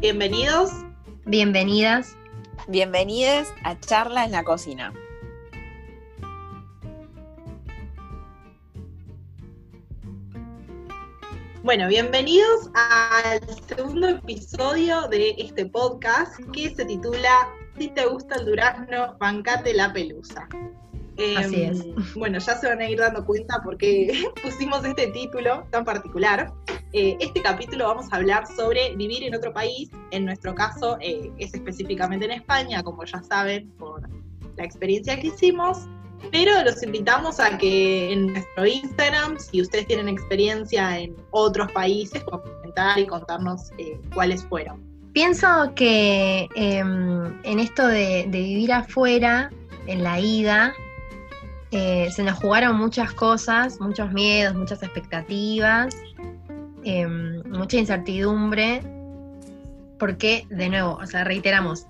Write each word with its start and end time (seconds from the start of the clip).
Bienvenidos. 0.00 0.70
Bienvenidas. 1.26 2.16
Bienvenidos 2.68 3.48
a 3.64 3.78
Charla 3.80 4.24
en 4.24 4.32
la 4.32 4.44
Cocina. 4.44 4.94
Bueno, 11.62 11.86
bienvenidos 11.88 12.70
al 12.74 13.40
segundo 13.68 14.08
episodio 14.08 15.06
de 15.08 15.34
este 15.36 15.66
podcast 15.66 16.40
que 16.54 16.74
se 16.74 16.86
titula 16.86 17.50
Si 17.76 17.88
te 17.88 18.06
gusta 18.06 18.36
el 18.36 18.46
durazno, 18.46 19.18
bancate 19.18 19.74
la 19.74 19.92
pelusa. 19.92 20.48
Así 21.36 21.62
es. 21.62 22.14
Bueno, 22.14 22.38
ya 22.38 22.56
se 22.56 22.68
van 22.68 22.80
a 22.80 22.88
ir 22.88 22.98
dando 22.98 23.24
cuenta 23.24 23.60
porque 23.62 24.24
pusimos 24.42 24.84
este 24.84 25.08
título 25.08 25.66
tan 25.70 25.84
particular. 25.84 26.52
Eh, 26.92 27.16
este 27.20 27.42
capítulo 27.42 27.86
vamos 27.86 28.06
a 28.10 28.16
hablar 28.16 28.46
sobre 28.46 28.94
vivir 28.96 29.22
en 29.24 29.34
otro 29.34 29.52
país. 29.52 29.90
En 30.10 30.24
nuestro 30.24 30.54
caso 30.54 30.98
eh, 31.00 31.30
es 31.38 31.54
específicamente 31.54 32.24
en 32.24 32.32
España, 32.32 32.82
como 32.82 33.04
ya 33.04 33.22
saben 33.22 33.70
por 33.78 34.08
la 34.56 34.64
experiencia 34.64 35.18
que 35.20 35.28
hicimos. 35.28 35.78
Pero 36.32 36.62
los 36.64 36.82
invitamos 36.82 37.40
a 37.40 37.56
que 37.56 38.12
en 38.12 38.26
nuestro 38.26 38.66
Instagram, 38.66 39.38
si 39.38 39.62
ustedes 39.62 39.86
tienen 39.86 40.08
experiencia 40.08 40.98
en 40.98 41.16
otros 41.30 41.72
países, 41.72 42.22
comentar 42.24 42.98
y 42.98 43.06
contarnos 43.06 43.70
eh, 43.78 43.98
cuáles 44.12 44.44
fueron. 44.44 44.82
Pienso 45.14 45.72
que 45.74 46.46
em, 46.54 47.40
en 47.42 47.58
esto 47.58 47.86
de, 47.86 48.26
de 48.28 48.38
vivir 48.38 48.72
afuera, 48.72 49.50
en 49.86 50.04
la 50.04 50.20
ida, 50.20 50.74
eh, 51.72 52.10
se 52.10 52.22
nos 52.22 52.38
jugaron 52.38 52.76
muchas 52.76 53.12
cosas, 53.12 53.80
muchos 53.80 54.12
miedos, 54.12 54.54
muchas 54.54 54.82
expectativas, 54.82 55.94
em, 56.84 57.42
mucha 57.48 57.76
incertidumbre, 57.76 58.82
porque, 59.98 60.46
de 60.50 60.68
nuevo, 60.68 60.98
o 61.00 61.06
sea, 61.06 61.24
reiteramos 61.24 61.86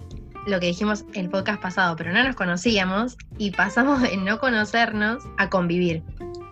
lo 0.47 0.59
que 0.59 0.67
dijimos 0.67 1.05
el 1.14 1.31
podcast 1.31 1.61
pasado, 1.62 1.97
pero 1.97 2.12
no 2.12 2.22
nos 2.25 2.34
conocíamos 2.34 3.17
y 3.39 3.50
pasamos 3.53 4.03
de 4.03 4.17
no 4.17 4.39
conocernos 4.39 5.22
a 5.39 5.48
convivir, 5.48 6.03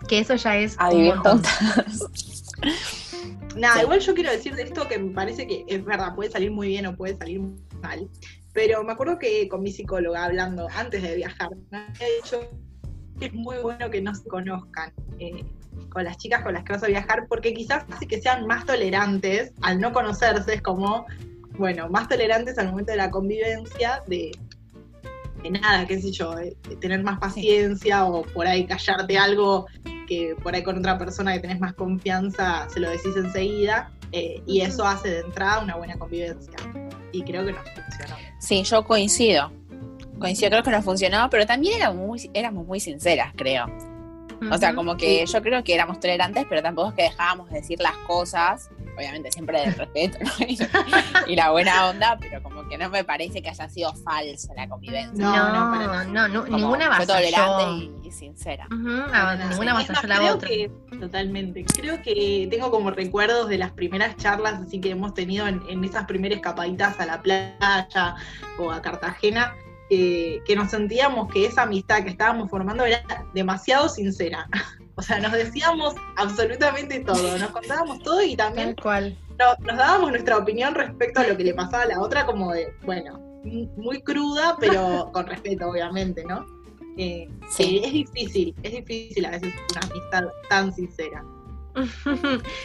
que 0.07 0.19
eso 0.19 0.35
ya 0.35 0.57
es... 0.57 0.75
A 0.79 0.89
un 0.89 0.97
vivir 0.97 1.15
juntas. 1.17 1.59
Nada, 3.55 3.75
Sí. 3.75 3.81
igual 3.81 3.99
yo 3.99 4.13
quiero 4.13 4.31
decir 4.31 4.55
de 4.55 4.63
esto 4.63 4.87
que 4.87 4.99
me 4.99 5.11
parece 5.11 5.47
que 5.47 5.65
es 5.67 5.83
verdad, 5.83 6.15
puede 6.15 6.29
salir 6.29 6.51
muy 6.51 6.67
bien 6.67 6.85
o 6.85 6.95
puede 6.95 7.15
salir 7.17 7.41
mal. 7.81 8.07
Pero 8.53 8.83
me 8.83 8.91
acuerdo 8.93 9.17
que 9.19 9.47
con 9.49 9.61
mi 9.61 9.71
psicóloga 9.71 10.23
hablando 10.25 10.67
antes 10.75 11.01
de 11.01 11.15
viajar, 11.15 11.49
me 11.71 11.77
había 11.79 12.07
dicho 12.23 12.49
es 13.25 13.33
muy 13.33 13.57
bueno 13.57 13.89
que 13.89 14.01
no 14.01 14.13
se 14.15 14.27
conozcan 14.27 14.91
eh, 15.19 15.43
con 15.89 16.03
las 16.03 16.17
chicas 16.17 16.43
con 16.43 16.53
las 16.53 16.63
que 16.63 16.73
vas 16.73 16.83
a 16.83 16.87
viajar, 16.87 17.25
porque 17.27 17.53
quizás 17.53 17.85
hace 17.91 18.07
que 18.07 18.21
sean 18.21 18.45
más 18.47 18.65
tolerantes 18.65 19.51
al 19.61 19.79
no 19.79 19.91
conocerse, 19.91 20.53
es 20.53 20.61
como, 20.61 21.05
bueno, 21.57 21.89
más 21.89 22.07
tolerantes 22.07 22.57
al 22.57 22.69
momento 22.69 22.91
de 22.91 22.97
la 22.97 23.09
convivencia, 23.09 24.03
de, 24.07 24.31
de 25.41 25.51
nada, 25.51 25.85
qué 25.87 26.01
sé 26.01 26.11
yo, 26.11 26.35
de, 26.35 26.55
de 26.67 26.75
tener 26.77 27.03
más 27.03 27.19
paciencia 27.19 28.05
o 28.05 28.23
por 28.23 28.47
ahí 28.47 28.65
callarte 28.65 29.17
algo 29.17 29.67
que 30.07 30.35
por 30.41 30.55
ahí 30.55 30.63
con 30.63 30.77
otra 30.79 30.97
persona 30.97 31.33
que 31.33 31.39
tenés 31.39 31.59
más 31.59 31.73
confianza 31.73 32.67
se 32.69 32.79
lo 32.79 32.89
decís 32.89 33.15
enseguida 33.15 33.91
eh, 34.11 34.41
y 34.47 34.61
eso 34.61 34.85
hace 34.85 35.09
de 35.09 35.19
entrada 35.19 35.61
una 35.61 35.75
buena 35.75 35.97
convivencia. 35.97 36.55
Y 37.11 37.23
creo 37.23 37.45
que 37.45 37.53
nos 37.53 37.63
funcionó. 37.69 38.15
Sí, 38.39 38.63
yo 38.63 38.83
coincido. 38.83 39.51
Coincido, 40.19 40.49
creo 40.51 40.63
que 40.63 40.71
nos 40.71 40.83
funcionó, 40.85 41.29
pero 41.29 41.45
también 41.45 41.75
éramos 41.77 41.97
muy, 42.05 42.29
éramos 42.33 42.65
muy 42.65 42.79
sinceras, 42.79 43.33
creo. 43.35 43.65
O 44.51 44.57
sea, 44.57 44.73
como 44.73 44.95
que 44.95 45.25
yo 45.25 45.41
creo 45.41 45.61
que 45.65 45.73
éramos 45.73 45.99
tolerantes, 45.99 46.45
pero 46.47 46.61
tampoco 46.61 46.89
es 46.89 46.95
que 46.95 47.01
dejábamos 47.03 47.49
de 47.49 47.55
decir 47.59 47.77
las 47.81 47.95
cosas, 48.07 48.69
obviamente 48.95 49.29
siempre 49.33 49.59
del 49.59 49.73
respeto 49.73 50.17
¿no? 50.21 50.31
y, 50.47 50.57
y 51.33 51.35
la 51.35 51.51
buena 51.51 51.89
onda, 51.89 52.17
pero 52.21 52.41
como 52.41 52.65
que 52.69 52.77
no 52.77 52.89
me 52.89 53.03
parece 53.03 53.41
que 53.41 53.49
haya 53.49 53.67
sido 53.67 53.93
falsa 53.95 54.53
la 54.55 54.69
convivencia. 54.69 55.11
No, 55.25 55.49
no, 55.49 55.65
No, 55.65 55.71
para 55.89 56.03
no, 56.05 56.27
no, 56.29 56.45
Como 56.45 56.57
ninguna 56.57 56.95
fue 56.95 57.05
tolerante 57.05 57.63
y, 58.01 58.07
y 58.07 58.11
sincera. 58.11 58.65
Ujú, 58.71 58.87
ah, 58.89 59.07
Para 59.11 59.35
nada. 59.35 59.49
ninguna 59.49 59.73
más, 59.73 59.89
la 59.89 60.15
creo 60.17 60.35
otra. 60.35 60.47
que- 60.47 60.71
totalmente. 61.01 61.65
Creo 61.65 62.01
que 62.01 62.47
tengo 62.49 62.71
como 62.71 62.91
recuerdos 62.91 63.49
de 63.49 63.57
las 63.57 63.71
primeras 63.71 64.15
charlas 64.15 64.61
así 64.65 64.79
que 64.79 64.91
hemos 64.91 65.13
tenido 65.13 65.47
en, 65.49 65.61
en 65.67 65.83
esas 65.83 66.05
primeras 66.05 66.37
escapaditas 66.37 66.97
a 66.97 67.05
la 67.05 67.21
playa 67.21 68.15
o 68.57 68.71
a 68.71 68.81
Cartagena, 68.81 69.53
eh, 69.89 70.39
que 70.45 70.55
nos 70.55 70.69
sentíamos 70.71 71.31
que 71.31 71.45
esa 71.45 71.63
amistad 71.63 72.03
que 72.03 72.09
estábamos 72.11 72.49
formando 72.49 72.83
era 72.85 73.03
demasiado 73.33 73.89
sincera. 73.89 74.47
O 74.95 75.01
sea, 75.01 75.17
nos 75.17 75.31
decíamos 75.31 75.95
absolutamente 76.17 76.99
todo, 76.99 77.37
nos 77.37 77.51
contábamos 77.51 77.99
todo 78.03 78.21
y 78.21 78.35
también 78.35 78.75
Tal 78.75 78.83
cual. 78.83 79.17
no- 79.39 79.65
nos 79.65 79.77
dábamos 79.77 80.09
nuestra 80.11 80.37
opinión 80.37 80.75
respecto 80.75 81.21
a 81.21 81.23
lo 81.27 81.37
que 81.37 81.45
le 81.45 81.53
pasaba 81.53 81.83
a 81.83 81.85
la 81.85 82.01
otra, 82.01 82.25
como 82.25 82.51
de, 82.51 82.67
bueno, 82.83 83.17
muy 83.77 84.01
cruda, 84.01 84.57
pero 84.59 85.09
con 85.13 85.25
respeto, 85.25 85.69
obviamente, 85.69 86.25
¿no? 86.25 86.45
Eh, 86.97 87.29
Sí. 87.49 87.77
eh, 87.77 87.81
es 87.87 87.93
difícil, 87.93 88.53
es 88.61 88.71
difícil 88.73 89.25
a 89.25 89.29
veces 89.31 89.53
una 89.71 89.87
amistad 89.89 90.23
tan 90.49 90.73
sincera. 90.73 91.23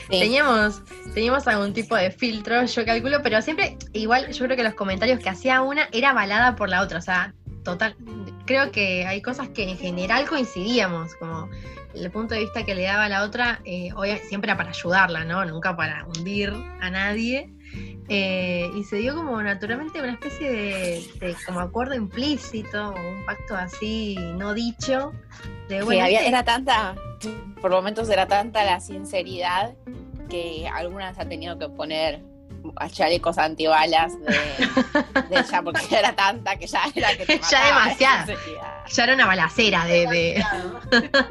Teníamos, 0.09 0.83
teníamos 1.15 1.47
algún 1.47 1.73
tipo 1.73 1.97
de 1.97 2.11
filtro, 2.11 2.65
yo 2.65 2.85
calculo, 2.85 3.23
pero 3.23 3.41
siempre, 3.43 3.77
igual 3.93 4.33
yo 4.33 4.45
creo 4.45 4.57
que 4.57 4.63
los 4.65 4.75
comentarios 4.75 5.21
que 5.21 5.29
hacía 5.29 5.63
una 5.63 5.89
era 5.93 6.11
avalada 6.11 6.57
por 6.57 6.69
la 6.69 6.83
otra, 6.83 6.99
o 6.99 7.03
sea, 7.03 7.35
total, 7.65 7.97
creo 8.47 8.71
que 8.71 9.07
hay 9.07 9.23
cosas 9.23 9.49
que 9.51 9.69
en 9.69 9.79
general 9.79 10.29
coincidíamos, 10.29 11.15
como 11.17 11.49
el 11.95 12.11
punto 12.11 12.35
de 12.35 12.41
vista 12.41 12.65
que 12.65 12.75
le 12.75 12.83
daba 12.83 13.09
la 13.09 13.23
otra, 13.23 13.61
eh, 13.65 13.91
obvia- 13.95 14.19
siempre 14.19 14.51
era 14.51 14.57
para 14.57 14.71
ayudarla, 14.71 15.25
¿no? 15.25 15.45
Nunca 15.45 15.77
para 15.77 16.05
hundir 16.07 16.53
a 16.81 16.91
nadie. 16.91 17.54
Eh, 18.09 18.71
y 18.77 18.85
se 18.85 18.97
dio 18.97 19.15
como 19.15 19.41
naturalmente 19.43 19.99
una 20.03 20.13
especie 20.13 20.51
de, 20.51 21.11
de 21.21 21.37
como 21.47 21.61
acuerdo 21.61 21.95
implícito, 21.95 22.91
un 22.93 23.25
pacto 23.25 23.57
así 23.57 24.17
no 24.37 24.53
dicho, 24.53 25.13
de 25.69 25.79
había- 25.79 26.19
este- 26.19 26.29
era 26.29 26.45
tanta, 26.45 26.95
por 27.63 27.71
momentos 27.71 28.11
era 28.11 28.27
tanta 28.27 28.63
la 28.65 28.81
sinceridad 28.81 29.75
que 30.29 30.69
algunas 30.73 31.19
han 31.19 31.29
tenido 31.31 31.59
que 31.59 31.69
poner 31.71 32.23
a 32.77 32.89
chalecos 32.91 33.39
antibalas 33.39 34.13
de, 34.21 34.27
de 35.31 35.41
ella, 35.41 35.63
porque 35.63 35.97
era 35.97 36.15
tanta 36.15 36.57
que 36.57 36.67
ya 36.67 36.83
era 36.95 37.17
que 37.17 37.25
te 37.25 37.39
Ya 37.51 37.61
mataba 37.75 37.95
sinceridad. 38.27 38.85
ya 38.91 39.05
era 39.05 39.15
una 39.15 39.27
balacera 39.27 39.85
de- 39.87 40.07
de, 40.07 40.45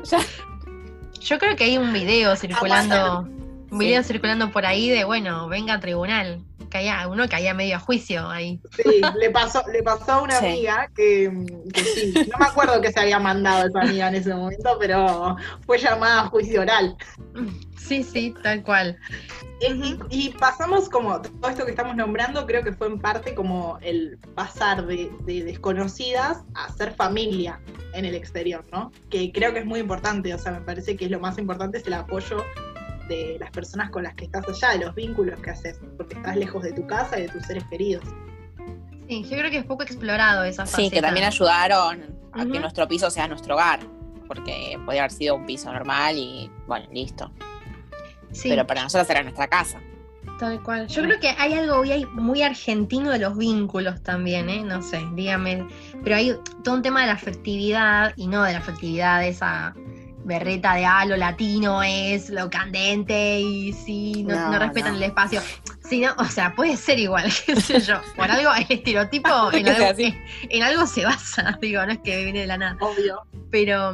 Yo 1.21 1.39
creo 1.39 1.55
que 1.55 1.63
hay 1.65 1.77
un 1.77 1.93
video 1.93 2.35
circulando, 2.35 3.21
un 3.71 3.77
video 3.77 4.01
Sí. 4.01 4.07
circulando 4.09 4.51
por 4.51 4.65
ahí 4.65 4.89
de, 4.89 5.05
bueno, 5.05 5.47
venga 5.47 5.75
a 5.75 5.79
tribunal. 5.79 6.41
Caía, 6.73 7.07
uno 7.07 7.29
caía 7.29 7.53
medio 7.53 7.75
a 7.75 7.79
juicio 7.79 8.27
ahí. 8.27 8.59
Sí, 8.75 8.99
le 9.19 9.29
pasó, 9.29 9.61
le 9.71 9.83
pasó 9.83 10.13
a 10.13 10.21
una 10.23 10.39
Sí. 10.39 10.45
amiga 10.47 10.89
que, 10.95 11.31
que 11.71 11.83
sí, 11.83 12.13
no 12.31 12.39
me 12.39 12.45
acuerdo 12.45 12.81
que 12.81 12.91
se 12.91 12.99
había 12.99 13.19
mandado 13.19 13.67
esa 13.67 13.81
amiga 13.81 14.07
en 14.07 14.15
ese 14.15 14.33
momento, 14.33 14.75
pero 14.79 15.35
fue 15.67 15.77
llamada 15.77 16.21
a 16.21 16.25
juicio 16.29 16.61
oral. 16.61 16.97
Sí, 17.77 18.01
sí, 18.03 18.33
tal 18.41 18.63
cual. 18.63 18.97
Y, 19.61 19.99
y 20.09 20.29
pasamos 20.31 20.89
como 20.89 21.21
todo 21.21 21.51
esto 21.51 21.63
que 21.63 21.71
estamos 21.71 21.95
nombrando, 21.95 22.45
creo 22.47 22.63
que 22.63 22.73
fue 22.73 22.87
en 22.87 22.97
parte 22.99 23.35
como 23.35 23.77
el 23.81 24.17
pasar 24.33 24.87
de, 24.87 25.11
de 25.25 25.43
desconocidas 25.43 26.39
a 26.55 26.71
ser 26.73 26.95
familia 26.95 27.59
en 27.93 28.05
el 28.05 28.15
exterior, 28.15 28.65
¿no? 28.71 28.91
Que 29.11 29.31
creo 29.31 29.53
que 29.53 29.59
es 29.59 29.65
muy 29.65 29.79
importante, 29.79 30.33
o 30.33 30.39
sea, 30.39 30.53
me 30.53 30.61
parece 30.61 30.97
que 30.97 31.05
es 31.05 31.11
lo 31.11 31.19
más 31.19 31.37
importante 31.37 31.77
es 31.77 31.85
el 31.85 31.93
apoyo 31.93 32.43
de 33.07 33.37
las 33.39 33.51
personas 33.51 33.89
con 33.89 34.03
las 34.03 34.13
que 34.15 34.25
estás 34.25 34.47
allá, 34.47 34.77
de 34.77 34.85
los 34.85 34.95
vínculos 34.95 35.39
que 35.41 35.49
haces, 35.51 35.79
porque 35.97 36.15
estás 36.15 36.35
lejos 36.35 36.63
de 36.63 36.71
tu 36.73 36.85
casa 36.87 37.19
y 37.19 37.23
de 37.23 37.29
tus 37.29 37.43
seres 37.43 37.63
queridos. 37.69 38.03
Sí, 39.07 39.23
yo 39.23 39.37
creo 39.37 39.51
que 39.51 39.57
es 39.57 39.65
poco 39.65 39.83
explorado 39.83 40.43
esa 40.43 40.65
Sí, 40.65 40.89
que 40.89 41.01
también 41.01 41.25
ayudaron 41.25 42.15
a 42.31 42.45
que 42.45 42.59
nuestro 42.59 42.87
piso 42.87 43.09
sea 43.11 43.27
nuestro 43.27 43.55
hogar, 43.55 43.81
porque 44.27 44.79
podía 44.85 45.01
haber 45.01 45.11
sido 45.11 45.35
un 45.35 45.45
piso 45.45 45.71
normal 45.71 46.17
y 46.17 46.49
bueno, 46.67 46.87
listo. 46.91 47.31
Sí, 48.31 48.49
Pero 48.49 48.65
para 48.65 48.83
nosotros 48.83 49.09
era 49.09 49.21
nuestra 49.21 49.47
casa. 49.47 49.79
tal 50.39 50.63
cual. 50.63 50.87
Yo 50.87 51.03
creo 51.03 51.19
que 51.19 51.29
hay 51.29 51.53
algo 51.53 51.83
muy, 51.83 52.05
muy 52.13 52.41
argentino 52.41 53.11
de 53.11 53.19
los 53.19 53.37
vínculos 53.37 54.01
también, 54.01 54.49
¿eh? 54.49 54.63
No 54.63 54.81
sé, 54.81 55.01
dígame. 55.13 55.67
Pero 56.03 56.15
hay 56.15 56.35
todo 56.63 56.75
un 56.75 56.81
tema 56.81 57.01
de 57.01 57.07
la 57.07 57.13
afectividad 57.13 58.13
y 58.15 58.25
no 58.27 58.41
de 58.43 58.53
la 58.53 58.59
afectividad 58.59 59.19
de 59.19 59.27
esa 59.29 59.75
berreta 60.25 60.75
de 60.75 60.85
ah, 60.85 61.05
lo 61.05 61.15
latino 61.17 61.83
es 61.83 62.29
lo 62.29 62.49
candente 62.49 63.39
y 63.39 63.73
sí, 63.73 64.23
no, 64.23 64.35
No, 64.35 64.51
no 64.51 64.59
respetan 64.59 64.91
no. 64.93 64.97
el 64.97 65.03
espacio. 65.03 65.41
Sí, 65.89 65.99
no, 65.99 66.13
o 66.17 66.25
sea, 66.25 66.55
puede 66.55 66.77
ser 66.77 66.97
igual, 66.99 67.31
qué 67.45 67.55
sé 67.59 67.79
yo. 67.81 67.95
Por 68.15 68.31
algo 68.31 68.51
el 68.53 68.65
estereotipo 68.69 69.29
en 69.53 69.67
algo, 69.67 69.85
así. 69.89 70.15
en 70.49 70.63
algo 70.63 70.85
se 70.87 71.05
basa, 71.05 71.57
digo, 71.61 71.85
no 71.85 71.91
es 71.91 71.99
que 71.99 72.23
viene 72.23 72.39
de 72.41 72.47
la 72.47 72.57
nada. 72.57 72.77
Obvio. 72.79 73.21
Pero 73.51 73.93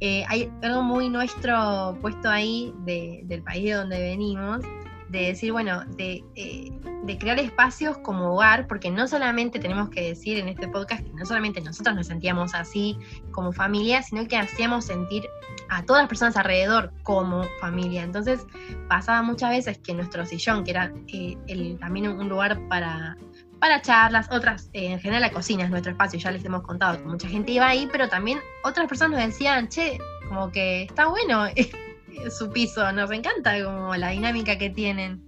eh, 0.00 0.24
hay 0.28 0.50
algo 0.62 0.82
muy 0.82 1.08
nuestro 1.08 1.96
puesto 2.00 2.28
ahí 2.28 2.72
de- 2.84 3.20
del 3.24 3.42
país 3.42 3.64
de 3.64 3.72
donde 3.72 4.00
venimos, 4.00 4.60
de 5.10 5.26
decir, 5.26 5.50
bueno, 5.50 5.84
de, 5.96 6.24
eh, 6.36 6.70
de 7.04 7.18
crear 7.18 7.38
espacios 7.38 7.98
como 7.98 8.34
hogar, 8.34 8.68
porque 8.68 8.90
no 8.90 9.08
solamente 9.08 9.58
tenemos 9.58 9.90
que 9.90 10.02
decir 10.02 10.38
en 10.38 10.48
este 10.48 10.68
podcast 10.68 11.02
que 11.02 11.12
no 11.12 11.26
solamente 11.26 11.60
nosotros 11.60 11.96
nos 11.96 12.06
sentíamos 12.06 12.54
así 12.54 12.96
como 13.32 13.52
familia, 13.52 14.02
sino 14.02 14.26
que 14.28 14.36
hacíamos 14.36 14.84
sentir 14.84 15.24
a 15.68 15.82
todas 15.84 16.02
las 16.02 16.08
personas 16.08 16.36
alrededor 16.36 16.92
como 17.02 17.42
familia. 17.60 18.04
Entonces 18.04 18.46
pasaba 18.88 19.22
muchas 19.22 19.50
veces 19.50 19.78
que 19.78 19.94
nuestro 19.94 20.24
sillón, 20.24 20.62
que 20.62 20.70
era 20.70 20.92
eh, 21.08 21.36
el, 21.48 21.78
también 21.80 22.08
un 22.08 22.28
lugar 22.28 22.60
para, 22.68 23.16
para 23.58 23.82
charlas, 23.82 24.28
otras, 24.30 24.70
eh, 24.74 24.92
en 24.92 25.00
general 25.00 25.22
la 25.22 25.32
cocina 25.32 25.64
es 25.64 25.70
nuestro 25.70 25.90
espacio, 25.90 26.20
ya 26.20 26.30
les 26.30 26.44
hemos 26.44 26.62
contado 26.62 26.98
que 26.98 27.04
mucha 27.04 27.28
gente 27.28 27.50
iba 27.50 27.66
ahí, 27.66 27.88
pero 27.90 28.08
también 28.08 28.38
otras 28.62 28.86
personas 28.86 29.18
nos 29.18 29.26
decían, 29.26 29.68
che, 29.68 29.98
como 30.28 30.52
que 30.52 30.84
está 30.84 31.08
bueno 31.08 31.46
su 32.36 32.50
piso, 32.50 32.90
nos 32.92 33.10
encanta 33.10 33.62
como 33.62 33.94
la 33.96 34.08
dinámica 34.10 34.58
que 34.58 34.70
tienen, 34.70 35.22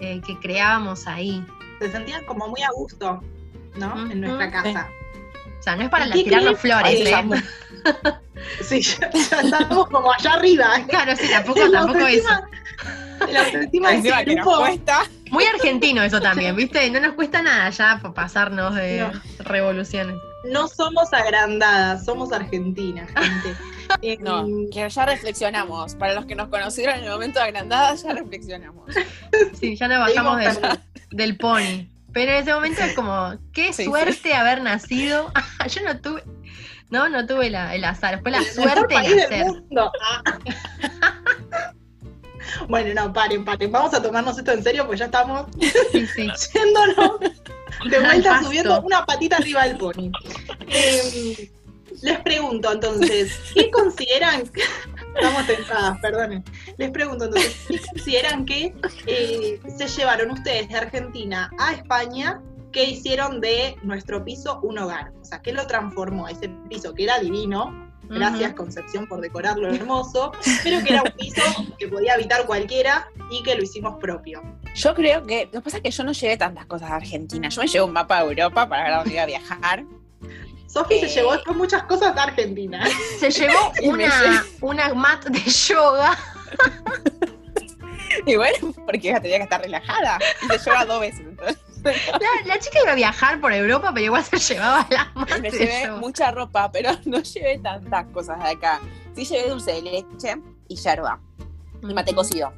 eh, 0.00 0.20
que 0.26 0.38
creábamos 0.38 1.06
ahí. 1.06 1.44
Se 1.80 1.90
sentían 1.90 2.24
como 2.24 2.48
muy 2.48 2.62
a 2.62 2.70
gusto, 2.74 3.22
¿no? 3.76 4.10
En 4.10 4.20
nuestra 4.20 4.50
casa. 4.50 4.88
O 5.58 5.62
sea, 5.62 5.76
no 5.76 5.82
es 5.82 5.88
para 5.88 6.06
la, 6.06 6.14
tirar 6.14 6.42
los 6.42 6.58
flores, 6.58 7.00
¿eh? 7.00 7.42
Sí, 8.62 8.80
ya, 9.00 9.06
estamos 9.06 9.88
como 9.88 10.12
allá 10.12 10.34
arriba. 10.34 10.70
Claro, 10.88 11.16
sí, 11.16 11.28
tampoco, 11.30 11.70
tampoco 11.70 12.06
eso. 12.06 12.28
La 13.30 13.44
autoestima 13.44 13.90
de 13.92 14.34
grupo. 14.34 14.64
Muy 15.30 15.44
argentino 15.44 16.02
eso 16.02 16.20
también, 16.20 16.56
¿viste? 16.56 16.88
No 16.90 17.00
nos 17.00 17.14
cuesta 17.14 17.42
nada 17.42 17.68
ya 17.70 18.00
pasarnos 18.14 18.74
de 18.74 19.06
revoluciones. 19.40 20.16
No 20.44 20.68
somos 20.68 21.12
agrandadas, 21.12 22.04
somos 22.04 22.32
argentinas, 22.32 23.08
gente. 23.08 23.56
Eh, 24.02 24.18
no, 24.20 24.46
que 24.72 24.88
ya 24.88 25.06
reflexionamos. 25.06 25.94
Para 25.94 26.14
los 26.14 26.26
que 26.26 26.34
nos 26.34 26.48
conocieron 26.48 26.98
en 26.98 27.04
el 27.04 27.10
momento 27.10 27.38
de 27.38 27.46
agrandadas, 27.46 28.02
ya 28.02 28.12
reflexionamos. 28.12 28.94
Sí, 29.58 29.76
ya 29.76 29.88
nos 29.88 30.00
bajamos 30.00 30.40
del, 31.10 31.36
pony. 31.36 31.88
Pero 32.12 32.32
en 32.32 32.38
ese 32.38 32.54
momento 32.54 32.82
es 32.82 32.94
como, 32.94 33.36
qué 33.52 33.72
suerte 33.72 34.34
haber 34.34 34.62
nacido. 34.62 35.32
Yo 35.68 35.82
no 35.82 36.00
tuve, 36.00 36.22
no, 36.90 37.08
no 37.08 37.26
tuve 37.26 37.48
el 37.48 37.84
azar, 37.84 38.20
fue 38.22 38.30
la 38.30 38.42
suerte 38.42 38.94
de 38.94 39.16
nacer. 39.16 39.46
Bueno, 42.68 42.94
no, 42.94 43.12
paren, 43.12 43.44
paren. 43.44 43.70
Vamos 43.70 43.94
a 43.94 44.02
tomarnos 44.02 44.38
esto 44.38 44.52
en 44.52 44.62
serio, 44.62 44.84
porque 44.84 44.98
ya 44.98 45.04
estamos 45.06 45.46
sí, 45.92 46.06
sí. 46.06 46.28
yéndonos 46.54 47.20
de 47.20 48.00
vuelta 48.00 48.42
subiendo 48.42 48.80
una 48.80 49.04
patita 49.04 49.36
arriba 49.36 49.64
del 49.64 49.76
pony. 49.76 50.10
Em, 50.66 51.48
les 52.02 52.20
pregunto 52.20 52.72
entonces, 52.72 53.38
¿qué 53.54 53.70
consideran? 53.72 54.42
Estamos 55.14 55.46
tentadas, 55.46 55.98
perdonen. 56.00 56.44
Les 56.76 56.90
pregunto 56.90 57.24
entonces, 57.24 57.56
¿qué 57.68 57.80
consideran 57.80 58.44
que 58.44 58.74
eh, 59.06 59.60
se 59.76 59.88
llevaron 59.88 60.30
ustedes 60.30 60.68
de 60.68 60.76
Argentina 60.76 61.50
a 61.58 61.72
España 61.72 62.40
que 62.72 62.84
hicieron 62.84 63.40
de 63.40 63.76
nuestro 63.82 64.24
piso 64.24 64.60
un 64.62 64.78
hogar? 64.78 65.12
O 65.20 65.24
sea, 65.24 65.40
¿qué 65.40 65.52
lo 65.52 65.66
transformó? 65.66 66.28
Ese 66.28 66.48
piso 66.68 66.94
que 66.94 67.04
era 67.04 67.18
divino, 67.18 67.88
Gracias, 68.10 68.54
Concepción, 68.54 69.06
por 69.06 69.20
decorarlo 69.20 69.68
hermoso, 69.68 70.32
pero 70.62 70.82
que 70.82 70.94
era 70.94 71.02
un 71.02 71.10
piso 71.12 71.42
que 71.78 71.88
podía 71.88 72.14
habitar 72.14 72.46
cualquiera 72.46 73.08
y 73.30 73.42
que 73.42 73.54
lo 73.54 73.62
hicimos 73.62 73.98
propio. 74.00 74.42
Yo 74.74 74.94
creo 74.94 75.26
que, 75.26 75.46
lo 75.46 75.60
que 75.60 75.60
pasa 75.60 75.76
es 75.78 75.82
que 75.82 75.90
yo 75.90 76.04
no 76.04 76.12
llevé 76.12 76.36
tantas 76.36 76.66
cosas 76.66 76.90
a 76.90 76.96
Argentina. 76.96 77.48
Yo 77.48 77.60
me 77.60 77.68
llevé 77.68 77.84
un 77.84 77.92
mapa 77.92 78.22
de 78.22 78.30
Europa 78.30 78.68
para 78.68 78.84
ver 78.84 78.94
dónde 78.94 79.12
iba 79.12 79.22
a 79.22 79.26
viajar. 79.26 79.84
Sofi 80.68 81.00
se 81.00 81.06
eh, 81.06 81.08
llevó 81.08 81.32
muchas 81.54 81.82
cosas 81.84 82.14
de 82.14 82.20
Argentina. 82.20 82.86
Se 83.18 83.30
llevó 83.30 83.72
una, 83.82 84.44
una 84.60 84.94
mat 84.94 85.24
de 85.24 85.40
yoga. 85.40 86.16
y 88.26 88.36
bueno, 88.36 88.74
porque 88.84 89.18
tenía 89.20 89.38
que 89.38 89.44
estar 89.44 89.62
relajada. 89.62 90.18
Y 90.42 90.58
se 90.58 90.70
lleva 90.70 90.84
dos 90.84 91.00
veces. 91.00 91.20
Entonces. 91.20 91.58
La, 92.44 92.58
chica 92.58 92.80
iba 92.82 92.92
a 92.92 92.96
viajar 92.96 93.40
por 93.40 93.52
Europa, 93.52 93.92
pero 93.94 94.06
igual 94.06 94.24
se 94.24 94.36
llevaba 94.38 94.86
la 94.90 95.10
mate. 95.14 95.40
Me 95.40 95.50
llevé 95.50 95.90
mucha 95.92 96.30
ropa, 96.32 96.70
pero 96.70 96.90
no 97.04 97.20
llevé 97.20 97.58
tantas 97.58 98.06
cosas 98.06 98.38
de 98.42 98.50
acá. 98.50 98.80
Sí 99.14 99.24
llevé 99.24 99.48
dulce 99.48 99.72
de 99.72 99.82
leche 99.82 100.36
y 100.68 100.76
yerba. 100.76 101.20
Y 101.82 101.94
mate 101.94 102.14
cocido. 102.14 102.52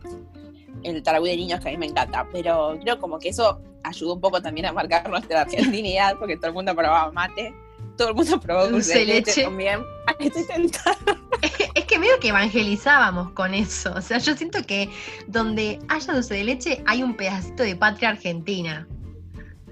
El 0.82 1.02
taragüí 1.02 1.30
de 1.30 1.36
niños 1.36 1.60
que 1.60 1.68
a 1.68 1.70
mí 1.72 1.76
me 1.76 1.86
encanta. 1.86 2.26
Pero 2.32 2.76
creo 2.80 2.98
como 2.98 3.18
que 3.18 3.28
eso 3.28 3.60
ayudó 3.84 4.14
un 4.14 4.20
poco 4.20 4.40
también 4.42 4.66
a 4.66 4.72
marcar 4.72 5.08
nuestra 5.08 5.42
argentinidad, 5.42 6.16
porque 6.18 6.36
todo 6.36 6.48
el 6.48 6.54
mundo 6.54 6.74
probaba 6.74 7.12
mate. 7.12 7.54
Todo 8.00 8.08
el 8.08 8.14
mundo 8.14 8.40
probó 8.40 8.66
dulce, 8.66 9.00
de 9.00 9.04
leche, 9.04 9.42
también. 9.42 9.84
estoy 10.20 10.46
tentada. 10.46 10.96
Es 11.74 11.84
que 11.84 11.98
medio 11.98 12.18
que 12.18 12.28
evangelizábamos 12.28 13.32
con 13.32 13.52
eso. 13.52 13.92
O 13.94 14.00
sea, 14.00 14.16
yo 14.16 14.34
siento 14.34 14.64
que 14.64 14.88
donde 15.26 15.78
haya 15.86 16.14
dulce 16.14 16.32
de 16.32 16.44
leche 16.44 16.82
hay 16.86 17.02
un 17.02 17.14
pedacito 17.14 17.62
de 17.62 17.76
patria 17.76 18.08
argentina. 18.08 18.88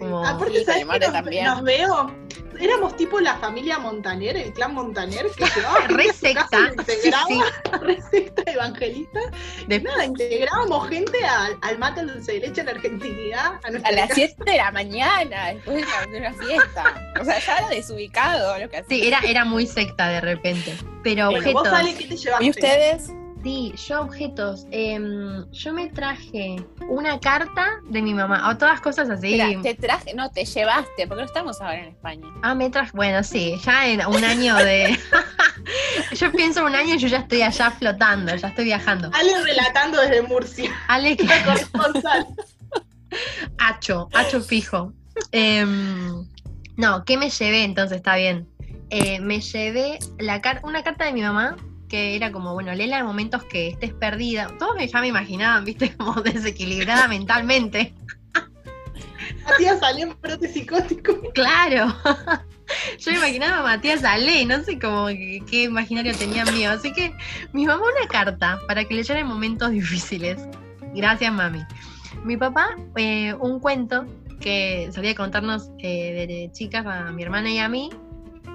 Aparte, 0.00 0.64
¿sabes 0.64 0.86
que 0.86 1.42
nos, 1.42 1.62
veo? 1.62 2.14
Éramos 2.60 2.96
tipo 2.96 3.20
la 3.20 3.36
familia 3.36 3.78
Montaner, 3.78 4.36
el 4.36 4.52
clan 4.52 4.74
Montaner, 4.74 5.26
que 5.30 5.44
llevaba 5.56 5.86
re 5.86 6.12
secta, 6.12 6.72
re 7.80 8.02
secta 8.10 8.42
evangelista. 8.50 9.20
De... 9.68 9.80
Nada, 9.80 10.04
integrábamos 10.04 10.88
gente 10.88 11.18
al, 11.24 11.78
mate 11.78 12.02
dulce 12.02 12.32
de 12.32 12.40
leche 12.40 12.60
en 12.60 12.66
la 12.66 12.72
argentinidad. 12.72 13.60
A, 13.62 13.92
las 13.92 14.10
7 14.12 14.34
de 14.44 14.56
la 14.56 14.72
mañana, 14.72 15.52
después 15.52 15.86
de 16.10 16.18
una 16.18 16.32
fiesta. 16.32 17.12
O 17.20 17.24
sea, 17.24 17.38
ya 17.38 17.58
era 17.58 17.68
desubicado 17.68 18.58
lo 18.58 18.68
que 18.68 18.78
hacía. 18.78 18.88
Sí, 18.88 19.06
era, 19.06 19.20
era 19.20 19.44
muy 19.44 19.66
secta 19.66 20.08
de 20.08 20.20
repente. 20.20 20.76
Pero 21.04 21.28
objetos. 21.28 21.68
¿qué 21.96 22.04
te 22.04 22.16
llevaste? 22.16 22.44
¿Y 22.44 22.50
ustedes? 22.50 23.12
Sí, 23.43 23.73
yo 23.87 24.02
objetos. 24.02 24.67
Em, 24.70 25.49
yo 25.52 25.73
me 25.73 25.88
traje 25.88 26.56
una 26.88 27.20
carta 27.20 27.81
de 27.88 28.02
mi 28.02 28.12
mamá, 28.12 28.50
o 28.50 28.56
todas 28.56 28.81
cosas 28.81 29.08
así. 29.11 29.38
te 29.62 29.75
traje, 29.75 30.14
no, 30.14 30.31
te 30.31 30.44
llevaste, 30.44 31.06
porque 31.06 31.23
no 31.23 31.26
estamos 31.26 31.61
ahora 31.61 31.81
en 31.81 31.88
España. 31.90 32.26
Ah, 32.43 32.55
me 32.55 32.69
traje, 32.69 32.90
bueno, 32.94 33.23
sí, 33.23 33.55
ya 33.64 33.88
en 33.88 34.05
un 34.06 34.25
año 34.25 34.56
de... 34.56 34.99
yo 36.17 36.32
pienso 36.32 36.64
un 36.64 36.75
año 36.75 36.94
y 36.94 36.99
yo 36.99 37.08
ya 37.08 37.19
estoy 37.19 37.43
allá 37.43 37.70
flotando, 37.70 38.35
ya 38.35 38.49
estoy 38.49 38.64
viajando. 38.64 39.11
Ale 39.14 39.43
relatando 39.44 40.00
desde 40.00 40.23
Murcia. 40.23 40.73
Ale 40.88 41.17
que... 41.17 41.26
corresponsal. 41.44 42.26
Hacho, 43.58 44.08
hacho 44.14 44.40
fijo. 44.40 44.93
Em, 45.32 46.26
no, 46.76 47.05
¿qué 47.05 47.17
me 47.17 47.31
llevé 47.31 47.64
entonces? 47.64 47.99
Está 47.99 48.17
bien. 48.17 48.49
Eh, 48.90 49.20
me 49.20 49.40
llevé 49.40 49.99
la 50.19 50.40
una 50.62 50.82
carta 50.82 51.05
de 51.05 51.12
mi 51.12 51.23
mamá 51.23 51.56
que 51.88 52.14
era 52.14 52.31
como, 52.32 52.52
bueno, 52.55 52.75
Lela 52.75 52.99
en 52.99 53.06
momentos 53.06 53.43
que 53.44 53.69
estés 53.69 53.93
perdida. 53.93 54.49
Todos 54.58 54.76
ya 54.90 55.00
me 55.00 55.08
imaginaban, 55.08 55.64
viste, 55.64 55.93
como 55.96 56.20
desequilibrada 56.20 57.08
mentalmente. 57.08 57.94
Matías 59.44 59.82
Ale 59.82 60.02
en 60.02 60.20
brote 60.20 60.49
psicótico. 60.49 61.20
Claro. 61.35 61.94
Yo 62.99 63.12
me 63.12 63.19
imaginaba 63.19 63.61
a 63.61 63.62
Matías 63.62 64.05
Ale, 64.05 64.44
no 64.44 64.62
sé 64.62 64.79
cómo 64.79 65.06
qué 65.06 65.64
imaginario 65.64 66.14
tenía 66.14 66.44
mío. 66.44 66.70
Así 66.70 66.93
que 66.93 67.14
mi 67.52 67.67
mamá 67.67 67.82
una 67.82 68.08
carta 68.08 68.61
para 68.67 68.85
que 68.85 68.94
leyera 68.94 69.20
en 69.20 69.26
momentos 69.26 69.70
difíciles. 69.70 70.46
Gracias, 70.95 71.33
mami. 71.33 71.62
Mi 72.25 72.37
papá, 72.37 72.76
eh, 72.97 73.35
un 73.40 73.59
cuento 73.59 74.07
que 74.40 74.90
solía 74.95 75.14
contarnos 75.14 75.71
eh, 75.78 76.26
de 76.26 76.50
chicas 76.52 76.85
a 76.87 77.11
mi 77.11 77.23
hermana 77.23 77.50
y 77.50 77.59
a 77.59 77.68
mí, 77.68 77.90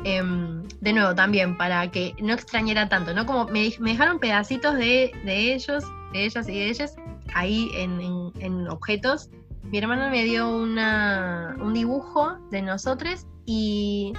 Em, 0.06 0.68
de 0.82 0.94
nuevo, 0.94 1.16
también 1.16 1.58
para 1.58 1.90
que 1.90 2.14
no 2.22 2.34
extrañara 2.34 2.90
tanto, 2.90 3.14
¿no? 3.14 3.26
Como 3.26 3.46
me, 3.46 3.70
dejaron 3.80 4.20
pedacitos 4.20 4.76
de, 4.76 5.12
ellos, 5.26 5.86
de 6.12 6.26
ellas 6.26 6.50
y 6.50 6.60
de 6.60 6.70
ellas 6.70 6.96
ahí 7.34 7.72
en, 7.76 8.68
objetos. 8.68 9.30
Mi 9.64 9.78
hermano 9.78 10.10
me 10.10 10.24
dio 10.26 10.50
una, 10.50 11.56
un 11.62 11.74
dibujo 11.74 12.38
de 12.52 12.62
nosotros 12.62 13.26
y 13.46 14.14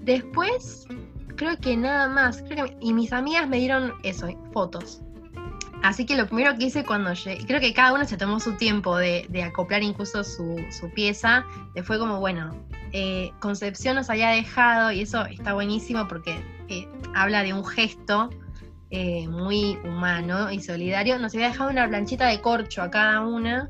después 0.00 0.86
creo 1.36 1.58
que 1.58 1.76
nada 1.76 2.08
más. 2.08 2.44
y 2.80 2.92
mis 2.92 3.12
amigas 3.12 3.48
me 3.48 3.58
dieron 3.58 3.94
eso, 4.04 4.28
fotos. 4.52 5.02
Así 5.82 6.06
que 6.06 6.16
lo 6.16 6.26
primero 6.26 6.56
que 6.56 6.66
hice 6.66 6.82
cuando 6.82 7.12
llegué, 7.12 7.44
creo 7.46 7.60
que 7.60 7.74
cada 7.74 7.92
uno 7.92 8.06
se 8.06 8.16
tomó 8.16 8.40
su 8.40 8.54
tiempo 8.54 8.96
de, 8.96 9.28
acoplar 9.44 9.82
incluso 9.82 10.24
su, 10.24 10.56
pieza, 10.94 11.44
fue 11.82 11.98
como, 11.98 12.20
bueno, 12.20 12.54
eh, 12.96 13.32
Concepción 13.40 13.96
nos 13.96 14.08
había 14.08 14.28
dejado, 14.28 14.92
y 14.92 15.00
eso 15.00 15.26
está 15.26 15.52
buenísimo 15.52 16.06
porque 16.06 16.40
eh, 16.68 16.86
habla 17.12 17.42
de 17.42 17.52
un 17.52 17.64
gesto 17.64 18.30
eh, 18.90 19.26
muy 19.26 19.76
humano 19.84 20.52
y 20.52 20.60
solidario, 20.62 21.18
nos 21.18 21.34
había 21.34 21.48
dejado 21.48 21.70
una 21.70 21.88
planchita 21.88 22.28
de 22.28 22.40
corcho 22.40 22.82
a 22.82 22.92
cada 22.92 23.22
una 23.22 23.68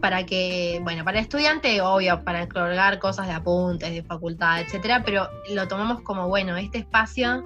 para 0.00 0.26
que, 0.26 0.80
bueno, 0.82 1.04
para 1.04 1.18
el 1.20 1.22
estudiante, 1.22 1.80
obvio, 1.80 2.24
para 2.24 2.48
colgar 2.48 2.98
cosas 2.98 3.28
de 3.28 3.32
apuntes, 3.32 3.92
de 3.92 4.02
facultad, 4.02 4.60
etcétera, 4.60 5.04
pero 5.04 5.28
lo 5.54 5.68
tomamos 5.68 6.02
como, 6.02 6.26
bueno, 6.26 6.56
este 6.56 6.78
espacio 6.78 7.44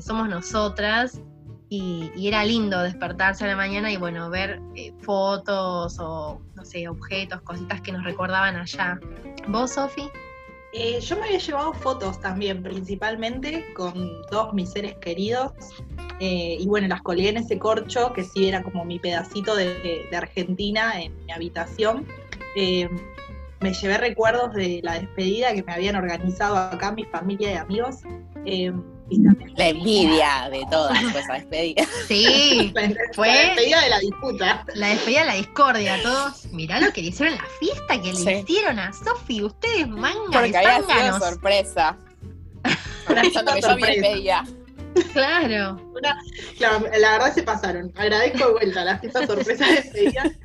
somos 0.00 0.30
nosotras 0.30 1.20
y, 1.68 2.28
era 2.28 2.44
lindo 2.44 2.80
despertarse 2.82 3.44
a 3.44 3.48
la 3.48 3.56
mañana 3.56 3.90
y 3.90 3.96
bueno, 3.96 4.30
ver 4.30 4.60
eh, 4.74 4.92
fotos 5.00 5.98
o, 5.98 6.40
no 6.54 6.64
sé, 6.64 6.88
objetos, 6.88 7.40
cositas 7.42 7.80
que 7.80 7.92
nos 7.92 8.04
recordaban 8.04 8.56
allá. 8.56 9.00
¿Vos, 9.48 9.72
Sofi? 9.72 10.08
Eh, 10.72 11.00
yo 11.00 11.16
me 11.16 11.26
había 11.26 11.38
llevado 11.38 11.72
fotos 11.72 12.20
también, 12.20 12.62
principalmente 12.62 13.72
con 13.74 13.94
todos 14.30 14.52
mis 14.52 14.70
seres 14.70 14.94
queridos. 14.96 15.52
Eh, 16.20 16.56
y 16.60 16.66
bueno, 16.66 16.86
las 16.88 17.02
colgué 17.02 17.30
en 17.30 17.38
ese 17.38 17.58
corcho, 17.58 18.12
que 18.12 18.24
sí 18.24 18.48
era 18.48 18.62
como 18.62 18.84
mi 18.84 18.98
pedacito 18.98 19.56
de, 19.56 20.08
Argentina 20.16 21.00
en 21.00 21.16
mi 21.24 21.32
habitación. 21.32 22.06
Me 23.60 23.72
llevé 23.72 23.98
recuerdos 23.98 24.52
de 24.54 24.80
la 24.82 24.98
despedida 24.98 25.54
que 25.54 25.62
me 25.62 25.72
habían 25.72 25.96
organizado 25.96 26.56
acá 26.56 26.92
mi 26.92 27.04
familia 27.04 27.52
y 27.52 27.54
amigos. 27.54 27.96
La 29.56 29.68
envidia 29.68 30.48
de 30.50 30.64
todas 30.70 31.00
esa 31.02 31.34
despedida. 31.34 31.84
Sí, 32.08 32.74
Fue- 33.14 33.28
la 33.28 33.34
despedida 33.40 33.80
de 33.82 33.88
la 33.90 33.98
disputa. 34.00 34.64
la 34.74 34.88
despedida 34.88 35.20
de 35.20 35.26
la 35.26 35.34
discordia, 35.34 36.02
todos. 36.02 36.46
Mirá 36.52 36.80
lo 36.80 36.92
que 36.92 37.02
le 37.02 37.08
hicieron 37.08 37.34
en 37.34 37.40
la 37.40 37.48
fiesta 37.60 38.02
que 38.02 38.08
le 38.12 38.16
Sí. 38.16 38.30
hicieron 38.42 38.78
a 38.78 38.92
Sofi. 38.92 39.42
Ustedes 39.44 39.86
mangan 39.88 40.30
Porque 40.32 40.56
había 40.56 40.82
sido 40.82 41.18
sorpresa. 41.20 41.96
Una 43.08 43.22
Pensando 43.22 43.54
que 43.54 43.60
yo 43.60 43.66
me 43.68 43.72
sorpresa. 43.74 44.00
despedía. 44.02 44.44
Claro. 45.12 45.92
Claro, 46.58 46.86
la 46.98 47.12
verdad 47.12 47.34
se 47.34 47.42
pasaron. 47.42 47.92
Agradezco 47.96 48.46
de 48.46 48.52
vuelta 48.54 48.84
la 48.84 48.98
fiesta 48.98 49.26
sorpresa 49.26 49.66
de 49.66 49.72
despedida. 49.74 50.22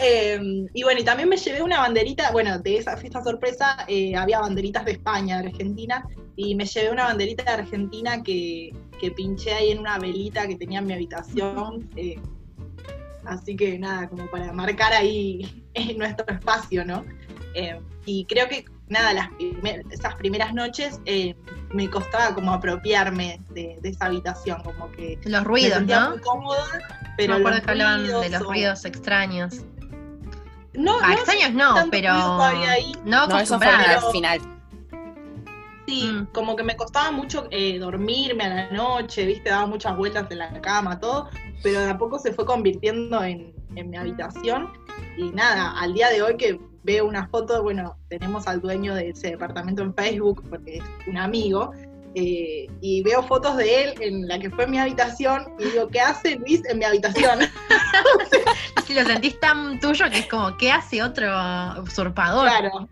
Eh, 0.00 0.66
y 0.74 0.82
bueno, 0.82 1.00
y 1.00 1.04
también 1.04 1.28
me 1.28 1.36
llevé 1.36 1.62
una 1.62 1.80
banderita, 1.80 2.30
bueno, 2.32 2.58
de 2.58 2.76
esa 2.76 2.96
fiesta 2.96 3.22
sorpresa 3.22 3.84
eh, 3.88 4.14
había 4.16 4.40
banderitas 4.40 4.84
de 4.84 4.92
España, 4.92 5.40
de 5.40 5.48
Argentina, 5.48 6.06
y 6.36 6.54
me 6.54 6.64
llevé 6.64 6.90
una 6.90 7.04
banderita 7.04 7.44
de 7.44 7.50
Argentina 7.50 8.22
que, 8.22 8.70
que 9.00 9.10
pinché 9.10 9.52
ahí 9.52 9.70
en 9.70 9.78
una 9.78 9.98
velita 9.98 10.46
que 10.46 10.56
tenía 10.56 10.80
en 10.80 10.86
mi 10.86 10.92
habitación. 10.92 11.88
eh, 11.96 12.16
así 13.24 13.56
que 13.56 13.78
nada, 13.78 14.08
como 14.08 14.26
para 14.30 14.52
marcar 14.52 14.92
ahí 14.92 15.64
nuestro 15.96 16.26
espacio, 16.34 16.84
¿no? 16.84 17.04
Eh, 17.54 17.78
y 18.06 18.24
creo 18.24 18.48
que 18.48 18.64
nada, 18.88 19.12
las 19.14 19.30
primer- 19.30 19.82
esas 19.90 20.14
primeras 20.16 20.52
noches 20.54 21.00
eh, 21.06 21.34
me 21.72 21.88
costaba 21.88 22.34
como 22.34 22.52
apropiarme 22.52 23.40
de, 23.50 23.78
de 23.80 23.88
esa 23.88 24.06
habitación, 24.06 24.62
como 24.62 24.90
que 24.92 25.18
Los 25.24 25.42
me 25.42 25.48
ruidos, 25.48 25.78
sentía 25.78 26.00
¿no? 26.00 26.10
muy 26.10 26.18
cómoda, 26.20 26.64
pero 27.16 27.34
me 27.34 27.38
acuerdo 27.40 27.56
los 27.58 27.64
que 27.64 27.70
hablaban 27.70 28.02
de 28.02 28.12
ruidos 28.12 28.30
los 28.30 28.40
o- 28.42 28.44
ruidos 28.44 28.84
extraños. 28.84 29.54
No, 30.74 30.96
Ah, 31.02 31.08
no 31.08 31.12
extraños 31.14 31.52
no, 31.52 31.74
pero. 31.90 32.12
ahí. 32.12 32.92
No 33.04 33.26
No, 33.26 33.38
eso 33.38 33.58
fue 33.58 33.66
al 33.66 34.00
final. 34.12 34.40
Sí, 35.86 36.04
Mm. 36.10 36.26
como 36.32 36.54
que 36.56 36.62
me 36.62 36.76
costaba 36.76 37.10
mucho 37.10 37.48
eh, 37.50 37.78
dormirme 37.78 38.44
a 38.44 38.48
la 38.48 38.70
noche, 38.70 39.26
viste, 39.26 39.50
daba 39.50 39.66
muchas 39.66 39.96
vueltas 39.96 40.30
en 40.30 40.38
la 40.38 40.60
cama, 40.60 40.98
todo, 41.00 41.28
pero 41.62 41.80
de 41.80 41.90
a 41.90 41.98
poco 41.98 42.18
se 42.18 42.32
fue 42.32 42.46
convirtiendo 42.46 43.22
en, 43.24 43.52
en 43.74 43.90
mi 43.90 43.96
habitación. 43.96 44.72
Y 45.18 45.30
nada, 45.30 45.72
al 45.78 45.92
día 45.92 46.08
de 46.10 46.22
hoy 46.22 46.36
que 46.36 46.58
veo 46.84 47.06
una 47.06 47.28
foto, 47.28 47.62
bueno, 47.62 47.96
tenemos 48.08 48.46
al 48.46 48.60
dueño 48.60 48.94
de 48.94 49.10
ese 49.10 49.30
departamento 49.30 49.82
en 49.82 49.94
Facebook, 49.94 50.42
porque 50.48 50.78
es 50.78 50.84
un 51.06 51.16
amigo, 51.16 51.72
eh, 52.14 52.66
y 52.80 53.02
veo 53.02 53.22
fotos 53.22 53.56
de 53.56 53.84
él 53.84 53.94
en 54.00 54.28
la 54.28 54.38
que 54.38 54.50
fue 54.50 54.66
mi 54.66 54.78
habitación, 54.78 55.44
y 55.58 55.64
digo, 55.64 55.88
¿qué 55.88 56.00
hace 56.00 56.36
Luis 56.36 56.62
en 56.68 56.78
mi 56.78 56.84
habitación? 56.84 57.40
Si 58.86 58.94
lo 58.94 59.04
sentís 59.04 59.38
tan 59.38 59.78
tuyo 59.78 60.10
que 60.10 60.18
es 60.18 60.26
como, 60.26 60.56
¿qué 60.56 60.72
hace 60.72 61.02
otro 61.02 61.30
usurpador? 61.82 62.48
claro. 62.48 62.88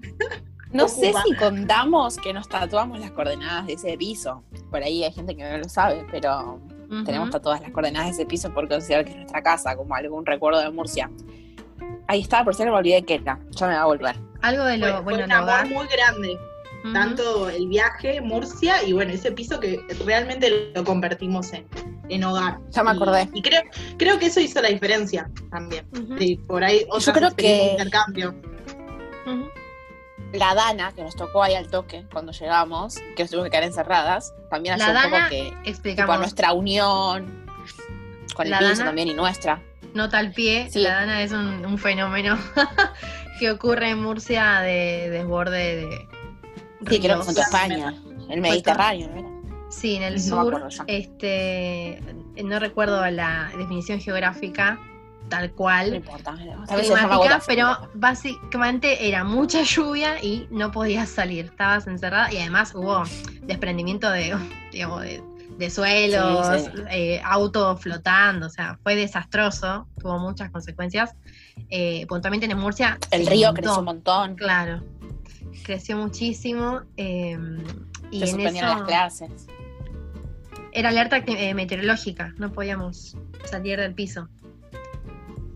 No 0.72 0.86
sé 0.86 1.12
si 1.24 1.34
contamos 1.34 2.16
que 2.16 2.32
nos 2.32 2.48
tatuamos 2.48 3.00
las 3.00 3.10
coordenadas 3.10 3.66
de 3.66 3.72
ese 3.72 3.96
piso. 3.98 4.44
Por 4.70 4.82
ahí 4.82 5.02
hay 5.02 5.12
gente 5.12 5.36
que 5.36 5.42
no 5.42 5.58
lo 5.58 5.68
sabe, 5.68 6.06
pero 6.12 6.60
tenemos 7.04 7.30
tatuadas 7.30 7.60
las 7.62 7.72
coordenadas 7.72 8.08
de 8.08 8.22
ese 8.22 8.26
piso 8.26 8.54
por 8.54 8.68
considerar 8.68 9.04
que 9.04 9.10
es 9.10 9.16
nuestra 9.16 9.42
casa, 9.42 9.76
como 9.76 9.94
algún 9.96 10.24
recuerdo 10.24 10.60
de 10.60 10.70
Murcia. 10.70 11.10
Ahí 12.10 12.22
estaba, 12.22 12.42
por 12.44 12.56
si 12.56 12.64
me 12.64 12.70
olvidé 12.72 13.04
que 13.04 13.14
era. 13.14 13.38
Ya 13.50 13.68
me 13.68 13.74
va 13.74 13.82
a 13.82 13.86
volver. 13.86 14.16
Algo 14.42 14.64
de 14.64 14.78
lo, 14.78 14.86
Fue, 14.86 14.94
fue 14.94 15.02
bueno, 15.02 15.24
un 15.26 15.30
el 15.30 15.38
hogar. 15.42 15.60
amor 15.66 15.74
muy 15.74 15.86
grande. 15.86 16.38
Tanto 16.92 17.48
el 17.50 17.68
viaje, 17.68 18.20
Murcia 18.22 18.82
y 18.82 18.92
bueno, 18.94 19.12
ese 19.12 19.30
piso 19.32 19.60
que 19.60 19.78
realmente 20.06 20.72
lo 20.74 20.82
convertimos 20.82 21.52
en, 21.52 21.68
en 22.08 22.24
hogar. 22.24 22.58
Ya 22.70 22.82
me 22.82 22.90
acordé. 22.90 23.28
Y, 23.34 23.42
creo, 23.42 23.60
creo 23.98 24.18
que 24.18 24.26
eso 24.26 24.40
hizo 24.40 24.60
la 24.62 24.70
diferencia 24.70 25.30
también. 25.52 25.86
Ujú. 25.92 26.16
Sí, 26.18 26.36
por 26.48 26.64
ahí 26.64 26.84
otras 26.88 27.14
creo 27.16 27.28
experiencias 27.28 27.36
de 27.36 27.76
que- 27.76 27.82
intercambio. 27.84 28.34
La 30.32 30.54
Dana, 30.54 30.92
que 30.94 31.02
nos 31.02 31.14
tocó 31.16 31.42
ahí 31.42 31.54
al 31.54 31.68
toque 31.68 32.06
cuando 32.12 32.32
llegamos, 32.32 32.96
que 33.16 33.24
nos 33.24 33.30
tuvimos 33.30 33.46
que 33.46 33.50
quedar 33.50 33.64
encerradas, 33.64 34.32
también 34.48 34.78
La 34.78 34.86
hace 34.86 34.96
un 34.96 35.02
poco 35.02 35.14
Dana, 35.16 35.28
que 35.28 35.42
tipo, 35.42 35.56
Explicamos. 35.64 36.18
nuestra 36.18 36.52
unión 36.52 37.46
con 38.34 38.46
el 38.46 38.52
piso 38.58 38.70
Dana- 38.70 38.84
también 38.84 39.08
y 39.08 39.14
nuestra. 39.14 39.60
Nota 39.94 40.18
al 40.18 40.32
pie, 40.32 40.68
Sí. 40.70 40.80
la 40.80 40.94
Dana 40.94 41.22
es 41.22 41.32
un, 41.32 41.64
un 41.66 41.78
fenómeno 41.78 42.38
que 43.40 43.50
ocurre 43.50 43.90
en 43.90 44.02
Murcia 44.02 44.60
de 44.60 45.08
desborde 45.10 45.76
de. 45.76 46.08
Sí, 46.88 47.00
creo 47.00 47.00
que 47.00 47.08
ríos. 47.08 47.24
fue 47.24 47.34
en 47.34 47.40
España, 47.40 47.94
el 48.28 48.40
Mediterráneo, 48.40 49.08
¿no 49.08 49.18
era? 49.20 49.28
Sí, 49.70 49.96
en 49.96 50.02
el 50.02 50.14
No 50.14 50.20
sur, 50.20 50.68
este, 50.88 52.00
no 52.42 52.58
recuerdo 52.58 53.08
la 53.10 53.50
definición 53.56 54.00
geográfica 54.00 54.78
tal 55.28 55.48
No 55.50 55.54
cual, 55.54 55.94
importa. 55.94 56.36
Se 56.36 56.42
llama 56.88 57.08
climática, 57.20 57.42
pero 57.46 57.88
básicamente 57.94 59.06
era 59.06 59.22
mucha 59.22 59.62
lluvia 59.62 60.20
y 60.22 60.48
no 60.50 60.72
podías 60.72 61.08
salir, 61.08 61.44
estabas 61.44 61.86
encerrada 61.86 62.32
y 62.32 62.38
además 62.38 62.74
hubo 62.74 63.04
desprendimiento 63.42 64.10
de, 64.10 64.36
digamos, 64.72 65.02
de, 65.02 65.22
de 65.60 65.70
suelos, 65.70 66.62
Sí, 66.64 66.70
sí. 66.74 66.82
eh, 66.90 67.20
autos 67.24 67.80
flotando, 67.80 68.46
o 68.46 68.50
sea, 68.50 68.78
fue 68.82 68.96
desastroso, 68.96 69.86
tuvo 70.00 70.18
muchas 70.18 70.50
consecuencias. 70.50 71.14
Eh, 71.68 72.06
puntualmente 72.08 72.46
en 72.46 72.58
Murcia 72.58 72.98
El 73.12 73.26
río 73.26 73.52
creció 73.54 73.78
un 73.78 73.84
montón. 73.84 74.34
Claro, 74.34 74.82
creció 75.62 75.96
muchísimo 75.96 76.80
eh, 76.96 77.38
y 78.10 78.18
Se 78.18 78.24
en 78.24 78.30
suspendieron 78.30 78.78
las 78.78 78.82
clases. 78.88 79.30
era 80.72 80.88
alerta 80.88 81.18
eh, 81.18 81.54
meteorológica, 81.54 82.34
no 82.38 82.50
podíamos 82.52 83.16
salir 83.48 83.78
del 83.78 83.94
piso. 83.94 84.28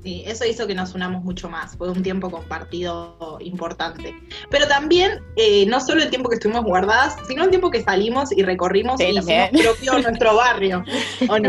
Sí, 0.05 0.23
eso 0.27 0.45
hizo 0.45 0.67
que 0.67 0.75
nos 0.75 0.95
unamos 0.95 1.25
mucho 1.25 1.49
más. 1.49 1.79
Fue 1.79 1.91
un 1.91 2.03
tiempo 2.03 2.31
compartido 2.31 3.39
importante. 3.41 4.15
Pero 4.51 4.69
también, 4.69 5.23
eh, 5.37 5.65
no 5.65 5.81
solo 5.81 6.03
el 6.03 6.11
tiempo 6.11 6.29
que 6.29 6.35
estuvimos 6.35 6.63
guardadas, 6.65 7.17
sino 7.27 7.43
el 7.45 7.49
tiempo 7.49 7.71
que 7.71 7.83
salimos 7.83 8.31
y 8.31 8.43
recorrimos 8.43 8.99
Sí, 9.01 9.07
y 9.07 9.19
hicimos 9.19 9.49
propio 9.63 9.99
nuestro 10.03 10.37
barrio. 10.37 10.85
¿O 11.27 11.39
no? 11.39 11.49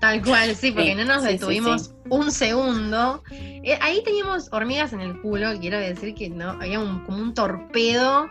Tal 0.00 0.22
cual, 0.22 0.54
sí, 0.54 0.70
porque 0.70 0.90
Sí, 0.90 0.94
no 0.94 1.04
nos 1.04 1.22
sí, 1.22 1.30
sí, 1.30 1.32
detuvimos 1.34 1.94
un 2.08 2.30
segundo. 2.30 3.24
Eh, 3.32 3.76
ahí 3.80 4.04
teníamos 4.04 4.48
hormigas 4.52 4.92
en 4.92 5.00
el 5.00 5.20
culo, 5.20 5.58
quiero 5.58 5.80
decir 5.80 6.14
que 6.14 6.30
no, 6.30 6.50
había 6.50 6.78
un, 6.78 7.04
como 7.04 7.18
un 7.18 7.34
torpedo 7.34 8.28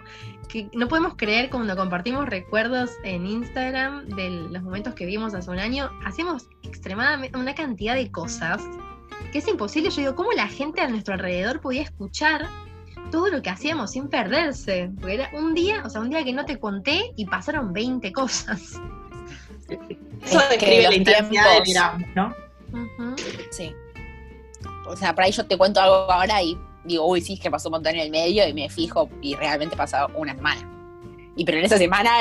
que 0.47 0.69
no 0.73 0.87
podemos 0.87 1.15
creer 1.17 1.49
cuando 1.49 1.75
compartimos 1.75 2.27
recuerdos 2.27 2.91
en 3.03 3.27
Instagram 3.27 4.07
de 4.07 4.29
los 4.29 4.63
momentos 4.63 4.93
que 4.93 5.05
vimos 5.05 5.33
hace 5.33 5.51
un 5.51 5.59
año. 5.59 5.91
Hacíamos 6.05 6.47
extremadamente 6.63 7.37
una 7.37 7.53
cantidad 7.53 7.95
de 7.95 8.09
cosas 8.09 8.63
que 9.31 9.39
es 9.39 9.47
imposible. 9.47 9.89
Yo 9.89 9.97
digo, 9.97 10.15
¿cómo 10.15 10.31
la 10.31 10.47
gente 10.47 10.81
a 10.81 10.87
nuestro 10.87 11.13
alrededor 11.13 11.61
podía 11.61 11.81
escuchar 11.81 12.47
todo 13.11 13.27
lo 13.27 13.41
que 13.41 13.49
hacíamos 13.49 13.91
sin 13.91 14.07
perderse? 14.07 14.91
Porque 14.99 15.15
era 15.15 15.29
un 15.33 15.53
día, 15.53 15.83
o 15.85 15.89
sea, 15.89 16.01
un 16.01 16.09
día 16.09 16.23
que 16.23 16.33
no 16.33 16.45
te 16.45 16.59
conté 16.59 17.11
y 17.15 17.25
pasaron 17.25 17.73
20 17.73 18.11
cosas. 18.11 18.79
Eso 19.69 20.39
Es 20.39 20.49
describe 20.49 20.83
la 20.83 20.95
intensidad 20.95 21.63
del 21.63 22.15
¿no? 22.15 22.35
Ujú. 22.71 23.15
Sí. 23.51 23.73
O 24.87 24.95
sea, 24.95 25.13
por 25.13 25.25
ahí 25.25 25.31
yo 25.31 25.45
te 25.45 25.57
cuento 25.57 25.81
algo 25.81 26.11
ahora 26.11 26.41
y 26.41 26.57
digo, 26.85 27.05
uy, 27.05 27.21
sí, 27.21 27.33
es 27.33 27.39
que 27.39 27.51
pasó 27.51 27.69
un 27.69 27.73
montón 27.73 27.95
en 27.95 28.01
el 28.01 28.11
medio 28.11 28.47
y 28.47 28.53
me 28.53 28.69
fijo 28.69 29.09
y 29.21 29.35
realmente 29.35 29.75
pasó 29.75 30.07
una 30.15 30.33
semana. 30.33 30.73
Y 31.35 31.45
pero 31.45 31.59
en 31.59 31.65
esa 31.65 31.77
semana, 31.77 32.11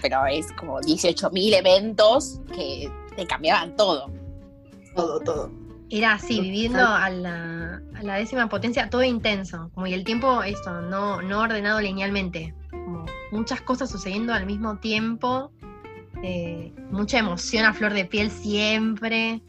pero 0.00 0.26
es 0.26 0.50
como 0.52 0.80
18.000 0.80 1.54
eventos 1.54 2.40
que 2.54 2.90
te 3.14 3.26
cambiaban 3.26 3.76
todo. 3.76 4.10
Todo, 4.94 5.20
todo. 5.20 5.63
Era 5.90 6.14
así, 6.14 6.40
viviendo 6.40 6.84
a 6.84 7.10
la, 7.10 7.80
a 7.94 8.02
la 8.02 8.14
décima 8.16 8.48
potencia, 8.48 8.88
todo 8.88 9.02
intenso, 9.02 9.70
como 9.74 9.86
y 9.86 9.92
el 9.92 10.04
tiempo, 10.04 10.42
esto, 10.42 10.80
no, 10.80 11.20
no 11.20 11.40
ordenado 11.40 11.80
linealmente, 11.80 12.54
como 12.70 13.04
muchas 13.30 13.60
cosas 13.60 13.90
sucediendo 13.90 14.32
al 14.32 14.46
mismo 14.46 14.78
tiempo, 14.78 15.52
eh, 16.22 16.72
mucha 16.90 17.18
emoción 17.18 17.66
a 17.66 17.74
flor 17.74 17.92
de 17.92 18.06
piel 18.06 18.30
siempre. 18.30 19.42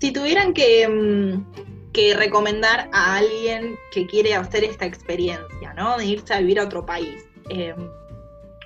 Si 0.00 0.12
tuvieran 0.12 0.52
que, 0.52 0.86
mm, 0.86 1.92
que 1.92 2.14
recomendar 2.14 2.90
a 2.92 3.16
alguien 3.16 3.76
que 3.90 4.06
quiere 4.06 4.34
hacer 4.34 4.64
esta 4.64 4.84
experiencia, 4.84 5.72
¿no? 5.74 5.96
De 5.96 6.04
irse 6.04 6.34
a 6.34 6.40
vivir 6.40 6.60
a 6.60 6.64
otro 6.64 6.84
país, 6.84 7.24
eh, 7.48 7.74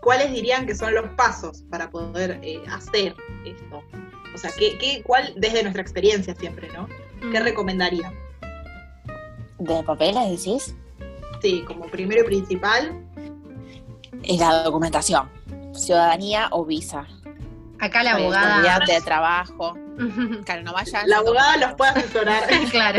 ¿cuáles 0.00 0.32
dirían 0.32 0.66
que 0.66 0.74
son 0.74 0.94
los 0.94 1.08
pasos 1.10 1.62
para 1.70 1.90
poder 1.90 2.40
eh, 2.42 2.60
hacer 2.68 3.14
esto? 3.46 3.82
O 4.34 4.38
sea, 4.38 4.50
¿qué, 4.58 4.78
qué, 4.78 5.02
cuál, 5.02 5.32
desde 5.36 5.62
nuestra 5.62 5.82
experiencia 5.82 6.34
siempre, 6.34 6.68
¿no? 6.72 6.88
¿Qué 7.30 7.40
Mm. 7.40 7.44
recomendarían? 7.44 8.14
¿De 9.58 9.82
papeles 9.84 10.30
decís? 10.30 10.74
Sí, 11.40 11.62
como 11.66 11.86
primero 11.86 12.22
y 12.22 12.24
principal, 12.26 12.92
Es 14.24 14.38
la 14.38 14.62
documentación. 14.62 15.28
Ciudadanía 15.72 16.48
o 16.52 16.64
visa. 16.64 17.06
Acá 17.80 18.02
la 18.04 18.12
abogada. 18.12 18.78
de 18.86 19.00
trabajo. 19.00 19.74
Claro, 20.46 20.62
no 20.62 20.72
vayan. 20.72 21.08
la 21.08 21.18
abogada 21.18 21.56
los 21.58 21.74
puede 21.74 21.90
asesorar 21.90 22.44
claro. 22.70 22.98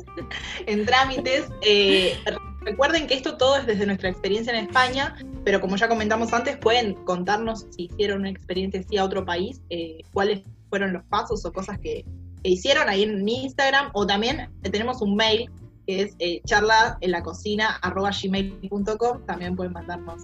en 0.66 0.86
trámites. 0.86 1.48
Eh, 1.62 2.16
recuerden 2.60 3.06
que 3.06 3.14
esto 3.14 3.36
todo 3.36 3.56
es 3.56 3.66
desde 3.66 3.84
nuestra 3.86 4.08
experiencia 4.10 4.52
en 4.56 4.64
España, 4.66 5.16
pero 5.44 5.60
como 5.60 5.76
ya 5.76 5.88
comentamos 5.88 6.32
antes, 6.32 6.56
pueden 6.56 6.94
contarnos 7.04 7.66
si 7.70 7.84
hicieron 7.92 8.20
una 8.20 8.30
experiencia 8.30 8.80
así 8.80 8.96
a 8.96 9.04
otro 9.04 9.24
país, 9.24 9.60
eh, 9.70 10.02
cuáles 10.12 10.42
fueron 10.70 10.92
los 10.92 11.04
pasos 11.04 11.44
o 11.44 11.52
cosas 11.52 11.78
que, 11.78 12.04
que 12.42 12.50
hicieron 12.50 12.88
ahí 12.88 13.02
en 13.02 13.28
Instagram, 13.28 13.90
o 13.92 14.06
también 14.06 14.50
tenemos 14.62 15.02
un 15.02 15.16
mail 15.16 15.50
que 15.86 16.02
es 16.02 16.14
eh, 16.18 16.40
charla 16.46 16.96
en 17.00 17.10
la 17.10 17.22
cocina 17.22 17.78
arroba 17.82 18.10
gmail.com, 18.10 19.26
también 19.26 19.56
pueden 19.56 19.72
mandarnos. 19.72 20.22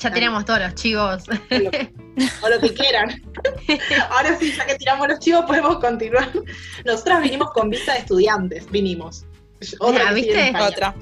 Ya 0.00 0.10
tenemos 0.10 0.44
todos 0.44 0.60
los 0.60 0.74
chivos. 0.74 1.24
O 1.28 1.58
lo, 1.58 1.70
o 2.42 2.48
lo 2.50 2.60
que 2.60 2.74
quieran. 2.74 3.22
Ahora 4.10 4.36
sí, 4.38 4.52
ya 4.52 4.66
que 4.66 4.74
tiramos 4.74 5.08
los 5.08 5.18
chivos, 5.18 5.44
podemos 5.46 5.78
continuar. 5.78 6.30
Nosotras 6.84 7.22
vinimos 7.22 7.50
con 7.52 7.70
vista 7.70 7.94
de 7.94 8.00
estudiantes, 8.00 8.70
vinimos. 8.70 9.24
Otra 9.80 10.04
Ya, 10.04 10.08
que 10.08 10.14
¿viste? 10.14 10.52
Otra. 10.60 10.94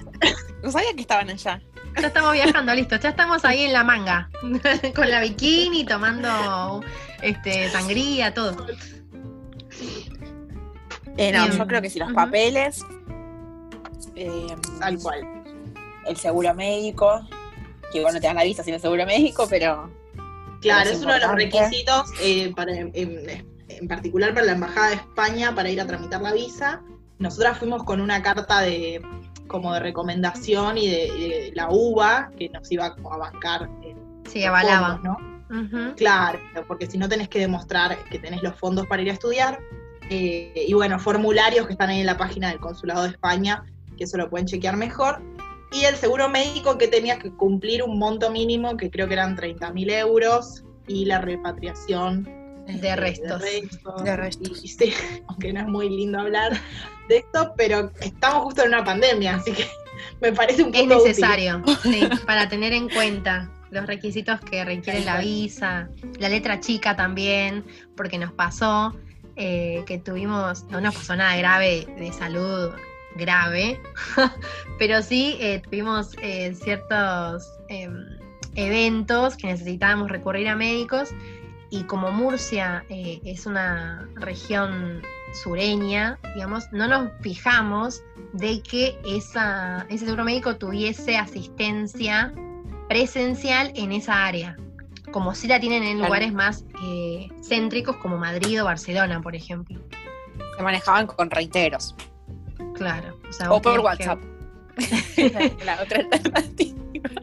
No 0.62 0.70
sabía 0.70 0.94
que 0.94 1.00
estaban 1.00 1.28
allá. 1.28 1.60
Ya 2.00 2.08
estamos 2.08 2.32
viajando, 2.32 2.74
listo. 2.74 2.96
Ya 2.96 3.08
estamos 3.10 3.44
ahí 3.44 3.62
en 3.64 3.72
la 3.72 3.84
manga. 3.84 4.28
Con 4.94 5.10
la 5.10 5.20
bikini, 5.20 5.84
tomando 5.84 6.82
este 7.22 7.70
sangría, 7.70 8.32
todo. 8.34 8.66
Eh, 11.16 11.32
no, 11.32 11.44
Bien. 11.46 11.58
yo 11.58 11.66
creo 11.66 11.80
que 11.82 11.88
si 11.90 11.98
los 11.98 12.12
papeles, 12.12 12.80
eh, 14.14 14.54
Tal 14.78 14.98
cual. 14.98 15.20
el 16.06 16.16
seguro 16.16 16.54
médico, 16.54 17.26
que 17.90 17.98
igual 17.98 18.12
no 18.14 18.20
te 18.20 18.26
dan 18.26 18.36
la 18.36 18.44
visa 18.44 18.62
sin 18.62 18.74
el 18.74 18.80
seguro 18.80 19.06
médico, 19.06 19.46
pero 19.48 19.90
Claro, 20.60 20.90
Es 20.90 20.96
es 20.98 21.02
uno 21.02 21.14
de 21.14 21.20
los 21.20 21.32
requisitos, 21.34 22.10
eh, 22.20 22.52
para, 22.54 22.72
en, 22.72 22.92
en 22.94 23.88
particular 23.88 24.34
para 24.34 24.46
la 24.46 24.52
Embajada 24.52 24.88
de 24.88 24.94
España, 24.96 25.54
para 25.54 25.70
ir 25.70 25.80
a 25.80 25.86
tramitar 25.86 26.20
la 26.20 26.32
visa. 26.32 26.82
Nosotras 27.18 27.58
fuimos 27.58 27.84
con 27.84 28.00
una 28.00 28.22
carta 28.22 28.60
de 28.60 29.00
como 29.46 29.72
de 29.72 29.80
recomendación 29.80 30.78
y 30.78 30.88
de, 30.88 31.06
y 31.06 31.28
de 31.28 31.52
la 31.54 31.68
UBA, 31.70 32.30
que 32.38 32.48
nos 32.48 32.70
iba 32.72 32.94
como 32.94 33.12
a 33.12 33.18
bancar. 33.18 33.68
eh, 33.82 33.94
Sí, 34.28 34.40
los 34.40 34.48
avalaba. 34.48 34.98
fondos, 35.00 35.18
¿no? 35.20 35.36
Ujú. 35.48 35.94
Claro, 35.96 36.40
porque 36.66 36.86
si 36.86 36.98
no 36.98 37.08
tenés 37.08 37.28
que 37.28 37.38
demostrar 37.38 37.96
que 38.10 38.18
tenés 38.18 38.42
los 38.42 38.56
fondos 38.56 38.86
para 38.86 39.02
ir 39.02 39.10
a 39.10 39.12
estudiar. 39.12 39.60
Eh, 40.10 40.64
y 40.68 40.72
bueno, 40.74 40.98
formularios 40.98 41.66
que 41.66 41.72
están 41.72 41.90
ahí 41.90 42.00
en 42.00 42.06
la 42.06 42.16
página 42.16 42.48
del 42.48 42.58
Consulado 42.60 43.02
de 43.04 43.10
España, 43.10 43.64
que 43.96 44.04
eso 44.04 44.16
lo 44.16 44.28
pueden 44.28 44.46
chequear 44.46 44.76
mejor. 44.76 45.22
Y 45.72 45.84
el 45.84 45.96
seguro 45.96 46.28
médico 46.28 46.78
que 46.78 46.86
tenía 46.88 47.18
que 47.18 47.30
cumplir 47.32 47.82
un 47.82 47.98
monto 47.98 48.30
mínimo, 48.30 48.76
que 48.76 48.90
creo 48.90 49.08
que 49.08 49.14
eran 49.14 49.36
30.000 49.36 49.90
euros, 49.90 50.64
y 50.88 51.04
la 51.06 51.20
repatriación 51.20 52.28
De 52.66 52.96
restos. 52.96 53.40
restos. 53.40 54.04
De 54.04 54.16
restos. 54.16 54.60
Y, 54.62 54.64
y 54.64 54.68
sí, 54.68 54.94
aunque 55.28 55.52
no 55.52 55.60
es 55.60 55.66
muy 55.66 55.88
lindo 55.88 56.18
hablar 56.20 56.52
de 57.08 57.18
esto, 57.18 57.54
pero 57.56 57.90
estamos 58.00 58.44
justo 58.44 58.62
en 58.62 58.68
una 58.68 58.84
pandemia, 58.84 59.36
así 59.36 59.52
que 59.52 59.66
me 60.20 60.32
parece 60.32 60.62
un 60.62 60.74
Es 60.74 60.80
punto 60.80 60.96
útil. 60.98 61.08
necesario, 61.08 61.62
sí, 61.82 62.08
para 62.26 62.48
tener 62.48 62.72
en 62.72 62.88
cuenta 62.88 63.50
los 63.70 63.86
requisitos 63.86 64.40
que 64.40 64.64
requiere 64.64 65.04
la 65.04 65.18
visa, 65.20 65.88
la 66.18 66.28
letra 66.28 66.60
chica 66.60 66.96
también, 66.96 67.64
porque 67.96 68.18
nos 68.18 68.32
pasó 68.32 68.94
eh, 69.36 69.82
que 69.86 69.98
tuvimos, 69.98 70.64
no 70.64 70.80
nos 70.80 70.94
pasó 70.94 71.14
nada 71.16 71.36
grave 71.36 71.86
de 71.98 72.12
salud 72.12 72.70
grave, 73.16 73.80
pero 74.78 75.02
sí 75.02 75.36
eh, 75.40 75.62
tuvimos 75.64 76.14
eh, 76.22 76.54
ciertos 76.54 77.44
em, 77.68 77.92
eventos 78.54 79.36
que 79.36 79.48
necesitábamos 79.48 80.10
recurrir 80.10 80.48
a 80.48 80.56
médicos 80.56 81.10
y 81.78 81.84
como 81.84 82.10
Murcia 82.10 82.84
eh, 82.88 83.20
es 83.24 83.44
una 83.46 84.08
región 84.14 85.02
sureña, 85.42 86.18
digamos, 86.34 86.64
no 86.72 86.88
nos 86.88 87.10
fijamos 87.20 88.02
de 88.32 88.62
que 88.62 88.98
esa, 89.04 89.84
ese 89.90 90.04
seguro 90.06 90.24
médico 90.24 90.56
tuviese 90.56 91.16
asistencia 91.18 92.32
presencial 92.88 93.72
en 93.74 93.92
esa 93.92 94.24
área, 94.24 94.56
como 95.10 95.34
si 95.34 95.48
la 95.48 95.60
tienen 95.60 95.82
en 95.82 95.98
lugares 96.00 96.32
más 96.32 96.64
eh, 96.82 97.28
céntricos 97.42 97.96
como 97.96 98.16
Madrid 98.16 98.62
o 98.62 98.64
Barcelona, 98.64 99.20
por 99.20 99.34
ejemplo. 99.36 99.78
se 100.56 100.62
manejaban 100.62 101.06
con 101.06 101.30
reiteros. 101.30 101.94
Claro. 102.74 103.18
O, 103.28 103.32
sea, 103.32 103.50
O 103.50 103.54
vos 103.54 103.62
por 103.62 103.74
tenías 103.82 103.98
que- 103.98 104.08
WhatsApp. 104.08 105.56
la 105.64 105.82
otra 105.82 105.98
alternativa. 106.00 106.75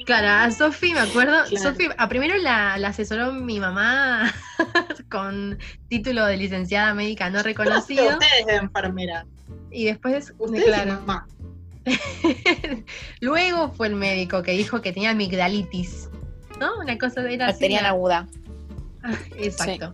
Claro, 0.05 0.27
a 0.29 0.51
Sofi 0.51 0.93
me 0.93 0.99
acuerdo, 0.99 1.43
Claro. 1.49 1.69
Sofi, 1.71 1.87
a 1.97 2.09
primero 2.09 2.35
la, 2.37 2.77
la 2.77 2.89
asesoró 2.89 3.31
mi 3.31 3.59
mamá 3.59 4.33
con 5.09 5.57
título 5.89 6.25
de 6.25 6.37
licenciada 6.37 6.93
médica 6.93 7.29
no 7.29 7.41
reconocido 7.43 8.07
Ustedes 8.19 8.45
de 8.47 8.55
enfermera. 8.55 9.25
y 9.71 9.85
después, 9.85 10.33
Ustedes 10.37 10.65
claro, 10.65 10.91
y 10.91 10.93
mamá. 10.95 11.27
luego 13.21 13.71
fue 13.73 13.87
el 13.87 13.95
médico 13.95 14.41
que 14.43 14.51
dijo 14.53 14.81
que 14.81 14.91
tenía 14.93 15.11
amigdalitis, 15.11 16.09
¿no? 16.59 16.79
Una 16.79 16.97
cosa 16.97 17.21
era 17.29 17.47
así. 17.47 17.59
Tenían 17.59 17.83
la- 17.83 17.89
aguda. 17.89 18.27
Ah, 19.03 19.15
Exacto. 19.37 19.93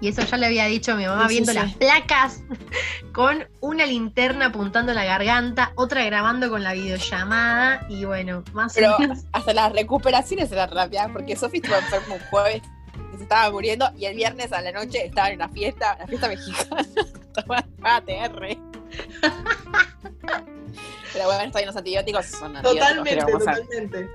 Y 0.00 0.08
eso 0.08 0.22
ya 0.22 0.36
le 0.38 0.46
había 0.46 0.64
dicho 0.66 0.92
a 0.92 0.94
mi 0.96 1.04
mamá 1.06 1.28
Sí, 1.28 1.34
viendo 1.34 1.52
sí. 1.52 1.58
las 1.58 1.74
placas 1.74 2.42
con 3.12 3.46
una 3.60 3.84
linterna 3.84 4.46
apuntando 4.46 4.92
a 4.92 4.94
la 4.94 5.04
garganta, 5.04 5.72
otra 5.74 6.04
grabando 6.04 6.48
con 6.48 6.62
la 6.62 6.72
videollamada 6.72 7.86
y 7.88 8.04
bueno, 8.06 8.42
más 8.52 8.72
Pero 8.74 8.96
o 8.96 8.98
menos. 8.98 9.20
hasta 9.32 9.52
las 9.52 9.72
recuperaciones 9.72 10.50
eran 10.52 10.70
rápidas, 10.70 11.10
porque 11.12 11.36
Sofi 11.36 11.58
estuvo 11.58 11.76
enfermo 11.76 12.14
un 12.14 12.20
jueves 12.30 12.62
y 13.12 13.16
se 13.18 13.22
estaba 13.24 13.50
muriendo, 13.50 13.90
y 13.98 14.06
el 14.06 14.16
viernes 14.16 14.52
a 14.52 14.60
la 14.62 14.72
noche 14.72 15.04
estaba 15.06 15.28
en 15.28 15.36
una 15.36 15.48
fiesta, 15.50 15.96
una 15.98 16.06
fiesta 16.06 16.28
mexicana, 16.28 16.86
tomaba 17.34 17.64
ATR. 17.96 18.56
Pero 21.12 21.24
bueno, 21.26 21.42
está 21.42 21.58
bien, 21.58 21.66
los 21.66 21.76
antibióticos 21.76 22.26
son 22.26 22.54
Totalmente, 22.62 23.24
totalmente. 23.32 24.08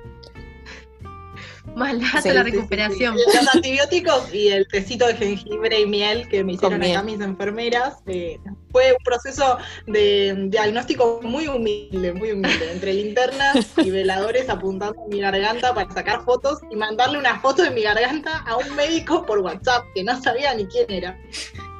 Más 1.76 1.94
lata 1.96 2.22
Sí, 2.22 2.30
la 2.30 2.44
Sí, 2.44 2.52
sí, 2.52 2.52
sí. 2.52 2.58
recuperación. 2.58 3.16
Los 3.16 3.56
antibióticos 3.56 4.34
y 4.34 4.48
el 4.50 4.68
tecito 4.68 5.08
de 5.08 5.16
jengibre 5.16 5.80
y 5.82 5.86
miel 5.86 6.28
que 6.30 6.44
me 6.44 6.54
hicieron 6.54 6.82
acá 6.82 7.04
mis 7.04 7.20
enfermeras. 7.20 7.96
eh, 8.08 8.40
fue 8.72 8.92
un 8.92 9.04
proceso 9.04 9.58
de 9.88 10.48
diagnóstico 10.50 11.20
muy 11.24 11.48
humilde, 11.48 12.14
muy 12.14 12.32
humilde, 12.32 12.72
entre 12.72 12.94
linternas 12.94 13.56
y 13.78 13.90
veladores 13.90 14.50
apuntando 14.50 15.02
a 15.02 15.08
mi 15.08 15.20
garganta 15.22 15.74
para 15.74 15.90
sacar 15.94 16.24
fotos 16.26 16.60
y 16.70 16.76
mandarle 16.76 17.18
una 17.18 17.40
foto 17.40 17.64
de 17.64 17.72
mi 17.72 17.82
garganta 17.84 18.40
a 18.46 18.58
un 18.58 18.76
médico 18.76 19.26
por 19.26 19.40
WhatsApp, 19.40 19.86
que 19.96 20.04
no 20.04 20.22
sabía 20.22 20.54
ni 20.54 20.66
quién 20.66 20.86
era. 20.90 21.18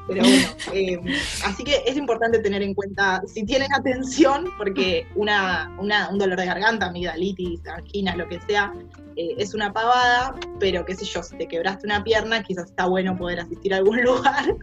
Pero 0.08 0.22
bueno, 0.22 0.48
eh, 0.74 1.00
así 1.44 1.64
que 1.64 1.82
es 1.86 1.98
importante 1.98 2.40
tener 2.40 2.62
en 2.62 2.74
cuenta 2.76 3.22
si 3.28 3.44
tienen 3.44 3.74
atención, 3.74 4.52
porque 4.58 5.08
una, 5.16 5.72
una- 5.80 6.10
un 6.10 6.20
dolor 6.20 6.38
de 6.40 6.46
garganta, 6.46 6.88
amigdalitis, 6.88 7.66
anginas, 7.68 8.16
lo 8.16 8.28
que 8.28 8.40
sea, 8.42 8.72
eh, 9.16 9.36
es 9.38 9.54
una 9.56 9.74
pavada, 9.74 10.36
pero 10.60 10.86
qué 10.86 10.96
sé 10.96 11.06
yo, 11.06 11.24
si 11.24 11.36
te 11.38 11.48
quebraste 11.48 11.88
una 11.88 12.04
pierna, 12.04 12.44
quizás 12.44 12.66
está 12.70 12.86
bueno 12.86 13.18
poder 13.18 13.40
asistir 13.40 13.74
a 13.74 13.78
algún 13.78 14.02
lugar. 14.04 14.56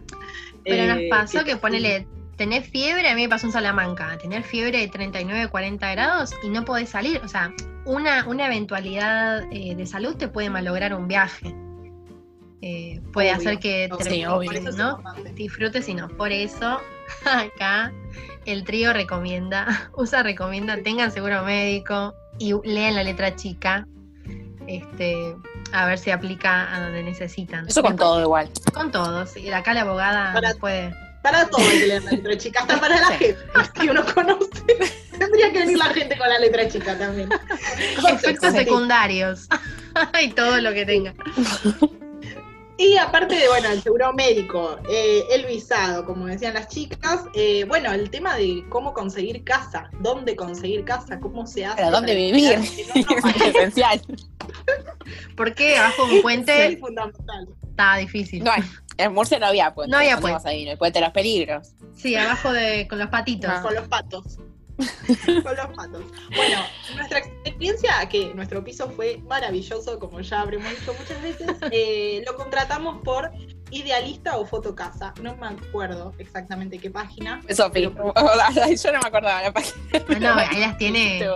Pero 0.63 0.85
nos 0.93 0.97
eh, 0.99 1.07
pasó 1.09 1.43
que 1.43 1.57
ponele, 1.57 2.07
tenés 2.37 2.67
fiebre, 2.69 3.09
a 3.09 3.15
mí 3.15 3.23
me 3.23 3.29
pasó 3.29 3.47
en 3.47 3.51
Salamanca, 3.51 4.17
tener 4.21 4.43
fiebre 4.43 4.77
de 4.79 4.87
39, 4.87 5.49
40 5.49 5.91
grados 5.91 6.31
y 6.43 6.49
no 6.49 6.63
podés 6.63 6.87
salir. 6.89 7.19
O 7.23 7.27
sea, 7.27 7.51
una, 7.85 8.25
una 8.27 8.45
eventualidad 8.47 9.43
eh, 9.51 9.75
de 9.75 9.85
salud 9.85 10.15
te 10.15 10.29
puede 10.29 10.49
malograr 10.49 10.93
un 10.93 11.07
viaje. 11.09 11.53
Eh, 12.65 13.01
puede 13.11 13.27
Obvio, 13.29 13.39
hacer 13.41 13.59
que 13.59 13.89
te- 13.97 14.03
Sí, 14.09 14.25
obvio. 14.25 14.49
Por 14.49 14.55
eso 14.55 14.69
es 14.69 14.75
¿no? 14.77 15.03
disfrutes 15.33 15.89
y 15.89 15.95
no. 15.95 16.07
Por 16.07 16.31
eso, 16.31 16.79
acá 17.25 17.91
el 18.45 18.63
trío 18.63 18.93
recomienda, 18.93 19.89
USA 19.97 20.23
recomienda, 20.23 20.77
tengan 20.81 21.11
seguro 21.11 21.43
médico 21.43 22.13
y 22.39 22.53
lean 22.63 22.95
la 22.95 23.03
letra 23.03 23.35
chica. 23.35 23.85
Este, 24.65 25.35
a 25.73 25.85
ver 25.87 25.99
si 25.99 26.09
aplica 26.11 26.73
a 26.73 26.79
donde 26.83 27.03
necesitan. 27.03 27.67
Eso 27.67 27.81
con 27.83 27.97
todo 27.97 28.21
igual. 28.21 28.49
Con 28.73 28.91
todos. 28.91 29.35
Y 29.35 29.51
acá 29.51 29.73
la 29.73 29.81
abogada 29.81 30.31
Para- 30.33 30.53
puede. 30.53 30.95
Para 31.21 31.47
todo 31.47 31.61
hay 31.69 31.79
que 31.79 31.87
leer 31.87 32.03
la 32.03 32.11
letra 32.11 32.37
chica, 32.37 32.61
hasta 32.61 32.79
para 32.79 32.99
la 32.99 33.17
Sí. 33.17 33.25
gente 33.25 33.37
que 33.81 33.89
uno 33.91 34.05
conoce. 34.13 34.49
Tendría 35.19 35.51
que 35.51 35.59
venir 35.59 35.77
la 35.77 35.85
gente 35.93 36.17
con 36.17 36.29
la 36.29 36.39
letra 36.39 36.67
chica 36.69 36.97
también. 36.97 37.29
Efectos 38.09 38.53
secundarios. 38.53 39.47
y 40.21 40.29
todo 40.31 40.59
lo 40.61 40.71
que 40.73 40.85
tenga. 40.85 41.13
Y 42.77 42.97
aparte 42.97 43.35
de, 43.35 43.47
bueno, 43.47 43.69
el 43.69 43.81
seguro 43.83 44.11
médico, 44.13 44.77
eh, 44.89 45.23
el 45.31 45.45
visado, 45.45 46.05
como 46.05 46.25
decían 46.25 46.55
las 46.55 46.69
chicas, 46.69 47.21
eh, 47.35 47.65
bueno, 47.67 47.91
el 47.91 48.09
tema 48.09 48.35
de 48.35 48.63
cómo 48.69 48.93
conseguir 48.93 49.43
casa, 49.43 49.91
dónde 49.99 50.35
conseguir 50.35 50.83
casa, 50.83 51.19
cómo 51.19 51.45
se 51.45 51.65
hace. 51.65 51.77
Para 51.77 51.91
dónde 51.91 52.15
vivir. 52.15 52.53
Es 52.53 52.87
esencial. 53.45 54.01
Porque 55.37 55.77
bajo 55.77 56.05
un 56.05 56.21
puente 56.21 56.77
fundamental. 56.77 57.47
está 57.69 57.97
difícil. 57.97 58.43
No 58.43 58.51
hay. 58.51 58.63
En 58.97 59.13
Murcia 59.13 59.39
no 59.39 59.47
había 59.47 59.73
puente. 59.73 59.91
No 59.91 59.97
había 59.97 60.11
¿Dónde 60.15 60.21
puente. 60.21 60.33
vas 60.35 60.45
a 60.45 60.53
ir? 60.53 60.67
El 60.67 60.77
puente 60.77 60.99
de 60.99 61.05
los 61.05 61.13
peligros. 61.13 61.69
Sí, 61.95 62.15
abajo 62.15 62.51
de 62.51 62.87
con 62.87 62.99
los 62.99 63.09
patitos. 63.09 63.51
Ah. 63.53 63.61
Con 63.61 63.75
los 63.75 63.87
patos. 63.87 64.37
con 65.43 65.55
los 65.55 65.67
patos. 65.75 66.03
Bueno, 66.35 66.57
nuestra 66.95 67.19
experiencia, 67.19 68.07
que 68.09 68.33
nuestro 68.33 68.63
piso 68.63 68.89
fue 68.89 69.21
maravilloso, 69.27 69.99
como 69.99 70.21
ya 70.21 70.41
habremos 70.41 70.69
dicho 70.69 70.93
muchas 70.99 71.21
veces, 71.21 71.47
eh, 71.71 72.23
lo 72.25 72.35
contratamos 72.35 73.01
por 73.03 73.31
Idealista 73.71 74.37
o 74.37 74.45
Fotocasa. 74.45 75.13
No 75.21 75.35
me 75.35 75.47
acuerdo 75.47 76.13
exactamente 76.19 76.77
qué 76.77 76.91
página. 76.91 77.41
Sofi, 77.49 77.87
pero- 77.87 78.13
yo 78.75 78.91
no 78.91 78.99
me 78.99 79.07
acordaba 79.07 79.41
la 79.41 79.51
página. 79.53 79.75
No, 80.19 80.33
ahí 80.39 80.59
las 80.59 80.77
tiene. 80.77 81.27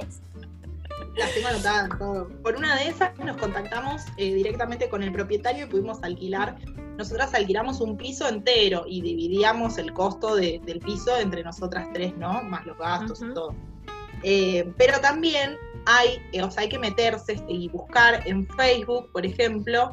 Las 1.16 1.34
tengo 1.34 1.48
anotadas 1.48 1.90
todo. 1.98 2.30
Por 2.44 2.56
una 2.58 2.76
de 2.76 2.90
esas 2.90 3.18
nos 3.18 3.38
contactamos 3.38 4.04
eh, 4.18 4.34
directamente 4.36 4.88
con 4.88 5.02
el 5.02 5.12
propietario 5.12 5.66
y 5.66 5.68
pudimos 5.68 6.04
alquilar. 6.04 6.58
Nosotras 6.98 7.34
alquilamos 7.34 7.80
un 7.80 7.96
piso 7.96 8.28
entero 8.28 8.84
y 8.88 9.02
dividíamos 9.02 9.78
el 9.78 9.94
costo 9.94 10.36
de- 10.36 10.60
del 10.66 10.80
piso 10.80 11.16
entre 11.18 11.44
nosotras 11.44 11.88
tres, 11.94 12.16
¿no? 12.18 12.42
Más 12.44 12.66
los 12.66 12.78
gastos 12.78 13.22
y 13.22 13.34
todo. 13.34 13.56
Eh, 14.24 14.72
pero 14.78 15.00
también 15.00 15.56
hay, 15.86 16.20
eh, 16.34 16.42
o 16.42 16.50
sea, 16.50 16.64
hay 16.64 16.70
que 16.70 16.80
meterse 16.80 17.40
y 17.48 17.70
buscar 17.70 18.24
en 18.28 18.48
Facebook, 18.48 19.12
por 19.12 19.26
ejemplo, 19.26 19.92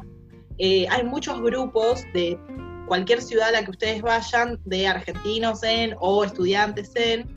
eh, 0.57 0.87
hay 0.89 1.03
muchos 1.03 1.39
grupos 1.41 2.03
de 2.13 2.39
cualquier 2.87 3.21
ciudad 3.21 3.49
a 3.49 3.51
la 3.51 3.63
que 3.65 3.71
ustedes 3.71 4.01
vayan, 4.01 4.59
de 4.65 4.87
argentinos 4.87 5.63
en 5.63 5.95
o 5.99 6.23
estudiantes 6.23 6.91
en, 6.95 7.27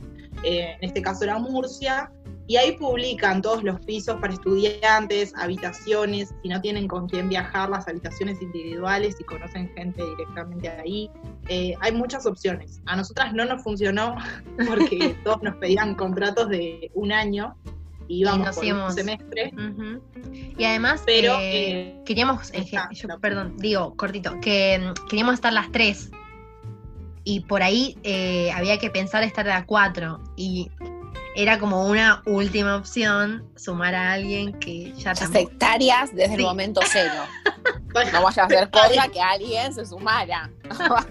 en 0.43 0.77
este 0.81 1.01
caso 1.01 1.23
era 1.25 1.37
Murcia, 1.37 2.11
y 2.49 2.57
ahí 2.57 2.71
publican 2.71 3.43
todos 3.43 3.63
los 3.63 3.79
pisos 3.81 4.19
para 4.19 4.33
estudiantes, 4.33 5.35
habitaciones, 5.35 6.33
si 6.41 6.49
no 6.49 6.59
tienen 6.59 6.87
con 6.87 7.07
quién 7.07 7.29
viajar, 7.29 7.69
las 7.69 7.87
habitaciones 7.87 8.41
individuales, 8.41 9.13
si 9.19 9.23
conocen 9.23 9.71
gente 9.75 10.03
directamente 10.03 10.67
ahí. 10.67 11.11
Eh, 11.47 11.75
hay 11.79 11.91
muchas 11.91 12.25
opciones. 12.25 12.81
A 12.87 12.95
nosotras 12.95 13.33
no 13.35 13.45
nos 13.45 13.61
funcionó 13.61 14.15
porque 14.67 15.15
todos 15.23 15.43
nos 15.43 15.57
pedían 15.57 15.93
contratos 15.93 16.49
de 16.49 16.89
un 16.95 17.11
año 17.11 17.55
y 18.07 18.21
íbamos 18.21 18.55
por 18.55 18.65
un 18.65 18.91
semestre. 18.93 19.53
Y 20.57 20.63
además, 20.63 21.03
Pero, 21.05 21.35
eh, 21.35 21.69
eh, 21.69 22.01
queríamos, 22.03 22.49
está, 22.51 22.89
yo- 22.91 23.07
la- 23.09 23.19
perdón, 23.19 23.57
digo, 23.57 23.93
cortito, 23.95 24.39
que 24.41 24.79
mm, 24.79 25.07
queríamos 25.07 25.35
estar 25.35 25.53
las 25.53 25.71
tres. 25.71 26.09
Y 27.23 27.41
por 27.41 27.61
ahí 27.61 27.95
había 28.55 28.79
que 28.79 28.89
pensar 28.89 29.21
estar 29.21 29.47
a 29.51 29.67
cuatro. 29.67 30.19
Y 30.35 30.71
era 31.35 31.59
como 31.59 31.85
una 31.87 32.21
última 32.25 32.75
opción 32.75 33.49
sumar 33.55 33.95
a 33.95 34.13
alguien 34.13 34.53
que 34.59 34.93
ya 34.93 35.11
Las 35.11 35.19
tampoco. 35.19 35.39
sectarias 35.49 36.13
desde 36.13 36.35
el 36.35 36.41
momento 36.43 36.81
cero. 36.85 37.13
No 38.13 38.21
vaya 38.21 38.43
a 38.43 38.45
hacer 38.45 38.69
cosa 38.69 39.07
que 39.07 39.19
alguien 39.19 39.73
se 39.73 39.83
sumara. 39.83 40.49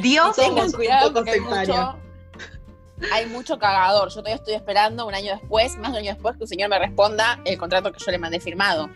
Dios, 0.00 0.34
Tengan 0.36 0.72
cuidado 0.72 1.12
porque 1.12 1.30
hay 1.32 1.40
mucho, 1.40 1.96
hay 3.12 3.26
mucho 3.26 3.58
cagador. 3.58 4.08
Yo 4.08 4.16
todavía 4.16 4.34
estoy 4.34 4.54
esperando 4.54 5.06
un 5.06 5.14
año 5.14 5.32
después, 5.32 5.76
más 5.76 5.92
de 5.92 5.98
un 5.98 6.04
año 6.04 6.14
después, 6.14 6.36
que 6.36 6.42
un 6.42 6.48
señor 6.48 6.68
me 6.68 6.78
responda 6.78 7.40
el 7.44 7.56
contrato 7.58 7.92
que 7.92 7.98
yo 8.04 8.10
le 8.10 8.18
mandé 8.18 8.40
firmado. 8.40 8.88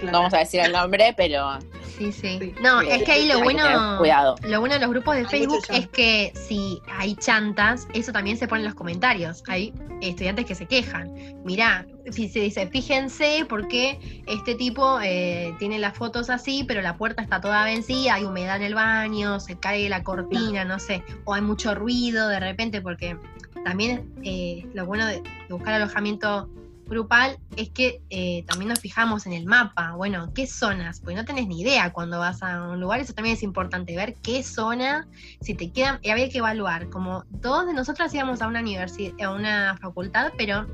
Claro. 0.00 0.06
No 0.06 0.12
vamos 0.18 0.34
a 0.34 0.38
decir 0.38 0.60
el 0.60 0.72
nombre, 0.72 1.14
pero 1.16 1.58
sí, 1.96 2.12
sí. 2.12 2.38
Sí. 2.40 2.54
No, 2.62 2.80
Sí, 2.80 2.88
es 2.90 3.02
que 3.04 3.12
ahí 3.12 3.28
lo 3.28 3.40
bueno. 3.40 3.96
cuidado. 3.98 4.36
Lo 4.42 4.60
bueno 4.60 4.74
de 4.74 4.80
los 4.80 4.90
grupos 4.90 5.14
de 5.14 5.20
Hay 5.22 5.26
Facebook 5.26 5.64
es 5.70 5.88
que 5.88 6.32
si 6.34 6.80
hay 6.90 7.14
chantas, 7.16 7.86
eso 7.94 8.12
también 8.12 8.36
se 8.36 8.48
pone 8.48 8.60
en 8.60 8.66
los 8.66 8.74
comentarios. 8.74 9.42
Hay 9.48 9.72
estudiantes 10.00 10.46
que 10.46 10.54
se 10.54 10.66
quejan. 10.66 11.12
Mirá, 11.44 11.86
si 12.10 12.28
se 12.28 12.40
dice, 12.40 12.66
fíjense 12.66 13.46
porque 13.48 14.22
este 14.26 14.54
tipo 14.54 15.00
eh, 15.02 15.54
tiene 15.58 15.78
las 15.78 15.96
fotos 15.96 16.30
así, 16.30 16.64
pero 16.66 16.82
la 16.82 16.96
puerta 16.96 17.22
está 17.22 17.40
toda 17.40 17.64
vencida, 17.64 18.14
hay 18.14 18.24
humedad 18.24 18.56
en 18.56 18.62
el 18.62 18.74
baño, 18.74 19.40
se 19.40 19.56
cae 19.56 19.88
la 19.88 20.02
cortina, 20.02 20.64
no 20.64 20.78
sé, 20.78 21.02
o 21.24 21.34
hay 21.34 21.42
mucho 21.42 21.74
ruido 21.74 22.28
de 22.28 22.40
repente, 22.40 22.80
porque 22.80 23.16
también 23.64 24.12
eh, 24.22 24.66
lo 24.74 24.86
bueno 24.86 25.06
de 25.06 25.22
buscar 25.48 25.74
alojamiento 25.74 26.48
grupal 26.86 27.38
es 27.56 27.70
que 27.70 28.02
eh, 28.10 28.44
también 28.46 28.68
nos 28.68 28.80
fijamos 28.80 29.26
en 29.26 29.32
el 29.32 29.46
mapa, 29.46 29.92
bueno, 29.96 30.32
qué 30.34 30.46
zonas, 30.46 31.00
porque 31.00 31.14
no 31.14 31.24
tenés 31.24 31.46
ni 31.46 31.60
idea 31.60 31.92
cuando 31.92 32.18
vas 32.18 32.42
a 32.42 32.68
un 32.68 32.80
lugar, 32.80 33.00
eso 33.00 33.12
también 33.12 33.36
es 33.36 33.42
importante, 33.42 33.96
ver 33.96 34.14
qué 34.22 34.42
zona, 34.42 35.06
si 35.40 35.54
te 35.54 35.70
quedan, 35.70 35.98
y 36.02 36.10
había 36.10 36.28
que 36.28 36.38
evaluar, 36.38 36.90
como 36.90 37.24
dos 37.30 37.66
de 37.66 37.74
nosotras 37.74 38.12
íbamos 38.14 38.42
a 38.42 38.48
una 38.48 38.60
universidad, 38.60 39.14
a 39.22 39.30
una 39.30 39.76
facultad, 39.80 40.32
pero 40.36 40.66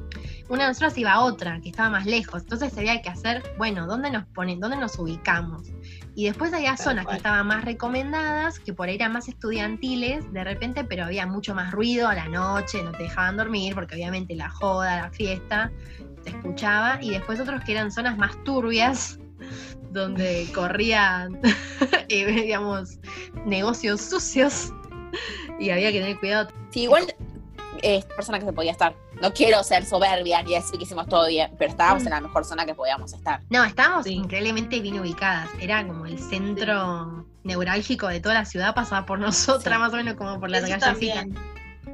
una 0.49 0.65
de 0.65 0.69
nosotras 0.71 0.97
iba 0.99 1.13
a 1.13 1.21
otra, 1.21 1.61
que 1.61 1.71
estaba 1.71 1.91
más 1.91 2.07
lejos, 2.07 2.43
entonces 2.43 2.77
había 2.77 3.01
que 3.03 3.09
hacer, 3.09 3.43
bueno, 3.59 3.87
¿dónde 3.87 4.11
nos 4.11 4.27
ponen, 4.27 4.61
dónde 4.61 4.77
nos 4.77 4.99
ubicamos? 4.99 5.69
Y 6.15 6.27
después 6.27 6.53
había 6.53 6.75
Tal 6.75 6.85
zonas 6.85 7.05
cual. 7.05 7.15
que 7.15 7.17
estaban 7.19 7.47
más 7.47 7.65
recomendadas, 7.65 8.59
que 8.59 8.73
por 8.73 8.89
ahí 8.89 8.97
eran 8.97 9.13
más 9.13 9.29
estudiantiles 9.29 10.33
de 10.33 10.45
repente, 10.45 10.85
pero 10.85 11.05
había 11.05 11.27
mucho 11.27 11.55
más 11.55 11.73
ruido 11.73 12.09
a 12.09 12.15
la 12.15 12.29
noche, 12.29 12.83
no 12.83 12.93
te 12.93 13.05
dejaban 13.05 13.37
dormir, 13.37 13.75
porque 13.75 13.95
obviamente 13.95 14.35
la 14.35 14.51
joda, 14.51 15.03
la 15.03 15.11
fiesta, 15.11 15.71
se 16.25 16.31
escuchaba. 16.31 16.99
Y 17.01 17.11
después 17.11 17.41
otros 17.41 17.63
que 17.65 17.73
eran 17.73 17.91
zonas 17.93 18.19
más 18.19 18.43
turbias, 18.45 19.19
donde 19.93 20.49
corrían, 20.55 21.41
eh, 22.09 22.27
digamos, 22.27 22.99
negocios 23.47 24.01
sucios. 24.01 24.73
Y 25.59 25.71
había 25.71 25.93
que 25.93 26.01
tener 26.01 26.19
cuidado. 26.19 26.49
Sí, 26.71 26.83
igual 26.83 27.07
es 27.83 28.05
persona 28.05 28.39
que 28.39 28.47
se 28.47 28.53
podía 28.53 28.73
estar. 28.73 28.95
No 29.21 29.33
quiero 29.33 29.63
ser 29.63 29.85
soberbia 29.85 30.43
ni 30.43 30.55
decir 30.55 30.79
que 30.79 30.85
hicimos 30.85 31.07
todo 31.07 31.27
bien, 31.29 31.51
pero 31.59 31.71
estábamos 31.71 32.03
Mm. 32.03 32.07
en 32.07 32.11
la 32.13 32.21
mejor 32.23 32.45
zona 32.45 32.65
que 32.65 32.75
podíamos 32.75 33.13
estar. 33.13 33.43
No, 33.51 33.65
estábamos 33.65 34.05
Sí. 34.07 34.15
increíblemente 34.15 34.81
bien 34.81 34.99
ubicadas. 34.99 35.49
Era 35.61 35.87
como 35.87 36.07
el 36.07 36.19
centro 36.19 37.27
neurálgico 37.45 38.09
de 38.09 38.21
toda 38.21 38.35
la 38.35 38.45
ciudad, 38.45 38.75
pasaba 38.75 39.07
por 39.07 39.19
nosotras, 39.19 39.75
Sí. 39.75 39.81
más 39.81 39.93
o 39.93 39.97
menos 39.97 40.15
como 40.15 40.41
por 40.41 40.51
las 40.51 40.67
gallecitas. 40.69 41.27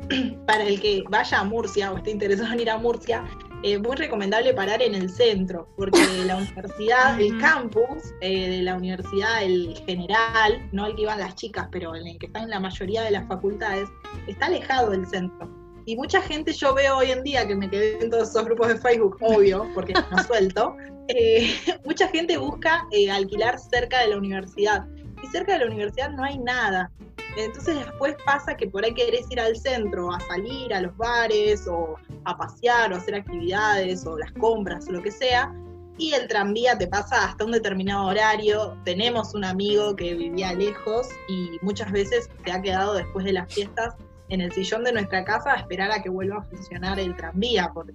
para 0.46 0.64
el 0.64 0.80
que 0.80 1.02
vaya 1.08 1.40
a 1.40 1.44
Murcia 1.44 1.92
o 1.92 1.96
esté 1.96 2.10
interesado 2.10 2.52
en 2.52 2.60
ir 2.60 2.70
a 2.70 2.78
Murcia, 2.78 3.24
es 3.62 3.80
muy 3.80 3.96
recomendable 3.96 4.52
parar 4.54 4.82
en 4.82 4.94
el 4.94 5.10
centro, 5.10 5.68
porque 5.76 5.98
la 6.26 6.36
universidad, 6.36 7.20
el 7.20 7.38
campus 7.38 8.12
eh, 8.20 8.50
de 8.50 8.62
la 8.62 8.74
universidad, 8.76 9.42
el 9.42 9.76
general, 9.86 10.68
no 10.72 10.86
el 10.86 10.94
que 10.94 11.02
iban 11.02 11.18
las 11.18 11.34
chicas, 11.34 11.68
pero 11.72 11.94
en 11.96 12.06
el 12.06 12.18
que 12.18 12.26
están 12.26 12.44
en 12.44 12.50
la 12.50 12.60
mayoría 12.60 13.02
de 13.02 13.10
las 13.10 13.26
facultades, 13.26 13.88
está 14.28 14.46
alejado 14.46 14.90
del 14.90 15.06
centro. 15.06 15.48
Y 15.86 15.96
mucha 15.96 16.20
gente 16.20 16.52
yo 16.52 16.74
veo 16.74 16.98
hoy 16.98 17.12
en 17.12 17.22
día, 17.22 17.46
que 17.46 17.54
me 17.54 17.70
quedé 17.70 18.02
en 18.02 18.10
todos 18.10 18.30
esos 18.30 18.44
grupos 18.44 18.68
de 18.68 18.76
Facebook, 18.76 19.18
obvio, 19.20 19.70
porque 19.72 19.92
no 19.92 20.22
suelto, 20.26 20.76
eh, 21.06 21.54
mucha 21.84 22.08
gente 22.08 22.36
busca 22.36 22.84
eh, 22.90 23.08
alquilar 23.08 23.56
cerca 23.56 24.00
de 24.00 24.08
la 24.08 24.18
universidad. 24.18 24.84
Y 25.22 25.26
cerca 25.28 25.52
de 25.52 25.60
la 25.60 25.66
universidad 25.66 26.10
no 26.10 26.24
hay 26.24 26.38
nada. 26.38 26.90
Entonces 27.36 27.78
después 27.78 28.16
pasa 28.24 28.56
que 28.56 28.66
por 28.66 28.84
ahí 28.84 28.94
querés 28.94 29.30
ir 29.30 29.38
al 29.38 29.56
centro, 29.56 30.12
a 30.12 30.18
salir 30.20 30.74
a 30.74 30.80
los 30.80 30.96
bares, 30.96 31.68
o 31.68 31.94
a 32.24 32.36
pasear, 32.36 32.92
o 32.92 32.96
hacer 32.96 33.14
actividades, 33.14 34.04
o 34.06 34.18
las 34.18 34.32
compras, 34.32 34.88
o 34.88 34.92
lo 34.92 35.02
que 35.02 35.12
sea, 35.12 35.54
y 35.98 36.14
el 36.14 36.26
tranvía 36.26 36.76
te 36.76 36.88
pasa 36.88 37.26
hasta 37.26 37.44
un 37.44 37.52
determinado 37.52 38.06
horario. 38.06 38.76
Tenemos 38.84 39.34
un 39.34 39.44
amigo 39.44 39.94
que 39.94 40.14
vivía 40.14 40.52
lejos 40.52 41.08
y 41.28 41.58
muchas 41.62 41.92
veces 41.92 42.28
se 42.44 42.52
ha 42.52 42.60
quedado 42.60 42.94
después 42.94 43.24
de 43.24 43.34
las 43.34 43.52
fiestas 43.52 43.94
en 44.28 44.40
el 44.40 44.52
sillón 44.52 44.84
de 44.84 44.92
nuestra 44.92 45.24
casa 45.24 45.52
a 45.52 45.56
esperar 45.56 45.90
a 45.92 46.02
que 46.02 46.08
vuelva 46.08 46.38
a 46.38 46.42
funcionar 46.42 46.98
el 46.98 47.16
tranvía, 47.16 47.70
porque 47.72 47.92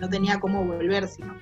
no 0.00 0.08
tenía 0.08 0.38
cómo 0.40 0.64
volver, 0.64 1.08
sino. 1.08 1.34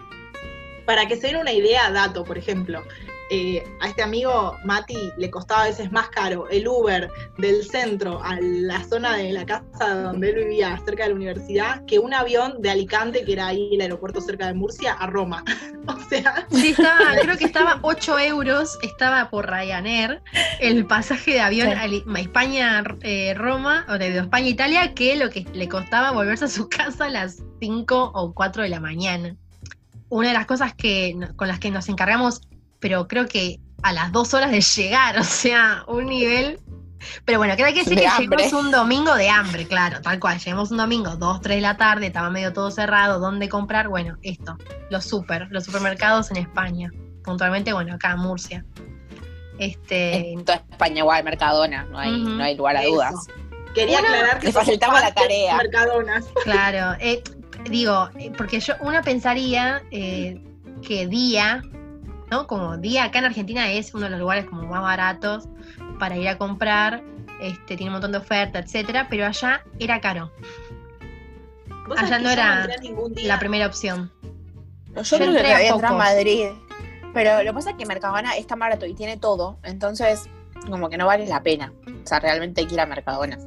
Para 0.86 1.06
que 1.06 1.16
se 1.16 1.28
den 1.28 1.36
una 1.36 1.52
idea, 1.52 1.90
dato, 1.90 2.24
por 2.24 2.38
ejemplo, 2.38 2.82
eh, 3.30 3.64
a 3.80 3.88
este 3.88 4.02
amigo 4.02 4.56
Mati 4.64 4.96
le 5.16 5.30
costaba 5.30 5.62
a 5.62 5.66
veces 5.66 5.92
más 5.92 6.08
caro 6.08 6.48
el 6.48 6.66
Uber 6.66 7.10
del 7.36 7.64
centro 7.64 8.22
a 8.22 8.38
la 8.40 8.82
zona 8.84 9.16
de 9.16 9.32
la 9.32 9.44
casa 9.44 10.02
donde 10.02 10.30
él 10.30 10.36
vivía, 10.36 10.80
cerca 10.84 11.04
de 11.04 11.10
la 11.10 11.14
universidad, 11.14 11.84
que 11.86 11.98
un 11.98 12.14
avión 12.14 12.60
de 12.62 12.70
Alicante, 12.70 13.24
que 13.24 13.32
era 13.32 13.48
ahí 13.48 13.68
el 13.74 13.80
aeropuerto 13.80 14.20
cerca 14.20 14.46
de 14.46 14.54
Murcia, 14.54 14.94
a 14.94 15.06
Roma. 15.06 15.44
o 15.86 15.98
sea, 16.08 16.46
Sí, 16.50 16.68
estaba, 16.68 17.16
creo 17.20 17.36
que 17.36 17.44
estaba 17.44 17.78
8 17.82 18.18
euros, 18.20 18.78
estaba 18.82 19.30
por 19.30 19.50
Ryanair 19.50 20.22
el 20.60 20.86
pasaje 20.86 21.32
de 21.32 21.40
avión 21.40 21.68
Sí. 21.68 22.04
a 22.06 22.20
España-Roma, 22.20 23.86
o 23.88 23.98
de 23.98 24.18
España-Italia, 24.18 24.94
que 24.94 25.16
lo 25.16 25.30
que 25.30 25.46
le 25.52 25.68
costaba 25.68 26.12
volverse 26.12 26.46
a 26.46 26.48
su 26.48 26.68
casa 26.68 27.06
a 27.06 27.10
las 27.10 27.42
5 27.60 28.12
o 28.14 28.32
4 28.32 28.62
de 28.62 28.68
la 28.68 28.80
mañana. 28.80 29.36
Una 30.08 30.28
de 30.28 30.34
las 30.34 30.46
cosas 30.46 30.74
que, 30.74 31.16
con 31.36 31.48
las 31.48 31.58
que 31.58 31.70
nos 31.70 31.88
encargamos, 31.88 32.40
pero 32.80 33.06
creo 33.08 33.26
que 33.26 33.58
a 33.82 33.92
las 33.92 34.10
2 34.12 34.34
horas 34.34 34.50
de 34.50 34.60
llegar, 34.60 35.18
o 35.20 35.24
sea, 35.24 35.84
un 35.88 36.06
nivel... 36.06 36.60
Pero 37.24 37.38
bueno, 37.38 37.54
creo 37.54 37.68
que 37.68 37.74
decir 37.84 37.94
De 37.94 38.00
que 38.02 38.08
hambre. 38.08 38.44
llegamos 38.44 38.64
un 38.64 38.70
domingo 38.72 39.14
de 39.14 39.30
hambre, 39.30 39.68
claro, 39.68 40.00
tal 40.02 40.18
cual. 40.18 40.38
Llegamos 40.40 40.72
un 40.72 40.78
domingo, 40.78 41.14
2, 41.14 41.40
3 41.40 41.56
de 41.58 41.62
la 41.62 41.76
tarde, 41.76 42.06
estaba 42.08 42.28
medio 42.28 42.52
todo 42.52 42.72
cerrado, 42.72 43.20
¿dónde 43.20 43.48
comprar? 43.48 43.86
Bueno, 43.88 44.16
esto, 44.22 44.58
los 44.90 45.04
super, 45.04 45.46
los 45.50 45.62
supermercados 45.64 46.32
en 46.32 46.38
España. 46.38 46.90
Puntualmente, 47.22 47.72
bueno, 47.72 47.94
acá 47.94 48.12
en 48.14 48.18
Murcia. 48.18 48.64
Este, 49.58 50.32
En 50.32 50.44
toda 50.44 50.58
España 50.70 50.98
igual, 50.98 51.22
Mercadona, 51.24 51.84
no 51.84 51.98
hay, 51.98 52.20
no 52.20 52.42
hay 52.42 52.56
lugar 52.56 52.76
a 52.76 52.82
Eso. 52.82 52.90
dudas. 52.92 53.14
quería 53.74 54.00
Una- 54.00 54.08
aclarar 54.08 54.38
que 54.40 54.46
Le 54.46 54.52
facilitamos 54.52 55.00
la 55.00 55.14
tarea. 55.14 55.56
Mercadonas. 55.56 56.24
claro, 56.44 56.96
eh, 57.00 57.22
digo, 57.70 58.08
eh, 58.18 58.32
porque 58.36 58.58
yo, 58.60 58.74
uno 58.80 59.00
pensaría 59.02 59.82
eh, 59.92 60.42
que 60.86 61.06
Día, 61.06 61.62
¿no? 62.30 62.46
Como 62.46 62.76
Día 62.76 63.04
acá 63.04 63.18
en 63.18 63.26
Argentina 63.26 63.70
es 63.70 63.94
uno 63.94 64.04
de 64.04 64.10
los 64.10 64.20
lugares 64.20 64.44
como 64.46 64.62
más 64.62 64.82
baratos 64.82 65.48
para 65.98 66.16
ir 66.16 66.28
a 66.28 66.38
comprar, 66.38 67.02
este, 67.40 67.76
tiene 67.76 67.86
un 67.86 67.92
montón 67.94 68.12
de 68.12 68.18
oferta, 68.18 68.58
etcétera, 68.58 69.06
pero 69.08 69.26
allá 69.26 69.62
era 69.78 70.00
caro. 70.00 70.30
Allá 71.96 72.18
que 72.18 72.22
no 72.22 72.30
era. 72.30 72.68
La 73.24 73.38
primera 73.38 73.66
opción. 73.66 74.12
Yo 74.94 75.02
Yo 75.02 75.16
creo 75.16 75.18
que 75.18 75.38
entré 75.38 75.54
a 75.54 75.60
entrado 75.60 75.78
a 75.78 75.98
pocos. 75.98 75.98
Madrid. 75.98 76.46
Pero 77.14 77.38
lo 77.38 77.50
que 77.50 77.54
pasa 77.54 77.70
es 77.70 77.76
que 77.76 77.86
Mercadona 77.86 78.36
está 78.36 78.56
barato 78.56 78.86
y 78.86 78.94
tiene 78.94 79.16
todo. 79.16 79.58
Entonces, 79.62 80.28
como 80.68 80.90
que 80.90 80.98
no 80.98 81.06
vale 81.06 81.26
la 81.26 81.42
pena. 81.42 81.72
O 81.86 82.06
sea, 82.06 82.20
realmente 82.20 82.60
hay 82.60 82.66
que 82.66 82.74
ir 82.74 82.80
a 82.80 82.86
Mercadona. 82.86 83.38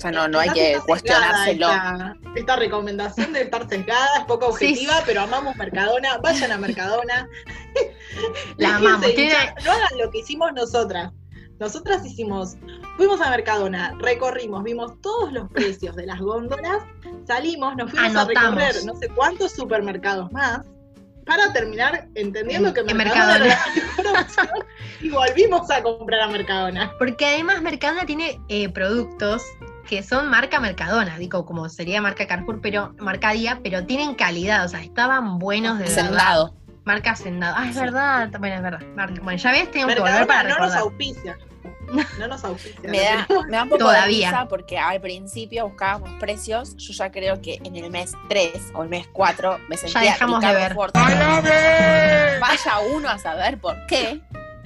O 0.00 0.02
sea, 0.02 0.12
no, 0.12 0.28
no 0.28 0.38
hay 0.38 0.48
que 0.48 0.78
cuestionárselo. 0.86 1.66
Esta, 1.70 2.14
esta 2.34 2.56
recomendación 2.56 3.34
de 3.34 3.42
estar 3.42 3.68
sesgada 3.68 4.08
es 4.20 4.24
poco 4.24 4.46
objetiva, 4.46 4.94
Sí. 4.96 5.02
pero 5.04 5.20
amamos 5.20 5.54
Mercadona. 5.56 6.16
Vayan 6.22 6.52
a 6.52 6.56
Mercadona. 6.56 7.28
La 8.56 8.76
amamos. 8.76 9.06
Hinchar, 9.10 9.54
No 9.62 9.72
hagan 9.72 9.98
lo 10.02 10.10
que 10.10 10.20
hicimos 10.20 10.52
nosotras. 10.54 11.12
Nosotras 11.58 12.02
hicimos, 12.06 12.56
fuimos 12.96 13.20
a 13.20 13.28
Mercadona, 13.28 13.94
recorrimos, 13.98 14.62
vimos 14.64 14.98
todos 15.02 15.30
los 15.34 15.50
precios 15.52 15.94
de 15.96 16.06
las 16.06 16.18
góndolas, 16.18 16.82
salimos, 17.26 17.76
nos 17.76 17.90
fuimos 17.90 18.08
Anotamos. 18.16 18.54
a 18.54 18.56
recorrer 18.56 18.84
no 18.86 18.94
sé 18.94 19.08
cuántos 19.10 19.52
supermercados 19.52 20.32
más 20.32 20.62
para 21.26 21.52
terminar 21.52 22.08
entendiendo 22.14 22.68
En- 22.70 22.74
que 22.74 22.94
Mercadona, 22.94 23.38
Mercadona. 23.40 23.58
era 23.98 24.12
la 24.12 24.20
opción 24.22 24.48
y 25.02 25.10
volvimos 25.10 25.70
a 25.70 25.82
comprar 25.82 26.20
a 26.22 26.28
Mercadona. 26.28 26.92
Porque 26.98 27.26
además 27.26 27.60
Mercadona 27.60 28.06
tiene 28.06 28.40
eh, 28.48 28.70
productos 28.70 29.42
que 29.88 30.02
son 30.02 30.28
marca 30.30 30.60
Mercadona, 30.60 31.18
digo, 31.18 31.44
como 31.46 31.68
sería 31.68 32.00
marca 32.00 32.26
Carrefour, 32.26 32.60
pero 32.60 32.94
marca 32.98 33.30
Día, 33.32 33.60
pero 33.62 33.84
tienen 33.86 34.14
calidad, 34.14 34.64
o 34.64 34.68
sea, 34.68 34.80
estaban 34.82 35.38
buenos 35.38 35.78
de 35.78 35.84
verdad. 35.84 36.04
Sendado. 36.04 36.54
Marca 36.84 37.14
Sendado. 37.16 37.54
Ah, 37.58 37.68
es 37.68 37.74
Sí. 37.74 37.80
verdad. 37.80 38.30
Bueno, 38.38 38.56
es 38.56 38.62
verdad. 38.62 38.80
Marca- 38.96 39.20
Bueno, 39.22 39.38
ya 39.38 39.52
ves, 39.52 39.70
tengo 39.70 39.86
que 39.88 39.94
volver 40.00 40.12
Mercadona 40.14 40.26
para 40.26 40.42
no 40.42 40.48
nos 40.48 40.58
recordar. 40.74 40.78
auspicia. 40.82 41.38
No 42.20 42.28
nos 42.28 42.44
auspicia. 42.44 42.88
Me 42.88 43.00
da, 43.00 43.26
me 43.48 43.56
da 43.56 43.62
un 43.64 43.68
poco 43.68 43.80
Todavía. 43.80 44.28
de 44.28 44.32
risa 44.36 44.48
porque 44.48 44.78
al 44.78 45.00
principio 45.00 45.66
buscábamos 45.66 46.08
precios. 46.20 46.76
Yo 46.76 46.92
ya 46.92 47.10
creo 47.10 47.40
que 47.42 47.60
en 47.64 47.74
el 47.74 47.90
mes 47.90 48.12
3 48.28 48.52
o 48.74 48.84
el 48.84 48.88
mes 48.88 49.08
4 49.12 49.58
me 49.68 49.76
sentía 49.76 50.00
dejamos 50.12 50.40
de 50.40 50.52
ver. 50.54 50.74
Vaya 52.40 52.78
uno 52.94 53.08
a 53.08 53.18
saber 53.18 53.58
por 53.58 53.86
qué. 53.86 54.20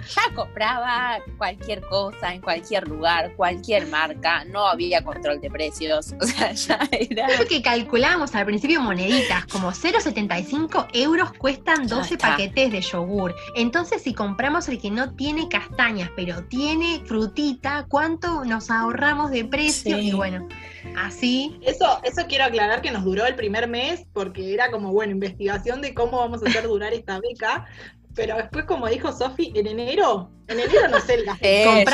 Ya 0.09 0.35
compraba 0.35 1.19
cualquier 1.39 1.81
cosa 1.83 2.35
en 2.35 2.41
cualquier 2.41 2.89
lugar, 2.89 3.35
cualquier 3.37 3.87
marca, 3.87 4.45
no 4.45 4.67
había 4.67 5.03
control 5.03 5.41
de 5.41 5.51
precios, 5.51 6.15
o 6.21 6.27
sea, 6.27 6.53
ya 6.53 6.89
era... 6.93 7.27
Creo 7.27 7.47
que 7.47 7.63
calculábamos 7.63 8.35
al 8.35 8.47
principio 8.47 8.81
moneditas, 8.81 9.47
como 9.47 9.71
0,75 9.71 10.89
euros 10.93 11.33
cuestan 11.35 11.87
12 11.87 12.15
está. 12.15 12.31
paquetes 12.31 12.73
de 12.73 12.81
yogur. 12.81 13.35
Entonces, 13.55 14.03
si 14.03 14.15
compramos 14.15 14.69
el 14.69 14.81
que 14.81 14.91
no 14.91 15.15
tiene 15.15 15.49
castañas, 15.49 16.11
pero 16.17 16.45
tiene 16.45 17.01
frutita, 17.05 17.87
¿cuánto 17.89 18.45
nos 18.45 18.71
ahorramos 18.71 19.31
de 19.31 19.45
precio? 19.45 19.97
Sí. 19.97 20.09
Y 20.09 20.13
bueno, 20.13 20.49
así. 20.97 21.59
Eso, 21.63 22.01
eso 22.03 22.27
quiero 22.29 22.45
aclarar 22.45 22.83
que 22.83 22.91
nos 22.91 23.05
duró 23.05 23.27
el 23.27 23.35
primer 23.35 23.69
mes 23.69 24.07
porque 24.13 24.53
era 24.53 24.71
como, 24.71 24.93
bueno, 24.93 25.13
investigación 25.13 25.81
de 25.81 25.95
cómo 25.95 26.19
vamos 26.19 26.43
a 26.43 26.49
hacer 26.49 26.65
durar 26.65 26.93
esta 26.93 27.21
beca. 27.21 27.67
Pero 28.15 28.37
después, 28.37 28.65
como 28.65 28.89
dijo 28.89 29.13
Sofi, 29.13 29.53
en 29.55 29.67
enero, 29.67 30.31
en 30.49 30.61
enero 30.61 30.89
no 30.89 31.01
sé. 31.01 31.25
Eh, 31.41 31.85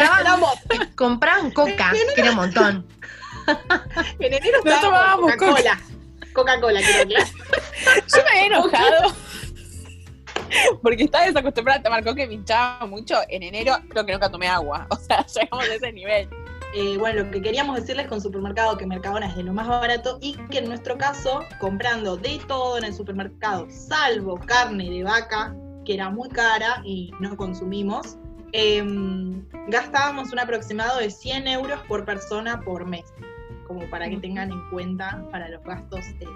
Compraban, 0.94 1.50
coca, 1.52 1.92
que 2.14 2.20
era 2.20 2.30
un 2.30 2.36
montón. 2.36 2.86
en 4.18 4.34
enero 4.34 4.58
No 4.64 4.80
tomábamos 4.80 5.32
Coca-Cola. 5.32 5.80
Coca-Cola, 6.32 6.80
quiero 6.80 7.02
aclarar. 7.02 7.28
Yo 8.14 8.22
me 8.24 8.30
había 8.30 8.46
enojado 8.46 9.14
porque 10.82 11.04
estaba 11.04 11.26
desacostumbrada 11.26 11.80
a 11.80 11.82
tomar 11.82 12.04
coca 12.04 12.22
y 12.22 12.26
me 12.26 12.34
hinchaba 12.34 12.86
mucho. 12.86 13.16
En 13.28 13.42
enero 13.42 13.76
creo 13.88 14.04
que 14.04 14.12
nunca 14.12 14.30
tomé 14.30 14.48
agua, 14.48 14.86
o 14.90 14.96
sea, 14.96 15.24
llegamos 15.26 15.68
a 15.68 15.74
ese 15.74 15.92
nivel. 15.92 16.28
Eh, 16.74 16.96
bueno, 16.98 17.24
lo 17.24 17.30
que 17.32 17.42
queríamos 17.42 17.76
decirles 17.76 18.06
con 18.06 18.20
supermercado 18.20 18.76
que 18.78 18.86
Mercadona 18.86 19.26
es 19.26 19.36
de 19.36 19.42
lo 19.42 19.52
más 19.52 19.66
barato 19.66 20.18
y 20.20 20.34
que 20.50 20.58
en 20.58 20.68
nuestro 20.68 20.96
caso, 20.96 21.44
comprando 21.58 22.16
de 22.16 22.40
todo 22.46 22.78
en 22.78 22.84
el 22.84 22.94
supermercado, 22.94 23.66
salvo 23.70 24.38
carne 24.38 24.88
de 24.88 25.02
vaca, 25.02 25.52
que 25.84 25.94
era 25.94 26.10
muy 26.10 26.28
cara 26.28 26.82
y 26.84 27.12
no 27.20 27.36
consumimos, 27.36 28.18
em, 28.52 29.44
gastábamos 29.68 30.32
un 30.32 30.38
aproximado 30.38 30.98
de 30.98 31.10
100 31.10 31.48
euros 31.48 31.80
por 31.88 32.04
persona 32.04 32.60
por 32.60 32.86
mes, 32.86 33.04
como 33.66 33.88
para 33.90 34.08
que 34.08 34.16
tengan 34.16 34.50
en 34.50 34.70
cuenta 34.70 35.24
para 35.30 35.48
los 35.48 35.62
gastos 35.64 36.00
eh, 36.20 36.26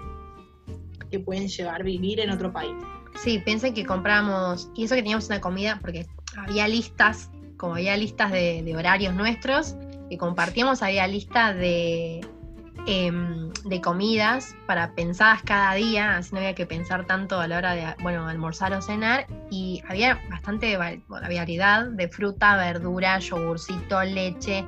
que 1.11 1.19
pueden 1.19 1.47
llevar 1.47 1.83
vivir 1.83 2.19
en 2.19 2.29
otro 2.29 2.51
país. 2.51 2.75
Sí, 3.15 3.39
piensen 3.39 3.73
que 3.73 3.85
compramos, 3.85 4.69
y 4.75 4.85
eso 4.85 4.95
que 4.95 5.01
teníamos 5.01 5.27
una 5.27 5.39
comida, 5.39 5.77
porque 5.79 6.05
había 6.37 6.67
listas, 6.67 7.29
como 7.57 7.75
había 7.75 7.95
listas 7.95 8.31
de, 8.31 8.61
de 8.63 8.75
horarios 8.75 9.13
nuestros, 9.13 9.75
que 10.09 10.17
compartíamos, 10.17 10.81
había 10.81 11.07
listas 11.07 11.55
de, 11.55 12.21
em, 12.87 13.49
de 13.65 13.81
comidas 13.81 14.55
para 14.67 14.91
pensadas 14.91 15.41
cada 15.43 15.73
día, 15.73 16.17
así 16.17 16.31
no 16.33 16.37
había 16.37 16.53
que 16.55 16.65
pensar 16.65 17.05
tanto 17.05 17.39
a 17.39 17.47
la 17.47 17.57
hora 17.57 17.73
de, 17.73 17.95
bueno, 18.03 18.27
almorzar 18.27 18.73
o 18.73 18.81
cenar, 18.81 19.25
y 19.49 19.81
había 19.89 20.19
bastante 20.29 20.77
va- 20.77 20.97
variedad 21.07 21.85
de 21.85 22.07
fruta, 22.07 22.55
verdura, 22.57 23.19
yogurcito, 23.19 24.03
leche, 24.03 24.63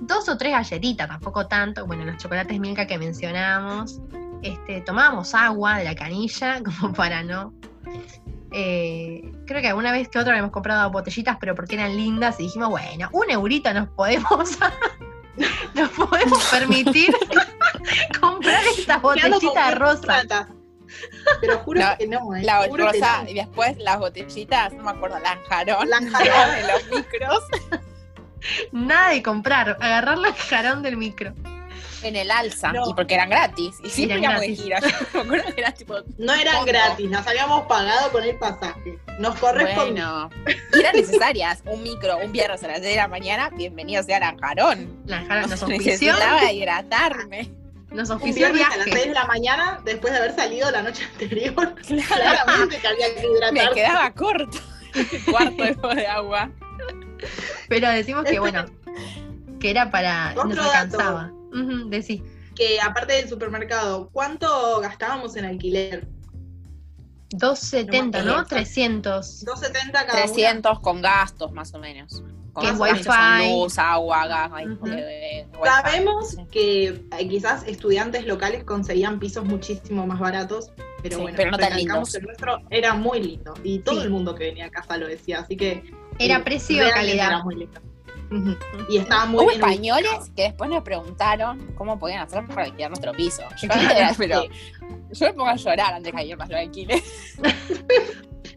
dos 0.00 0.28
o 0.28 0.36
tres 0.36 0.52
galletitas, 0.52 1.08
tampoco 1.08 1.46
tanto, 1.46 1.86
bueno, 1.86 2.04
los 2.04 2.16
chocolates 2.18 2.58
Milka 2.60 2.86
que 2.86 2.98
mencionábamos, 2.98 4.00
este, 4.42 4.80
tomábamos 4.80 5.34
agua 5.34 5.78
de 5.78 5.84
la 5.84 5.94
canilla 5.94 6.60
como 6.64 6.92
para 6.92 7.22
no 7.22 7.52
eh, 8.54 9.32
creo 9.46 9.62
que 9.62 9.68
alguna 9.68 9.92
vez 9.92 10.08
que 10.08 10.18
otra 10.18 10.32
habíamos 10.32 10.50
comprado 10.50 10.90
botellitas, 10.90 11.38
pero 11.40 11.54
porque 11.54 11.74
eran 11.76 11.96
lindas 11.96 12.38
y 12.38 12.44
dijimos, 12.44 12.68
bueno, 12.68 13.08
un 13.12 13.30
eurito 13.30 13.72
nos 13.72 13.88
podemos, 13.88 14.58
nos 15.74 15.90
podemos 15.90 16.44
permitir 16.50 17.14
comprar 18.20 18.62
muy 19.02 19.74
rosas. 19.74 20.00
plata. 20.00 20.48
Pero 21.40 21.58
juro 21.60 21.80
La- 21.80 21.96
que 21.96 22.06
no, 22.06 22.34
eh. 22.34 22.42
La 22.42 22.64
juro 22.68 22.90
que 22.90 22.98
rosa 23.00 23.22
no. 23.22 23.30
y 23.30 23.34
después 23.34 23.78
las 23.78 23.98
botellitas, 23.98 24.72
no 24.74 24.82
me 24.84 24.90
acuerdo, 24.90 25.18
lanjarón. 25.20 25.88
Lanjarón. 25.88 26.54
en 26.58 26.66
los 26.66 26.86
micros. 26.90 27.44
Nada 28.72 29.10
de 29.10 29.22
comprar, 29.22 29.76
agarrar 29.80 30.18
la 30.18 30.32
jarón 30.34 30.82
del 30.82 30.96
micro. 30.96 31.32
En 32.02 32.16
el 32.16 32.32
alza, 32.32 32.72
No. 32.72 32.90
y 32.90 32.94
porque 32.94 33.14
eran 33.14 33.30
gratis. 33.30 33.76
Y 33.84 33.88
siempre 33.88 34.18
Eran 34.18 34.32
íbamos 34.32 34.40
de 34.40 34.56
gira. 34.56 34.80
Yo 34.80 34.88
me 35.24 35.36
acuerdo 35.36 35.54
que 35.54 35.60
era 35.60 35.70
tipo, 35.72 35.94
No 36.18 36.34
eran 36.34 36.54
¿Cómo? 36.54 36.66
gratis, 36.66 37.08
las 37.10 37.24
habíamos 37.28 37.62
pagado 37.68 38.10
con 38.10 38.24
el 38.24 38.36
pasaje. 38.36 38.98
Nos 39.20 39.38
correspondía. 39.38 40.10
bueno. 40.10 40.30
Y 40.74 40.80
eran 40.80 40.96
necesarias. 40.96 41.62
Un 41.64 41.80
micro, 41.84 42.16
un 42.18 42.32
viernes 42.32 42.64
a 42.64 42.66
las 42.66 42.80
10 42.80 42.90
de 42.94 42.96
la 42.96 43.06
mañana, 43.06 43.50
bienvenido 43.50 44.02
sea 44.02 44.18
Lanjarón. 44.18 45.00
La 45.06 45.18
jarón 45.24 45.48
nos 45.48 45.60
No 45.62 45.66
auspició, 45.68 46.12
necesitaba 46.12 46.50
hidratarme. 46.52 47.52
Nos 47.94 48.10
Un 48.10 48.22
el 48.28 48.34
viernes 48.34 48.62
a 48.66 48.76
las 48.76 48.84
6 48.84 48.94
viaje. 48.94 49.08
de 49.08 49.14
la 49.14 49.26
mañana, 49.26 49.80
después 49.84 50.12
de 50.12 50.18
haber 50.18 50.34
salido 50.34 50.70
la 50.70 50.82
noche 50.82 51.04
anterior, 51.04 51.74
Claro. 51.86 52.06
claramente 52.08 52.78
que 52.78 52.86
había 52.88 53.14
que 53.14 53.20
Me 53.22 53.28
hidratarse. 53.28 53.74
quedaba 53.74 54.12
corto. 54.14 54.58
ese 54.94 55.24
cuarto 55.30 55.88
de 55.94 56.06
agua. 56.06 56.50
Pero 57.68 57.88
decimos 57.90 58.24
que 58.24 58.38
bueno, 58.40 58.64
que 59.60 59.70
era 59.70 59.90
para, 59.90 60.32
Otro 60.36 60.48
nos 60.48 60.66
alcanzaba. 60.66 61.32
Ujú, 61.52 61.88
decí. 61.88 62.22
Que 62.54 62.80
aparte 62.80 63.14
del 63.14 63.28
supermercado, 63.28 64.10
¿cuánto 64.12 64.80
gastábamos 64.80 65.36
en 65.36 65.44
alquiler? 65.46 66.06
270, 67.30 68.22
No, 68.24 68.36
¿no? 68.36 68.42
eh, 68.42 68.46
300. 68.48 69.44
270 69.44 70.06
cada 70.06 70.22
300 70.24 70.80
con 70.80 71.00
gastos, 71.00 71.52
más 71.52 71.72
o 71.74 71.78
menos. 71.78 72.22
Con 72.52 72.64
Que 72.64 72.70
gastos 72.70 72.90
wifi. 72.92 73.04
son 73.04 73.50
luz, 73.50 73.78
agua, 73.78 74.26
gas. 74.26 74.50
Sabemos 75.64 76.36
que 76.50 76.88
eh, 76.88 77.28
quizás 77.28 77.64
estudiantes 77.66 78.26
locales 78.26 78.64
conseguían 78.64 79.18
pisos 79.18 79.44
muchísimo 79.44 80.06
más 80.06 80.18
baratos, 80.18 80.70
pero 81.02 81.16
Sí, 81.16 81.22
bueno, 81.22 81.36
pero 81.36 81.50
no 81.52 81.58
tan 81.58 81.76
lindos. 81.76 82.14
el 82.14 82.22
nuestro 82.24 82.58
era 82.70 82.94
muy 82.94 83.22
lindo 83.22 83.54
y 83.64 83.78
todo 83.78 83.96
Sí. 84.00 84.02
el 84.02 84.10
mundo 84.10 84.34
que 84.34 84.44
venía 84.44 84.66
a 84.66 84.70
casa 84.70 84.96
lo 84.98 85.06
decía, 85.06 85.40
así 85.40 85.56
que 85.56 85.82
Era 86.18 86.36
eh, 86.36 86.42
precio 86.42 86.76
realmente 86.76 87.00
calidad. 87.00 87.26
Era 87.28 87.42
muy 87.44 87.54
lindo. 87.56 87.80
Y 88.88 88.96
estaba 88.96 89.26
muy 89.26 89.40
Hubo 89.44 89.48
bien 89.50 89.60
españoles 89.60 90.10
ubicado. 90.10 90.34
que 90.34 90.42
después 90.42 90.70
nos 90.70 90.82
preguntaron 90.82 91.72
cómo 91.74 91.98
podían 91.98 92.20
hacer 92.22 92.46
para 92.46 92.64
alquilar 92.64 92.90
nuestro 92.90 93.12
piso. 93.12 93.42
Yo, 93.60 93.68
Claro, 93.68 94.14
pero 94.16 94.42
yo 95.12 95.26
me 95.26 95.32
pongo 95.34 95.48
a 95.50 95.56
llorar 95.56 95.94
antes 95.94 96.04
de 96.04 96.12
que 96.12 96.18
alguien 96.18 96.38
más 96.38 96.48
lo 96.50 96.56
alquile. 96.58 97.02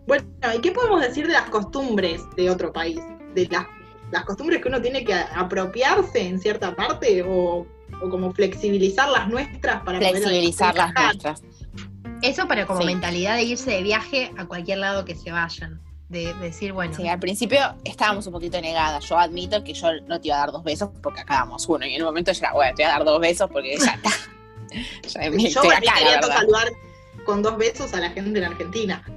Bueno, 0.07 0.23
¿y 0.55 0.59
qué 0.61 0.71
podemos 0.71 1.01
decir 1.01 1.25
de 1.25 1.33
las 1.33 1.49
costumbres 1.49 2.21
de 2.35 2.49
otro 2.51 2.71
país? 2.71 2.99
De 3.33 3.47
las, 3.47 3.65
las 4.11 4.23
costumbres 4.25 4.61
que 4.61 4.67
uno 4.67 4.81
tiene 4.81 5.03
que 5.03 5.13
apropiarse 5.13 6.27
en 6.27 6.39
cierta 6.39 6.75
parte 6.75 7.23
o, 7.23 7.65
o 8.01 8.09
como 8.09 8.31
flexibilizar 8.33 9.09
las 9.09 9.27
nuestras 9.27 9.81
para 9.83 9.99
poder 9.99 10.11
Flexibilizar 10.13 10.75
las 10.75 10.93
nuestras. 10.93 11.43
Eso 12.21 12.47
para 12.47 12.65
como 12.65 12.81
Sí. 12.81 12.85
mentalidad 12.87 13.35
de 13.35 13.43
irse 13.43 13.71
de 13.71 13.83
viaje 13.83 14.31
a 14.37 14.45
cualquier 14.45 14.77
lado 14.79 15.05
que 15.05 15.15
se 15.15 15.31
vayan. 15.31 15.81
De, 16.07 16.33
de 16.35 16.39
decir, 16.39 16.71
bueno, 16.71 16.93
Sí, 16.95 17.07
al 17.07 17.19
principio 17.19 17.59
estábamos 17.83 18.27
un 18.27 18.33
poquito 18.33 18.61
negadas. 18.61 19.03
Yo 19.09 19.17
admito 19.17 19.63
que 19.63 19.73
yo 19.73 19.87
no 20.07 20.21
te 20.21 20.27
iba 20.27 20.37
a 20.37 20.39
dar 20.41 20.51
dos 20.51 20.63
besos 20.63 20.89
porque 21.01 21.21
acabábamos 21.21 21.67
uno. 21.67 21.85
Y 21.85 21.95
en 21.95 22.01
un 22.03 22.05
momento 22.07 22.31
yo 22.31 22.39
era, 22.41 22.53
bueno, 22.53 22.75
te 22.75 22.83
voy 22.83 22.91
a 22.91 22.93
dar 22.95 23.05
dos 23.05 23.19
besos 23.19 23.49
porque 23.51 23.75
ya 23.77 23.93
está. 23.95 24.09
ya 25.19 25.29
me 25.31 25.49
Yo 25.49 25.61
queriendo 25.61 26.27
verdad. 26.27 26.35
saludar 26.37 26.67
con 27.25 27.41
dos 27.41 27.57
besos 27.57 27.93
a 27.95 27.99
la 27.99 28.11
gente 28.11 28.37
en 28.39 28.45
Argentina. 28.45 29.03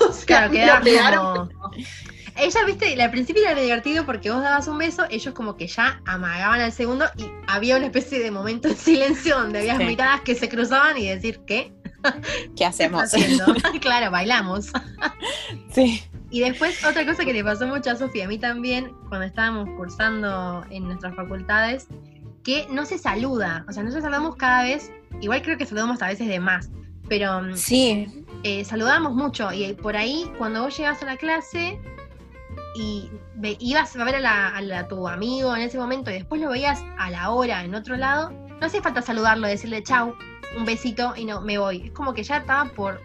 O 0.00 0.12
sea, 0.12 0.48
claro, 0.50 0.84
me 0.84 0.96
como... 1.16 1.70
Ella, 2.36 2.64
viste, 2.66 3.00
al 3.00 3.10
principio 3.10 3.42
era 3.48 3.60
divertido 3.60 4.04
porque 4.04 4.30
vos 4.30 4.42
dabas 4.42 4.66
un 4.68 4.78
beso, 4.78 5.04
ellos 5.10 5.34
como 5.34 5.56
que 5.56 5.66
ya 5.68 6.00
amagaban 6.04 6.60
al 6.60 6.72
segundo 6.72 7.04
y 7.16 7.26
había 7.46 7.76
una 7.76 7.86
especie 7.86 8.18
de 8.18 8.30
momento 8.30 8.68
en 8.68 8.76
silencio 8.76 9.38
donde 9.38 9.60
había 9.60 9.76
Sí. 9.78 9.84
miradas 9.84 10.20
que 10.22 10.34
se 10.34 10.48
cruzaban 10.48 10.96
y 10.98 11.08
decir, 11.08 11.40
¿qué? 11.46 11.72
¿Qué 12.56 12.64
hacemos? 12.64 13.10
claro, 13.80 14.10
bailamos. 14.10 14.70
Sí. 15.72 16.02
Y 16.30 16.40
después 16.40 16.84
otra 16.84 17.06
cosa 17.06 17.24
que 17.24 17.32
le 17.32 17.44
pasó 17.44 17.66
mucho 17.66 17.90
a 17.90 17.96
Sofía, 17.96 18.24
a 18.24 18.28
mí 18.28 18.38
también, 18.38 18.92
cuando 19.08 19.24
estábamos 19.26 19.68
cursando 19.76 20.64
en 20.70 20.84
nuestras 20.84 21.14
facultades, 21.14 21.86
que 22.42 22.66
no 22.70 22.84
se 22.84 22.98
saluda, 22.98 23.64
o 23.68 23.72
sea, 23.72 23.82
nosotros 23.84 24.02
saludamos 24.02 24.36
cada 24.36 24.64
vez, 24.64 24.90
igual 25.20 25.40
creo 25.42 25.56
que 25.56 25.64
saludamos 25.64 26.02
a 26.02 26.08
veces 26.08 26.26
de 26.28 26.40
más, 26.40 26.68
pero 27.08 27.56
Sí, 27.56 28.24
eh, 28.42 28.64
saludábamos 28.64 29.14
mucho 29.14 29.52
y 29.52 29.72
por 29.74 29.96
ahí 29.96 30.28
cuando 30.36 30.62
vos 30.62 30.76
llegabas 30.76 31.02
a 31.02 31.06
la 31.06 31.16
clase 31.16 31.78
y 32.74 33.10
ve- 33.34 33.56
ibas 33.60 33.94
a 33.96 34.04
ver 34.04 34.16
a, 34.16 34.20
la- 34.20 34.48
a 34.48 34.60
la- 34.62 34.88
tu 34.88 35.06
amigo 35.08 35.54
en 35.54 35.62
ese 35.62 35.78
momento 35.78 36.10
y 36.10 36.14
después 36.14 36.40
lo 36.40 36.50
veías 36.50 36.80
a 36.98 37.10
la 37.10 37.30
hora 37.30 37.62
en 37.64 37.74
otro 37.74 37.96
lado, 37.96 38.30
no 38.30 38.66
hacía 38.66 38.82
falta 38.82 39.02
saludarlo, 39.02 39.46
decirle 39.46 39.82
chau, 39.82 40.14
un 40.56 40.64
besito 40.64 41.14
y 41.16 41.24
no, 41.24 41.40
me 41.40 41.58
voy. 41.58 41.86
Es 41.86 41.90
como 41.92 42.14
que 42.14 42.22
ya 42.22 42.38
estaba 42.38 42.70
por 42.70 43.00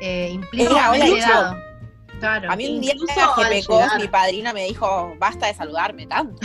eh, 0.00 0.38
dado. 0.52 1.56
Claro. 2.20 2.52
a 2.52 2.54
mí 2.54 2.68
un 2.72 2.80
día 2.80 2.92
que 2.94 3.44
pecó, 3.48 3.80
mi 3.98 4.06
padrina 4.06 4.52
me 4.52 4.64
dijo, 4.66 5.12
basta 5.18 5.46
de 5.48 5.54
saludarme 5.54 6.06
tanto. 6.06 6.36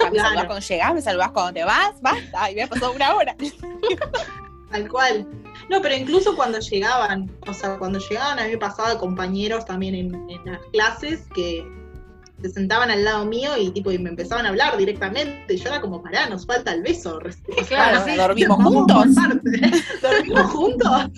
Ya 0.00 0.06
me 0.06 0.10
Claro. 0.10 0.28
saludás 0.28 0.44
cuando 0.46 0.58
llegás, 0.66 0.94
me 0.94 1.02
saludás 1.02 1.30
cuando 1.30 1.52
te 1.52 1.64
vas, 1.64 2.00
basta. 2.02 2.50
Y 2.50 2.56
me 2.56 2.66
pasado 2.66 2.90
una 2.92 3.14
hora. 3.14 3.36
Tal 4.72 4.88
cual. 4.88 5.26
No, 5.70 5.80
pero 5.80 5.94
incluso 5.94 6.34
cuando 6.34 6.58
llegaban, 6.58 7.30
o 7.46 7.54
sea, 7.54 7.78
cuando 7.78 8.00
llegaban 8.00 8.40
a 8.40 8.44
mí 8.44 8.50
me 8.50 8.58
pasaba 8.58 8.98
compañeros 8.98 9.64
también 9.64 9.94
en, 9.94 10.14
en 10.30 10.44
las 10.52 10.60
clases 10.72 11.26
que 11.34 11.64
se 12.44 12.50
sentaban 12.50 12.90
al 12.90 13.04
lado 13.04 13.24
mío 13.24 13.56
y 13.56 13.70
tipo 13.70 13.90
y 13.90 13.98
me 13.98 14.10
empezaban 14.10 14.44
a 14.44 14.50
hablar 14.50 14.76
directamente. 14.76 15.54
Y 15.54 15.56
yo 15.56 15.68
era 15.70 15.80
como, 15.80 16.02
pará, 16.02 16.28
nos 16.28 16.44
falta 16.44 16.72
el 16.72 16.82
beso. 16.82 17.18
recién". 17.20 17.46
O 17.58 17.64
sea, 17.64 17.90
Claro, 17.90 18.04
sí. 18.04 18.14
dormimos 18.16 18.62
juntos. 18.62 19.06
Dormimos 20.02 20.50
juntos. 20.52 21.10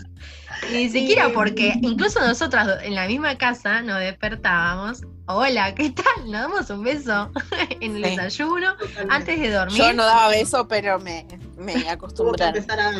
Ni 0.72 0.88
siquiera 0.88 1.26
Sí. 1.26 1.32
porque 1.34 1.74
incluso 1.82 2.20
nosotras 2.20 2.78
en 2.84 2.94
la 2.94 3.06
misma 3.08 3.36
casa 3.36 3.82
nos 3.82 3.98
despertábamos. 3.98 5.02
Hola, 5.26 5.74
¿qué 5.74 5.90
tal? 5.90 6.30
Nos 6.30 6.40
damos 6.42 6.70
un 6.70 6.84
beso 6.84 7.30
en 7.80 7.96
el 7.96 8.04
Sí. 8.04 8.10
desayuno 8.10 8.76
antes 9.10 9.40
de 9.40 9.50
dormir. 9.50 9.76
Yo 9.78 9.92
no 9.92 10.04
daba 10.04 10.28
beso, 10.28 10.68
pero 10.68 10.98
me, 11.00 11.26
me 11.58 11.90
acostumbraron. 11.90 12.62
a. 12.70 12.92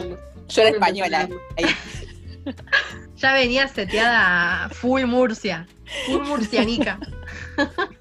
Yo 0.49 0.63
era 0.63 0.71
española. 0.71 1.29
Ya 3.17 3.33
venía 3.33 3.67
seteada 3.69 4.69
full 4.71 5.05
Murcia. 5.07 5.67
Full 6.07 6.23
murcianica. 6.27 6.99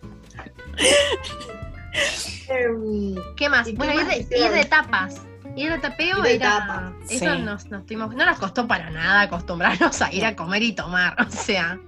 Em, 2.47 3.15
¿Qué 3.35 3.49
más? 3.49 3.67
¿Y 3.67 3.71
qué 3.71 3.77
Bueno, 3.77 3.95
más 3.95 4.17
ir 4.17 4.27
de, 4.27 4.37
ir 4.39 4.51
de 4.51 4.65
tapas. 4.65 5.21
Ir 5.55 5.71
de 5.71 5.77
tapeo 5.79 6.17
Ir 6.19 6.23
de 6.23 6.35
era. 6.35 6.49
tapas, 6.57 6.93
Eso 7.09 7.33
sí. 7.35 7.41
nos, 7.41 7.65
nos 7.67 7.85
tuvimos. 7.85 8.13
No 8.15 8.25
nos 8.25 8.37
costó 8.39 8.67
para 8.67 8.89
nada 8.89 9.21
acostumbrarnos 9.21 10.01
a 10.01 10.11
ir 10.13 10.25
a 10.25 10.35
comer 10.35 10.61
y 10.63 10.73
tomar. 10.73 11.15
O 11.27 11.31
sea, 11.31 11.79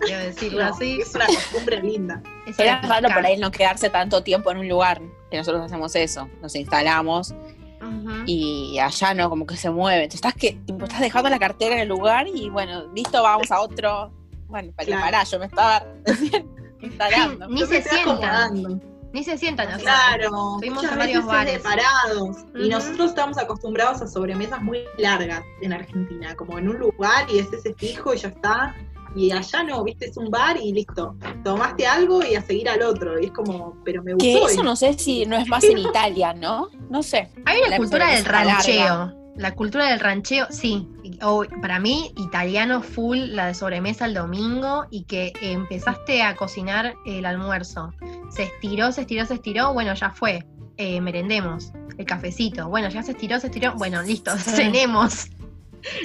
quiero 0.00 0.22
decirlo 0.24 0.64
no, 0.64 0.74
así. 0.74 1.00
Es 1.00 1.14
una 1.14 1.26
costumbre 1.26 1.80
linda. 1.80 2.22
eso 2.46 2.62
Era 2.62 2.80
raro 2.82 3.08
por 3.14 3.24
ahí 3.24 3.38
no 3.38 3.50
quedarse 3.50 3.88
tanto 3.90 4.22
tiempo 4.22 4.50
en 4.50 4.58
un 4.58 4.68
lugar, 4.68 5.00
que 5.30 5.38
nosotros 5.38 5.62
hacemos 5.64 5.94
eso, 5.94 6.28
nos 6.40 6.54
instalamos 6.56 7.34
y 8.26 8.78
allá 8.78 9.12
no, 9.14 9.28
como 9.28 9.44
que 9.46 9.56
se 9.56 9.68
mueve. 9.70 10.04
Entonces 10.04 10.18
estás 10.24 10.34
que 10.34 10.52
tipo, 10.66 10.84
estás 10.84 11.00
dejando 11.00 11.28
la 11.30 11.38
cartera 11.38 11.74
en 11.74 11.80
el 11.82 11.88
lugar 11.88 12.26
y 12.32 12.48
bueno, 12.48 12.86
listo, 12.94 13.22
vamos 13.22 13.50
a 13.50 13.60
otro. 13.60 14.12
Bueno, 14.48 14.72
para 14.72 14.86
Claro. 14.86 15.02
pará, 15.02 15.24
yo 15.24 15.38
me 15.38 15.46
estaba 15.46 15.84
instalando. 16.82 17.48
Ni 17.48 17.66
se 17.66 17.82
sientan. 17.82 18.80
Ni 19.12 19.22
se 19.24 19.36
sientan. 19.36 19.68
o 19.68 19.78
sea, 19.78 19.82
Claro, 20.16 20.56
fuimos 20.58 20.82
muchas 20.82 20.92
a 20.92 20.96
varios 20.98 21.26
bares. 21.26 21.60
parados. 21.62 22.36
Y 22.58 22.68
nosotros 22.68 23.10
estamos 23.10 23.36
acostumbrados 23.38 24.00
a 24.00 24.06
sobremesas 24.06 24.62
muy 24.62 24.84
largas 24.96 25.42
en 25.60 25.72
Argentina, 25.74 26.34
como 26.34 26.58
en 26.58 26.68
un 26.70 26.78
lugar 26.78 27.26
y 27.30 27.38
es 27.38 27.52
ese 27.52 27.74
fijo 27.74 28.14
y 28.14 28.18
ya 28.18 28.28
está. 28.28 28.74
Y 29.14 29.30
allá 29.30 29.62
no, 29.64 29.84
viste, 29.84 30.06
es 30.06 30.16
un 30.16 30.30
bar 30.30 30.56
y 30.56 30.72
listo. 30.72 31.14
Tomaste 31.44 31.86
algo 31.86 32.24
y 32.24 32.34
a 32.34 32.40
seguir 32.40 32.70
al 32.70 32.80
otro. 32.80 33.20
Y 33.20 33.26
es 33.26 33.32
como, 33.32 33.76
pero 33.84 34.02
me 34.02 34.16
Que 34.16 34.32
gustó. 34.32 34.48
eso 34.48 34.60
y- 34.62 34.64
no 34.64 34.74
sé 34.76 34.94
si 34.94 35.26
no 35.26 35.36
es 35.36 35.46
más 35.48 35.62
en 35.64 35.76
Italia, 35.76 36.32
¿no? 36.32 36.70
No 36.88 37.02
sé. 37.02 37.28
Hay 37.44 37.58
una 37.60 37.68
La 37.68 37.76
cultura 37.76 38.06
del 38.06 38.24
larga. 38.24 39.14
La 39.36 39.54
cultura 39.54 39.88
del 39.88 40.00
rancheo, 40.00 40.46
sí. 40.50 40.86
O, 41.22 41.44
para 41.62 41.78
mí, 41.80 42.12
italiano 42.16 42.82
full, 42.82 43.18
la 43.18 43.46
de 43.46 43.54
sobremesa 43.54 44.04
el 44.04 44.14
domingo 44.14 44.86
y 44.90 45.04
que 45.04 45.32
empezaste 45.40 46.22
a 46.22 46.36
cocinar 46.36 46.94
el 47.06 47.24
almuerzo. 47.24 47.92
Se 48.30 48.42
estiró, 48.44 48.92
se 48.92 49.02
estiró, 49.02 49.24
se 49.24 49.34
estiró. 49.34 49.72
Bueno, 49.72 49.94
ya 49.94 50.10
fue. 50.10 50.44
Eh, 50.76 51.00
merendemos. 51.00 51.72
El 51.98 52.04
cafecito. 52.06 52.68
Bueno, 52.68 52.88
ya 52.88 53.02
se 53.02 53.12
estiró, 53.12 53.38
se 53.40 53.46
estiró. 53.46 53.74
Bueno, 53.76 54.02
listo, 54.02 54.36
cenemos. 54.36 55.28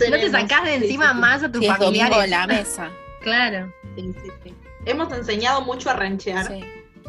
No 0.10 0.18
te 0.18 0.30
sacás 0.32 0.63
de 0.63 0.78
Sí, 0.80 0.84
encima 0.86 1.08
sí, 1.10 1.13
sí. 1.16 1.20
más 1.20 1.44
a 1.44 1.52
tus 1.52 1.62
domingo 1.62 1.76
familiares. 1.76 2.30
la 2.30 2.48
mesa. 2.48 2.90
Claro. 3.22 3.74
Sí, 3.96 4.13
sí, 4.24 4.30
sí. 4.44 4.54
Hemos 4.86 5.12
enseñado 5.12 5.62
mucho 5.62 5.90
a 5.90 5.94
ranchear, 5.94 6.48
Sí. 6.48 6.63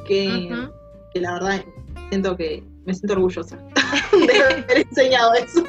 que, 0.06 0.68
que 1.14 1.20
la 1.20 1.34
verdad 1.34 1.64
siento 2.08 2.36
que 2.36 2.64
me 2.86 2.92
siento 2.94 3.12
orgullosa 3.14 3.56
de 4.26 4.42
haber 4.42 4.78
enseñado 4.78 5.34
eso. 5.34 5.64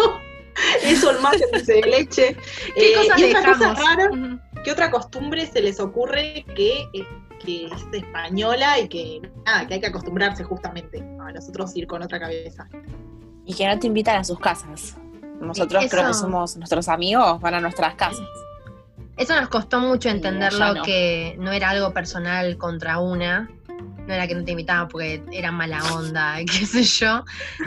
Eso, 0.83 1.11
el 1.11 1.19
mate 1.19 1.45
dulce 1.51 1.73
de 1.73 1.81
leche. 1.81 2.37
¿Qué 2.75 2.91
Eh, 2.91 2.95
cosas 2.95 3.19
y 3.19 3.23
otra 3.25 3.53
cosa 3.53 3.73
rara 3.73 4.09
Ujú. 4.11 4.39
¿Qué 4.63 4.71
otra 4.71 4.91
costumbre 4.91 5.45
se 5.45 5.61
les 5.61 5.79
ocurre 5.79 6.45
que, 6.55 6.89
eh, 6.93 7.07
que 7.43 7.67
es 7.67 7.85
española 7.93 8.79
y 8.79 8.89
que 8.89 9.21
nada, 9.45 9.67
que 9.67 9.75
hay 9.75 9.79
que 9.79 9.87
acostumbrarse 9.87 10.43
justamente 10.43 10.99
a 10.99 11.31
nosotros 11.31 11.75
ir 11.75 11.87
con 11.87 12.03
otra 12.03 12.19
cabeza? 12.19 12.67
Y 13.45 13.53
que 13.53 13.67
no 13.67 13.79
te 13.79 13.87
invitan 13.87 14.17
a 14.17 14.23
sus 14.23 14.39
casas. 14.39 14.97
Nosotros 15.39 15.85
creo 15.89 16.07
que 16.07 16.13
somos 16.13 16.57
nuestros 16.57 16.89
amigos, 16.89 17.39
van 17.39 17.55
a 17.55 17.61
nuestras 17.61 17.95
casas. 17.95 18.27
Eso 19.15 19.35
nos 19.39 19.49
costó 19.49 19.79
mucho 19.79 20.09
entenderlo, 20.09 20.75
no. 20.75 20.83
que 20.83 21.35
no 21.39 21.51
era 21.51 21.69
algo 21.69 21.93
personal 21.93 22.57
contra 22.57 22.99
una, 22.99 23.49
no 24.09 24.15
era 24.15 24.27
que 24.27 24.33
no 24.33 24.43
te 24.43 24.51
invitaban 24.51 24.87
porque 24.87 25.23
era 25.31 25.51
mala 25.51 25.83
onda, 25.93 26.37
qué 26.45 26.65
sé 26.65 26.83
yo, 26.83 27.23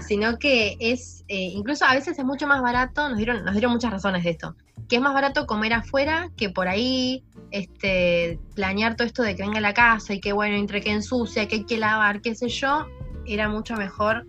sino 0.07 0.39
que 0.39 0.77
es, 0.81 1.25
eh, 1.29 1.37
incluso 1.55 1.85
a 1.85 1.95
veces 1.95 2.19
es 2.19 2.25
mucho 2.25 2.49
más 2.49 2.61
barato, 2.61 3.09
nos 3.09 3.17
dieron, 3.17 3.45
nos 3.45 3.55
dieron 3.55 3.73
muchas 3.73 3.93
razones 3.93 4.25
de 4.25 4.31
esto, 4.31 4.57
que 4.89 4.97
es 4.97 5.03
más 5.03 5.15
barato 5.15 5.47
comer 5.47 5.73
afuera 5.73 6.31
que 6.37 6.51
por 6.51 6.67
ahí 6.67 7.23
este, 7.53 8.41
planear 8.57 8.97
todo 8.97 9.07
esto 9.07 9.23
de 9.23 9.37
que 9.37 9.43
venga 9.45 9.59
a 9.59 9.63
la 9.63 9.73
casa 9.73 10.15
y 10.15 10.21
que 10.21 10.33
bueno, 10.33 10.57
entre 10.57 10.81
que 10.81 10.91
ensucia, 10.91 11.47
que 11.47 11.57
hay 11.57 11.65
que 11.65 11.79
lavar, 11.79 12.21
qué 12.21 12.35
sé 12.35 12.49
yo, 12.49 12.89
era 13.25 13.49
mucho 13.49 13.77
mejor 13.77 14.27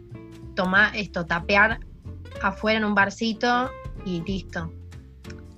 tomar 0.56 0.96
esto, 0.96 1.26
tapear 1.26 1.80
afuera 2.44 2.78
en 2.78 2.86
un 2.86 2.94
barcito 2.94 3.72
y 4.06 4.22
listo. 4.22 4.72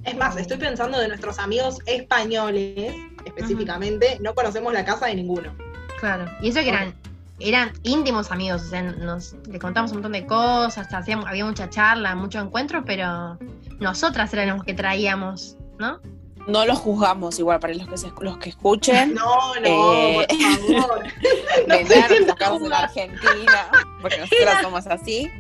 Es 0.06 0.16
más, 0.16 0.38
estoy 0.38 0.58
pensando 0.58 1.00
de 1.00 1.10
nuestros 1.10 1.38
amigos 1.38 1.80
españoles, 1.86 2.96
específicamente, 3.26 4.20
no 4.22 4.34
conocemos 4.36 4.72
la 4.72 4.86
casa 4.86 5.08
de 5.08 5.16
ninguno. 5.16 5.65
Claro, 6.00 6.26
y 6.42 6.50
eso 6.50 6.60
que 6.60 6.70
eran, 6.70 6.94
eran 7.40 7.72
íntimos 7.84 8.32
amigos, 8.32 8.64
o 8.64 8.66
sea, 8.70 8.82
nos 8.82 9.34
le 9.48 9.60
contamos 9.60 9.92
un 9.92 9.98
montón 9.98 10.12
de 10.14 10.26
cosas, 10.26 10.94
hacíamos, 10.94 11.26
había 11.28 11.46
mucha 11.46 11.70
charla, 11.70 12.16
mucho 12.16 12.40
encuentro, 12.40 12.84
pero 12.86 13.38
nosotras 13.80 14.34
éramos 14.34 14.64
las 14.66 14.66
que 14.66 14.74
traíamos, 14.74 15.56
¿no? 15.80 16.00
No 16.48 16.64
los 16.66 16.78
juzgamos 16.78 17.40
igual 17.40 17.60
para 17.60 17.74
los 17.74 17.88
que, 17.88 17.98
se- 17.98 18.12
los 18.20 18.38
que 18.38 18.50
escuchen. 18.50 19.14
No, 19.16 19.56
no, 19.56 19.94
Eh. 19.94 20.28
por 20.68 20.82
favor. 20.82 21.04
No 21.68 21.76
de 21.76 22.20
los 22.20 22.36
en. 22.38 22.74
Argentina, 22.84 23.68
porque 24.02 24.18
nosotros 24.20 24.54
somos 24.62 24.88
así, 24.88 25.32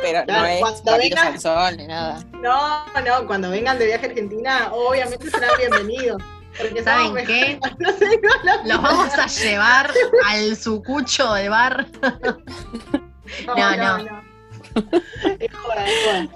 pero 0.00 0.24
no 0.26 0.44
es 0.46 0.60
cuando 0.60 0.82
papitos 0.84 1.18
vengan- 1.20 1.32
al 1.32 1.40
sol 1.40 1.76
ni 1.76 1.86
nada. 1.88 2.22
No, 2.40 2.84
no, 3.04 3.26
cuando 3.26 3.50
vengan 3.50 3.78
de 3.78 3.86
viaje 3.86 4.06
a 4.06 4.08
Argentina, 4.10 4.68
obviamente 4.72 5.28
serán 5.30 5.50
bienvenidos. 5.58 6.22
Porque 6.58 6.82
¿Saben 6.82 7.26
qué? 7.26 7.58
Los 8.64 8.82
vamos 8.82 9.12
a 9.18 9.26
llevar 9.26 9.90
al 10.26 10.56
sucucho 10.56 11.32
de 11.34 11.48
bar. 11.48 11.86
No, 13.46 13.54
No, 13.56 13.76
no, 13.76 13.98
no. 13.98 14.04
no. 14.04 14.22
Es 15.40 15.52
joda, 15.52 15.86
es 15.86 16.04
joda. 16.04 16.28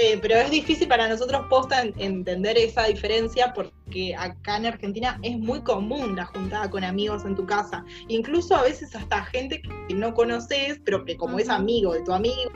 Eh, 0.00 0.18
pero 0.20 0.34
es 0.36 0.50
difícil 0.50 0.86
para 0.88 1.08
nosotros 1.08 1.46
posta 1.48 1.80
en- 1.82 1.94
entender 1.98 2.58
esa 2.58 2.84
diferencia 2.84 3.52
porque 3.54 4.14
acá 4.16 4.56
en 4.58 4.66
Argentina 4.66 5.18
es 5.22 5.38
muy 5.38 5.60
común 5.62 6.16
la 6.16 6.24
juntada 6.26 6.68
con 6.70 6.84
amigos 6.84 7.24
en 7.24 7.34
tu 7.36 7.46
casa. 7.46 7.84
Incluso 8.08 8.54
a 8.56 8.62
veces 8.62 8.94
hasta 8.94 9.24
gente 9.26 9.62
que 9.62 9.94
no 9.94 10.12
conoces, 10.12 10.80
pero 10.84 11.04
que 11.04 11.16
como 11.16 11.38
es 11.38 11.48
amigo 11.48 11.92
de 11.94 12.02
tu 12.02 12.12
amigo, 12.12 12.50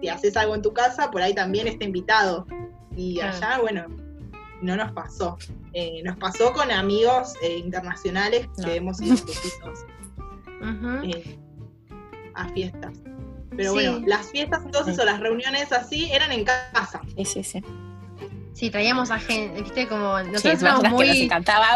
si 0.00 0.08
haces 0.08 0.36
algo 0.36 0.54
en 0.54 0.62
tu 0.62 0.72
casa, 0.72 1.10
por 1.10 1.22
ahí 1.22 1.34
también 1.34 1.68
está 1.68 1.84
invitado. 1.84 2.46
Y 2.96 3.20
allá, 3.20 3.58
bueno, 3.60 3.86
no 4.64 4.76
nos 4.76 4.92
pasó. 4.92 5.36
Eh, 5.72 6.02
nos 6.04 6.16
pasó 6.16 6.52
con 6.52 6.70
amigos 6.70 7.34
eh, 7.42 7.58
internacionales 7.58 8.48
No. 8.58 8.64
que 8.64 8.76
hemos 8.76 9.00
ido 9.00 9.16
eh, 11.04 11.38
a 12.34 12.48
fiestas. 12.50 12.92
Pero 13.56 13.70
Sí. 13.70 13.74
bueno, 13.88 14.02
las 14.06 14.30
fiestas 14.30 14.62
entonces 14.64 14.98
o 14.98 15.04
las 15.04 15.20
reuniones 15.20 15.70
así 15.72 16.10
eran 16.12 16.32
en 16.32 16.44
casa. 16.44 17.00
Sí, 17.16 17.24
sí, 17.24 17.44
sí. 17.44 17.62
Sí, 18.54 18.70
traíamos 18.70 19.10
a 19.10 19.18
gente, 19.18 19.60
viste, 19.62 19.88
como 19.88 20.16
Sí, 20.20 20.26
nosotros 20.30 20.32
nosotras 20.32 20.62
éramos 20.62 20.82
que 20.82 20.88
muy, 20.90 21.06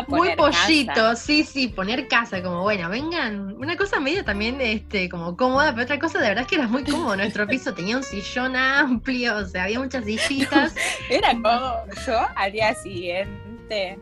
muy 0.06 0.28
casa. 0.28 0.36
pollitos, 0.36 1.18
sí, 1.18 1.42
sí, 1.42 1.66
poner 1.66 2.06
casa, 2.06 2.40
como 2.40 2.62
bueno, 2.62 2.88
vengan, 2.88 3.56
una 3.56 3.76
cosa 3.76 3.98
medio 3.98 4.24
también 4.24 4.60
este, 4.60 5.08
como 5.08 5.36
cómoda, 5.36 5.72
pero 5.72 5.82
otra 5.82 5.98
cosa 5.98 6.20
de 6.20 6.28
verdad 6.28 6.42
es 6.42 6.48
que 6.48 6.54
era 6.54 6.68
muy 6.68 6.84
cómodo. 6.84 7.16
Nuestro 7.16 7.46
piso 7.48 7.74
tenía 7.74 7.96
un 7.96 8.04
sillón 8.04 8.54
amplio, 8.54 9.36
o 9.38 9.44
sea, 9.44 9.64
había 9.64 9.80
muchas 9.80 10.04
sillitas. 10.04 10.72
Era 11.10 11.32
como 11.32 11.74
yo 12.06 12.20
al 12.36 12.52
día 12.52 12.72
siguiente. 12.76 13.98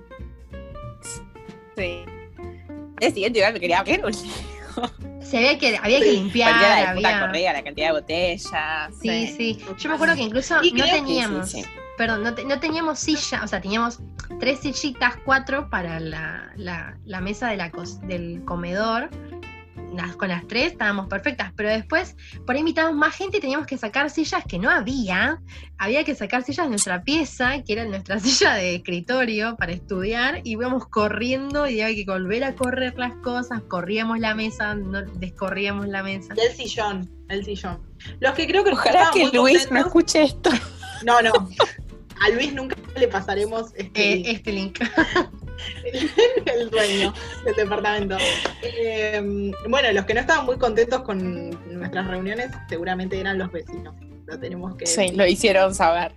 Sí. 1.77 2.05
El 2.37 2.97
día 3.01 3.11
siguiente 3.11 3.39
igual 3.39 3.53
me 3.55 3.61
quería 3.61 3.83
ver 3.85 4.05
un 4.05 4.13
Se 5.23 5.39
había 5.39 5.59
que, 5.59 5.77
había 5.83 5.99
que 5.99 6.05
Sí, 6.05 6.11
limpiar, 6.19 6.53
puta 6.95 7.21
había. 7.25 7.53
la 7.55 7.63
cantidad 7.65 7.87
de 7.89 7.93
botellas. 7.95 8.95
Sí, 9.01 9.27
sí. 9.35 9.59
Yo 9.79 9.89
me 9.89 9.95
acuerdo 9.95 10.15
que 10.15 10.23
incluso 10.23 10.63
Y 10.63 10.73
no 10.73 10.85
teníamos, 10.85 11.51
Sí, 11.51 11.63
sí, 11.63 11.63
sí. 11.65 11.71
Perdón, 11.97 12.23
no, 12.23 12.35
te- 12.35 12.45
no 12.45 12.59
teníamos 12.61 12.99
silla, 12.99 13.43
o 13.43 13.47
sea, 13.49 13.61
teníamos 13.61 14.01
tres 14.41 14.61
sillitas, 14.61 15.15
cuatro 15.25 15.69
para 15.71 16.01
la, 16.01 16.53
la- 16.57 16.97
la 17.05 17.21
mesa 17.21 17.49
de 17.49 17.57
la 17.57 17.71
cos- 17.73 18.01
del 18.07 18.45
comedor. 18.45 19.09
Las- 19.95 20.17
con 20.17 20.29
las 20.29 20.47
tres 20.47 20.73
estábamos 20.73 21.07
perfectas, 21.07 21.53
pero 21.57 21.69
después 21.71 22.17
por 22.45 22.55
ahí 22.55 22.61
invitábamos 22.61 22.99
más 22.99 23.15
gente 23.15 23.39
y 23.39 23.41
teníamos 23.41 23.67
que 23.67 23.79
sacar 23.79 24.11
sillas 24.11 24.43
que 24.47 24.59
no 24.59 24.69
había. 24.69 25.41
Había 25.79 26.03
que 26.05 26.15
sacar 26.15 26.43
sillas 26.43 26.67
de 26.67 26.71
nuestra 26.71 27.03
pieza, 27.03 27.63
que 27.63 27.73
era 27.75 27.85
nuestra 27.85 28.19
silla 28.21 28.55
de 28.55 28.75
escritorio 28.75 29.57
para 29.57 29.73
estudiar, 29.73 30.41
y 30.45 30.53
íbamos 30.53 30.87
corriendo 30.89 31.67
y 31.69 31.81
había 31.81 31.95
que 32.05 32.11
volver 32.11 32.45
a 32.45 32.55
correr 32.57 32.99
las 32.99 33.15
cosas, 33.17 33.63
corríamos 33.69 34.19
la 34.19 34.35
mesa, 34.35 34.75
no, 34.75 35.03
descorríamos 35.03 35.87
la 35.89 36.03
mesa. 36.03 36.35
Y 36.37 36.41
el 36.41 36.53
sillón, 36.53 37.11
el 37.29 37.45
sillón. 37.45 37.81
Los 38.21 38.35
que 38.35 38.47
creo 38.47 38.65
que 38.65 38.73
Ojalá 38.73 39.11
que 39.15 39.31
Luis 39.33 39.71
no 39.71 39.79
escuche 39.81 40.25
esto. 40.25 40.51
No, 41.05 41.23
no. 41.23 41.31
A 42.25 42.31
Luis 42.31 42.53
nunca 42.55 42.77
le 42.97 43.09
pasaremos 43.09 43.73
este, 43.75 44.15
Eh, 44.15 44.23
este 44.27 44.53
link. 44.53 44.79
el 46.47 46.71
dueño 46.71 47.13
del 47.45 47.55
departamento. 47.55 48.17
Eh, 48.63 49.53
bueno, 49.69 49.93
los 49.93 50.05
que 50.05 50.15
no 50.15 50.21
estaban 50.21 50.47
muy 50.47 50.59
contentos 50.59 51.03
con 51.03 51.51
nuestras 51.79 52.07
reuniones 52.09 52.51
seguramente 52.69 53.19
eran 53.19 53.39
los 53.39 53.51
vecinos. 53.53 53.95
Lo 54.27 54.39
tenemos 54.39 54.75
que 54.77 54.87
Sí, 54.87 55.13
lo 55.13 55.27
hicieron 55.27 55.75
saber. 55.75 56.13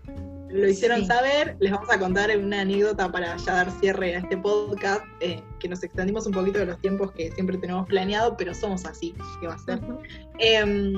lo 0.49 0.67
hicieron 0.67 1.01
Sí. 1.01 1.05
saber. 1.05 1.55
Les 1.59 1.71
vamos 1.71 1.89
a 1.91 1.99
contar 1.99 2.35
una 2.37 2.61
anécdota 2.61 3.11
para 3.11 3.37
ya 3.37 3.53
dar 3.53 3.71
cierre 3.79 4.15
a 4.15 4.19
este 4.19 4.35
podcast, 4.37 5.03
eh, 5.19 5.43
que 5.59 5.67
nos 5.69 5.83
extendimos 5.83 6.25
un 6.25 6.33
poquito 6.33 6.57
de 6.59 6.65
los 6.65 6.81
tiempos 6.81 7.11
que 7.11 7.31
siempre 7.33 7.57
tenemos 7.59 7.85
planeado, 7.87 8.35
pero 8.35 8.55
somos 8.55 8.85
así, 8.85 9.13
¿qué 9.41 9.47
va 9.47 9.53
a 9.53 9.59
ser? 9.59 9.79
Eh, 10.39 10.93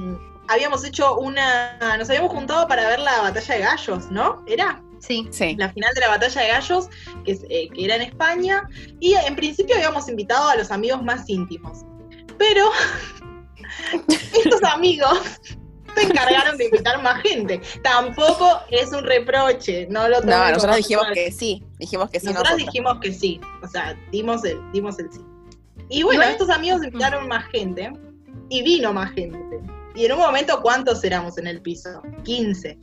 habíamos 0.48 0.86
hecho 0.86 1.18
una, 1.20 1.78
nos 1.98 2.10
habíamos 2.10 2.32
juntado 2.32 2.66
para 2.68 2.88
ver 2.88 3.00
la 3.00 3.22
batalla 3.24 3.56
de 3.56 3.62
gallos, 3.62 4.10
¿no? 4.10 4.42
¿Era? 4.48 4.82
Sí, 5.02 5.28
Sí. 5.32 5.56
la 5.58 5.70
final 5.74 5.94
de 5.96 6.02
la 6.02 6.08
batalla 6.10 6.42
de 6.42 6.48
gallos, 6.48 6.88
que, 7.26 7.32
es, 7.34 7.44
eh, 7.50 7.68
que 7.74 7.86
era 7.86 7.96
en 7.96 8.04
España, 8.04 8.64
y 9.00 9.14
en 9.16 9.36
principio 9.36 9.76
habíamos 9.76 10.08
invitado 10.08 10.48
a 10.50 10.56
los 10.56 10.72
amigos 10.72 11.04
más 11.04 11.28
íntimos. 11.28 11.80
Pero 12.38 12.70
estos 14.46 14.64
amigos 14.64 15.20
se 15.96 16.04
encargaron 16.04 16.58
de 16.58 16.66
invitar 16.66 17.02
más 17.02 17.22
gente. 17.22 17.62
Tampoco 17.84 18.62
es 18.70 18.92
un 18.92 19.04
reproche, 19.04 19.88
no 19.90 20.08
lo 20.08 20.22
No, 20.22 20.50
nosotros 20.52 20.78
dijimos 20.78 21.06
personal. 21.08 21.14
que 21.26 21.32
sí. 21.32 21.64
Dijimos 21.80 22.10
que 22.10 22.20
sí. 22.20 22.26
Nosotras 22.28 22.54
nosotros. 22.54 22.74
dijimos 22.74 22.98
que 23.02 23.12
sí, 23.14 23.42
o 23.64 23.68
sea, 23.68 23.98
dimos 24.12 24.44
el, 24.46 24.60
dimos 24.72 24.98
el 25.00 25.12
sí. 25.12 25.20
Y 25.90 26.04
bueno, 26.04 26.24
estos 26.24 26.50
amigos 26.50 26.84
invitaron 26.84 27.28
más 27.28 27.46
gente, 27.52 27.92
y 28.50 28.62
vino 28.64 28.94
más 28.94 29.12
gente. 29.12 29.38
Y 29.96 30.06
en 30.06 30.14
un 30.14 30.20
momento, 30.20 30.62
¿cuántos 30.62 31.04
éramos 31.04 31.38
en 31.38 31.48
el 31.48 31.62
piso? 31.62 32.02
15, 32.24 32.78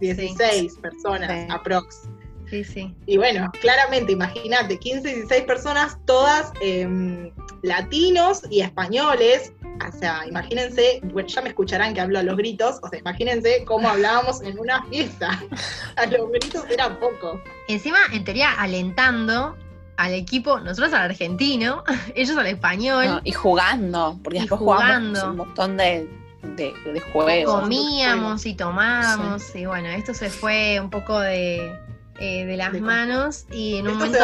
16 0.00 0.76
personas, 0.76 1.30
Sí. 1.30 1.46
aprox. 1.50 2.02
sí, 2.50 2.62
sí. 2.64 2.94
Y 3.06 3.16
bueno, 3.16 3.50
claramente, 3.60 4.12
imagínate, 4.12 4.78
15, 4.78 5.08
16 5.14 5.42
personas, 5.44 5.98
todas 6.04 6.52
em, 6.60 7.30
latinos 7.62 8.42
y 8.50 8.60
españoles. 8.60 9.52
O 9.86 9.98
sea, 9.98 10.26
imagínense, 10.26 11.00
bueno, 11.12 11.28
ya 11.28 11.42
me 11.42 11.48
escucharán 11.50 11.92
que 11.92 12.00
hablo 12.00 12.18
a 12.18 12.22
los 12.22 12.36
gritos, 12.36 12.78
o 12.82 12.88
sea, 12.88 12.98
imagínense 12.98 13.62
cómo 13.66 13.88
hablábamos 13.88 14.40
en 14.42 14.58
una 14.58 14.82
fiesta. 14.84 15.28
A 15.96 16.06
los 16.06 16.30
gritos 16.30 16.64
era 16.70 16.98
poco. 16.98 17.40
Encima, 17.68 17.98
en 18.12 18.24
teoría, 18.24 18.52
alentando 18.52 19.54
al 19.98 20.12
equipo, 20.12 20.60
nosotros 20.60 20.92
al 20.94 21.10
argentino, 21.10 21.82
ellos 22.14 22.36
al 22.36 22.46
español, 22.46 23.06
No, 23.06 23.20
y 23.24 23.32
jugando, 23.32 24.18
porque 24.22 24.38
Y 24.38 24.40
después 24.42 24.58
jugando. 24.60 25.18
jugamos 25.20 25.22
un 25.30 25.36
montón 25.36 25.76
de, 25.76 26.08
de, 26.54 26.72
de 26.92 27.00
juegos. 27.00 27.60
comíamos 27.62 28.46
y 28.46 28.54
tomábamos, 28.54 29.54
y 29.54 29.66
bueno, 29.66 29.88
esto 29.88 30.14
se 30.14 30.30
fue 30.30 30.78
un 30.80 30.90
poco 30.90 31.18
de, 31.18 31.72
eh, 32.20 32.44
de 32.44 32.56
las 32.56 32.72
De- 32.72 32.80
manos 32.80 33.46
y 33.50 33.76
en 33.76 33.88
un 33.88 33.98
momento 33.98 34.18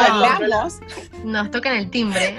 nos 1.25 1.51
tocan 1.51 1.75
el 1.75 1.89
timbre. 1.89 2.35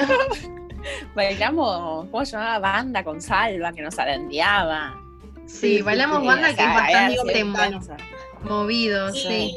bailamos, 1.15 2.07
¿cómo 2.11 2.25
se 2.25 2.33
llamaba? 2.33 2.59
Banda 2.59 3.05
con 3.05 3.21
salva 3.21 3.73
que 3.73 3.83
nos 3.83 3.99
alendeaba. 3.99 4.99
Sí, 5.47 5.77
sí, 5.77 5.83
bailamos 5.83 6.21
sí, 6.23 6.27
banda 6.27 6.45
que 6.47 6.51
es 6.53 6.57
sea, 6.57 6.75
bastante 6.75 7.45
movido, 8.43 9.13
sí. 9.13 9.57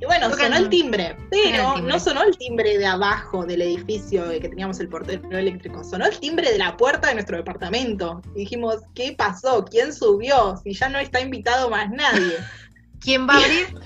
Y 0.00 0.06
bueno, 0.06 0.34
sonó 0.34 0.56
el 0.56 0.70
timbre, 0.70 1.14
pero 1.30 1.68
el 1.68 1.74
timbre. 1.74 1.92
no 1.92 2.00
sonó 2.00 2.22
el 2.22 2.36
timbre 2.38 2.78
de 2.78 2.86
abajo 2.86 3.44
del 3.44 3.60
edificio 3.60 4.30
que 4.30 4.48
teníamos 4.48 4.80
el 4.80 4.88
portero 4.88 5.36
eléctrico, 5.36 5.84
sonó 5.84 6.06
el 6.06 6.18
timbre 6.18 6.50
de 6.50 6.56
la 6.56 6.74
puerta 6.78 7.08
de 7.08 7.14
nuestro 7.14 7.36
departamento. 7.36 8.22
Y 8.34 8.40
dijimos, 8.40 8.76
¿qué 8.94 9.12
pasó? 9.12 9.66
¿Quién 9.66 9.92
subió? 9.92 10.56
Si 10.64 10.72
ya 10.72 10.88
no 10.88 10.98
está 10.98 11.20
invitado 11.20 11.68
más 11.68 11.90
nadie. 11.90 12.36
¿Quién 13.00 13.28
va 13.28 13.34
a 13.34 13.44
abrir? 13.44 13.78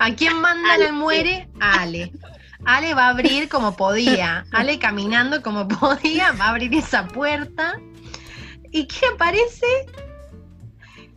¿A 0.00 0.14
quién 0.14 0.40
mandan 0.40 0.72
Ale, 0.72 0.86
al 0.86 0.92
muere? 0.92 1.48
A 1.60 1.82
Ale. 1.82 2.12
Ale 2.64 2.94
va 2.94 3.06
a 3.06 3.10
abrir 3.10 3.48
como 3.48 3.76
podía. 3.76 4.46
Ale 4.50 4.80
caminando 4.80 5.40
como 5.40 5.68
podía, 5.68 6.32
va 6.32 6.46
a 6.46 6.50
abrir 6.50 6.74
esa 6.74 7.06
puerta. 7.06 7.80
¿Y 8.72 8.86
qué 8.86 9.06
aparece? 9.14 9.66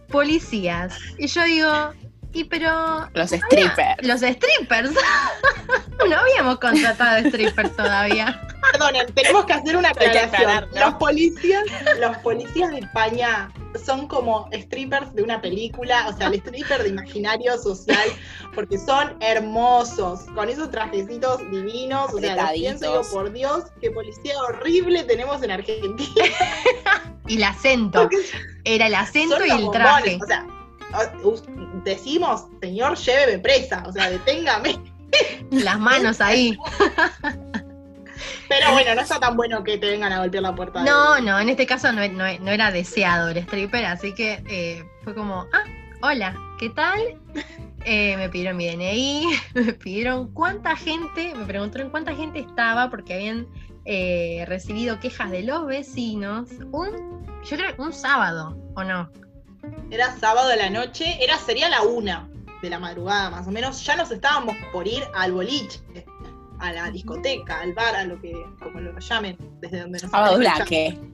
Policías. 0.10 0.96
Y 1.18 1.26
yo 1.26 1.44
digo, 1.44 1.94
y 2.34 2.44
pero 2.46 3.08
Los 3.14 3.30
strippers. 3.32 3.96
los 4.02 4.22
strippers. 4.22 4.92
no 6.10 6.18
habíamos 6.18 6.60
contratado 6.60 7.28
strippers 7.30 7.76
todavía. 7.76 8.42
Perdonen, 8.72 9.14
tenemos 9.14 9.46
que 9.46 9.54
hacer 9.54 9.78
una 9.78 9.90
Hay 9.90 10.10
que 10.12 10.20
aclaración. 10.20 10.70
Los 10.80 10.94
policías, 10.96 11.64
los 12.00 12.18
policías 12.18 12.72
de 12.72 12.80
España 12.80 13.52
son 13.86 14.08
como 14.08 14.50
strippers 14.54 15.14
de 15.14 15.22
una 15.24 15.42
película, 15.42 16.08
o 16.08 16.14
sea, 16.18 16.28
el 16.28 16.36
stripper 16.36 16.84
de 16.84 16.90
imaginario 16.90 17.58
social, 17.58 18.08
porque 18.56 18.78
son 18.78 19.16
hermosos, 19.20 20.22
con 20.36 20.48
esos 20.50 20.70
trajecitos 20.72 21.40
divinos, 21.52 22.14
o 22.14 22.20
sea, 22.20 22.36
los 22.36 22.52
pienso 22.52 22.86
digo, 23.02 23.02
por 23.12 23.32
Dios, 23.34 23.66
qué 23.82 23.92
policía 23.92 24.34
horrible 24.48 25.04
tenemos 25.04 25.42
en 25.44 25.52
Argentina. 25.52 26.26
Y 27.26 27.38
el 27.38 27.44
acento. 27.44 28.10
Era 28.66 28.88
el 28.88 28.96
acento 28.96 29.38
Son 29.38 29.46
y 29.46 29.50
los 29.50 29.60
el 29.62 29.72
traje. 29.72 30.18
bombones, 30.18 30.22
O 30.22 30.26
sea, 30.28 30.46
o- 30.46 30.48
us- 30.48 30.63
decimos, 31.84 32.46
señor, 32.62 32.98
lléveme 32.98 33.40
presa, 33.40 33.84
o 33.88 33.92
sea, 33.92 34.10
deténgame. 34.10 34.80
Las 35.52 35.80
manos 35.80 36.22
ahí. 36.22 36.58
Pero 38.50 38.72
bueno, 38.74 38.96
no 38.96 39.02
está 39.02 39.20
tan 39.20 39.36
bueno 39.36 39.64
que 39.64 39.78
te 39.78 39.90
vengan 39.90 40.12
a 40.14 40.20
golpear 40.20 40.44
la 40.44 40.56
puerta. 40.56 40.80
de- 40.84 40.90
No, 40.90 41.20
no, 41.22 41.40
en 41.40 41.50
este 41.50 41.66
caso 41.66 41.92
no, 41.92 42.08
no- 42.10 42.40
no 42.40 42.52
era 42.52 42.72
deseado 42.72 43.30
el 43.30 43.38
stripper, 43.38 43.86
así 43.86 44.14
que 44.14 44.44
eh, 44.48 44.84
fue 45.04 45.14
como, 45.16 45.46
ah, 45.54 45.64
hola, 46.02 46.36
¿qué 46.60 46.70
tal? 46.70 47.00
Eh, 47.86 48.16
me 48.18 48.30
pidieron 48.30 48.58
mi 48.58 48.68
DNI, 48.70 49.28
me 49.56 49.74
pidieron 49.74 50.32
cuánta 50.34 50.76
gente, 50.76 51.34
me 51.36 51.46
preguntaron 51.46 51.90
cuánta 51.90 52.16
gente 52.16 52.40
estaba 52.40 52.90
porque 52.90 53.14
habían 53.16 53.48
eh, 53.86 54.46
recibido 54.48 55.00
quejas 55.00 55.32
de 55.32 55.44
los 55.44 55.66
vecinos. 55.66 56.50
Un, 56.72 57.26
yo 57.44 57.58
creo 57.58 57.76
que 57.76 57.82
un 57.82 57.92
sábado, 57.94 58.58
¿o 58.76 58.84
no? 58.84 59.10
Era 59.92 60.16
sábado 60.18 60.50
de 60.50 60.58
la 60.58 60.70
noche, 60.70 61.18
era 61.22 61.38
sería 61.38 61.70
la 61.70 61.84
una 61.84 62.30
de 62.62 62.70
la 62.70 62.80
madrugada 62.80 63.30
más 63.30 63.48
o 63.48 63.52
menos. 63.52 63.84
Ya 63.86 63.96
nos 63.96 64.12
estábamos 64.12 64.56
por 64.72 64.88
ir 64.88 65.04
al 65.14 65.34
boliche, 65.34 65.80
a 66.60 66.72
la 66.72 66.90
discoteca, 66.92 67.60
al 67.60 67.74
bar, 67.74 67.96
a 67.96 68.06
lo 68.06 68.20
que, 68.22 68.34
como 68.60 68.80
lo 68.80 68.98
llamen, 69.00 69.38
desde 69.60 69.82
donde 69.82 70.00
nos 70.02 70.14
Abadulaque. 70.14 70.88
escuchando. 70.88 71.14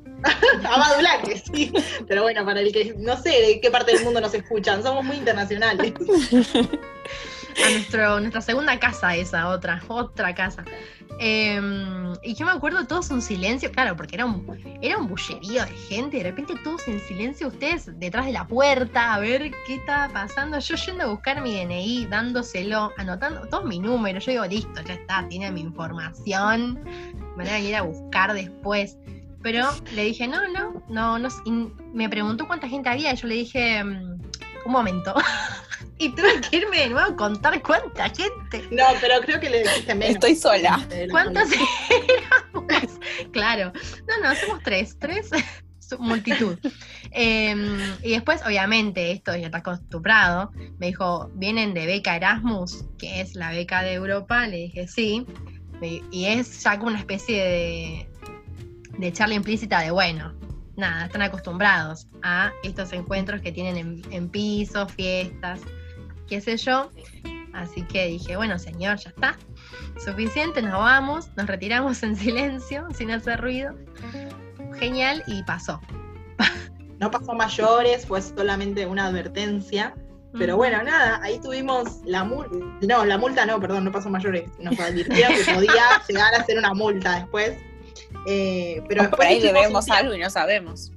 A 0.70 0.78
Badulaque, 0.78 1.42
sí. 1.54 1.72
Pero 2.08 2.24
bueno, 2.24 2.46
para 2.46 2.60
el 2.62 2.72
que 2.72 2.94
no 2.98 3.18
sé 3.18 3.30
de 3.30 3.62
qué 3.62 3.72
parte 3.72 3.94
del 3.94 4.04
mundo 4.04 4.22
nos 4.22 4.34
escuchan, 4.34 4.84
somos 4.84 5.04
muy 5.04 5.18
internacionales. 5.18 5.94
A 7.66 8.20
nuestra 8.20 8.42
segunda 8.42 8.80
casa 8.80 9.16
esa, 9.16 9.50
otra, 9.50 9.82
otra 9.88 10.34
casa. 10.34 10.64
Eh, 11.20 11.60
y 12.24 12.34
yo 12.34 12.46
me 12.46 12.54
acuerdo 12.54 12.88
todos 12.88 13.10
un 13.12 13.22
silencio, 13.22 13.72
claro, 13.72 13.96
porque 13.98 14.16
era 14.16 14.26
un, 14.26 14.80
era 14.82 14.98
un 14.98 15.08
bullerío 15.08 15.66
de 15.66 15.72
gente, 15.90 16.18
de 16.18 16.24
repente 16.24 16.54
todos 16.64 16.88
en 16.88 17.00
silencio, 17.02 17.50
ustedes 17.50 18.00
detrás 18.00 18.26
de 18.26 18.32
la 18.32 18.48
puerta, 18.48 19.14
a 19.14 19.20
ver 19.20 19.52
qué 19.68 19.76
estaba 19.76 20.12
pasando, 20.14 20.60
yo 20.60 20.76
yendo 20.76 21.04
a 21.04 21.08
buscar 21.08 21.42
mi 21.42 21.62
DNI, 21.62 22.06
dándoselo, 22.06 22.94
anotando 22.98 23.42
todos 23.48 23.66
mis 23.66 23.82
números, 23.82 24.26
yo 24.26 24.32
digo, 24.32 24.46
listo, 24.46 24.82
ya 24.82 24.94
está, 24.94 25.28
tiene 25.28 25.52
mi 25.52 25.62
información, 25.62 26.80
me 27.36 27.44
van 27.44 27.54
a 27.54 27.60
ir 27.60 27.76
a 27.76 27.82
buscar 27.82 28.34
después. 28.34 28.98
Pero 29.42 29.70
le 29.94 30.04
dije, 30.04 30.28
no, 30.28 30.48
no, 30.50 30.84
no, 30.90 31.18
no, 31.18 31.30
me 31.94 32.10
preguntó 32.10 32.48
cuánta 32.48 32.68
gente 32.68 32.90
había, 32.90 33.14
y 33.14 33.16
yo 33.16 33.28
le 33.28 33.36
dije, 33.36 33.84
mm, 33.84 34.22
un 34.66 34.72
momento. 34.72 35.14
y 36.00 36.10
tuve 36.16 36.40
que 36.42 36.58
irme 36.58 36.78
de 36.80 36.90
nuevo 36.90 37.12
a 37.12 37.16
contar 37.16 37.62
cuánta 37.62 38.10
gente. 38.10 38.68
No, 38.72 38.86
pero 39.02 39.20
creo 39.22 39.40
que 39.40 39.50
le 39.50 39.64
dijiste 39.64 39.94
menos. 39.94 40.16
Estoy 40.16 40.36
sola. 40.36 40.80
¿Cuántas 41.12 41.50
éramos? 41.52 42.70
Claro. 43.32 43.74
No, 44.08 44.28
no, 44.28 44.36
somos 44.36 44.64
tres. 44.64 44.98
Tres, 44.98 45.30
multitud. 46.00 46.58
Eh, 47.12 47.56
y 48.02 48.12
después, 48.12 48.42
obviamente, 48.46 49.12
esto 49.12 49.36
ya 49.36 49.48
está 49.48 49.58
acostumbrado. 49.60 50.52
Me 50.78 50.88
dijo, 50.88 51.30
¿vienen 51.36 51.74
de 51.74 51.86
beca 51.86 52.16
Erasmus? 52.16 52.86
Que 52.98 53.22
es 53.22 53.36
la 53.36 53.52
beca 53.52 53.84
de 53.84 53.94
Europa. 53.94 54.48
Le 54.48 54.58
dije, 54.58 54.88
sí. 54.88 55.26
Y 56.12 56.26
es 56.26 56.64
ya 56.64 56.78
como 56.78 56.92
una 56.92 57.00
especie 57.00 57.44
de, 57.44 58.10
de 58.98 59.14
charla 59.14 59.36
implícita 59.36 59.82
de, 59.82 59.92
bueno, 59.92 60.34
nada, 60.78 61.06
están 61.06 61.22
acostumbrados 61.22 62.08
a 62.22 62.52
estos 62.64 62.94
encuentros 62.94 63.42
que 63.42 63.52
tienen 63.52 63.78
en, 63.78 64.14
en 64.14 64.30
pisos, 64.30 64.92
fiestas, 64.94 65.62
qué 66.30 66.40
sé 66.42 66.58
yo. 66.58 66.92
Así 67.54 67.82
que 67.84 68.08
dije, 68.08 68.38
bueno, 68.38 68.60
señor, 68.60 68.98
ya 68.98 69.10
está. 69.10 69.38
Suficiente, 70.04 70.62
nos 70.62 70.80
vamos, 70.80 71.30
nos 71.36 71.48
retiramos 71.48 72.02
en 72.04 72.16
silencio, 72.16 72.88
sin 72.96 73.12
hacer 73.12 73.42
ruido. 73.42 73.76
Genial, 74.78 75.24
y 75.28 75.44
pasó. 75.44 75.82
No 77.00 77.10
pasó 77.10 77.34
mayores, 77.34 78.06
fue 78.06 78.22
solamente 78.22 78.86
una 78.86 79.08
advertencia. 79.08 79.96
Pero 80.38 80.58
bueno, 80.58 80.84
nada, 80.84 81.20
ahí 81.24 81.40
tuvimos 81.40 82.02
la 82.06 82.24
multa. 82.24 82.56
No, 82.82 83.04
la 83.04 83.18
multa 83.18 83.46
no, 83.46 83.60
perdón, 83.60 83.86
no 83.86 83.92
pasó 83.92 84.10
mayores. 84.10 84.50
Nos 84.60 84.80
advirtieron 84.80 85.34
que 85.34 85.52
podía 85.56 85.84
llegar 86.08 86.36
a 86.36 86.46
ser 86.46 86.60
una 86.60 86.74
multa 86.74 87.16
después. 87.16 87.58
Eh, 88.28 88.84
pero 88.88 89.02
Por 89.02 89.10
después 89.10 89.28
ahí 89.28 89.38
hicimos 89.38 89.50
un 89.50 89.56
debemos 89.56 89.90
algo 89.90 90.14
y 90.14 90.20
no 90.20 90.30
sabemos. 90.30 90.92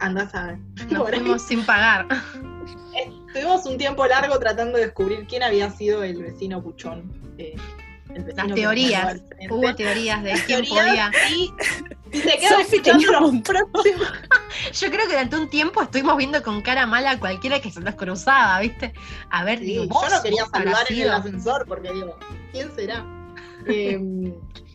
Andás 0.00 0.34
a 0.34 0.46
ver. 0.46 0.58
nos 0.90 1.02
Por 1.04 1.14
ahí 1.14 1.20
fuimos 1.20 1.42
sin 1.42 1.64
pagar. 1.64 2.08
Estuvimos 3.34 3.64
un 3.64 3.78
tiempo 3.78 4.06
largo 4.06 4.38
tratando 4.38 4.76
de 4.76 4.84
descubrir 4.84 5.26
quién 5.26 5.42
había 5.42 5.70
sido 5.70 6.02
el 6.04 6.22
vecino 6.22 6.62
puchón. 6.62 7.10
eh, 7.38 7.54
el 8.14 8.24
vecino 8.24 8.48
Las 8.48 8.54
teorías. 8.54 9.20
Hubo 9.48 9.74
teorías 9.74 10.22
de 10.22 10.30
Las 10.32 10.42
quién 10.42 10.62
teorías 10.62 11.10
podía. 11.10 11.30
Y, 11.30 11.50
y 12.12 12.18
se 12.68 12.80
tenía 12.80 13.20
un. 13.20 13.42
Yo 14.74 14.90
creo 14.90 15.06
que 15.06 15.12
durante 15.12 15.36
un 15.36 15.48
tiempo 15.48 15.80
estuvimos 15.80 16.18
viendo 16.18 16.42
con 16.42 16.60
cara 16.60 16.84
mala 16.84 17.12
a 17.12 17.18
cualquiera 17.18 17.58
que 17.58 17.70
se 17.70 17.80
nos 17.80 17.94
cruzaba, 17.94 18.60
¿viste? 18.60 18.92
A 19.30 19.44
ver, 19.44 19.60
Sí, 19.60 19.64
digo, 19.64 19.84
yo 19.84 20.10
no 20.10 20.22
quería 20.22 20.44
saludar 20.46 20.86
en 20.90 21.00
el 21.00 21.10
ascensor 21.10 21.64
porque 21.66 21.90
digo, 21.90 22.18
¿quién 22.52 22.70
será? 22.74 23.02
Eh, 23.68 23.98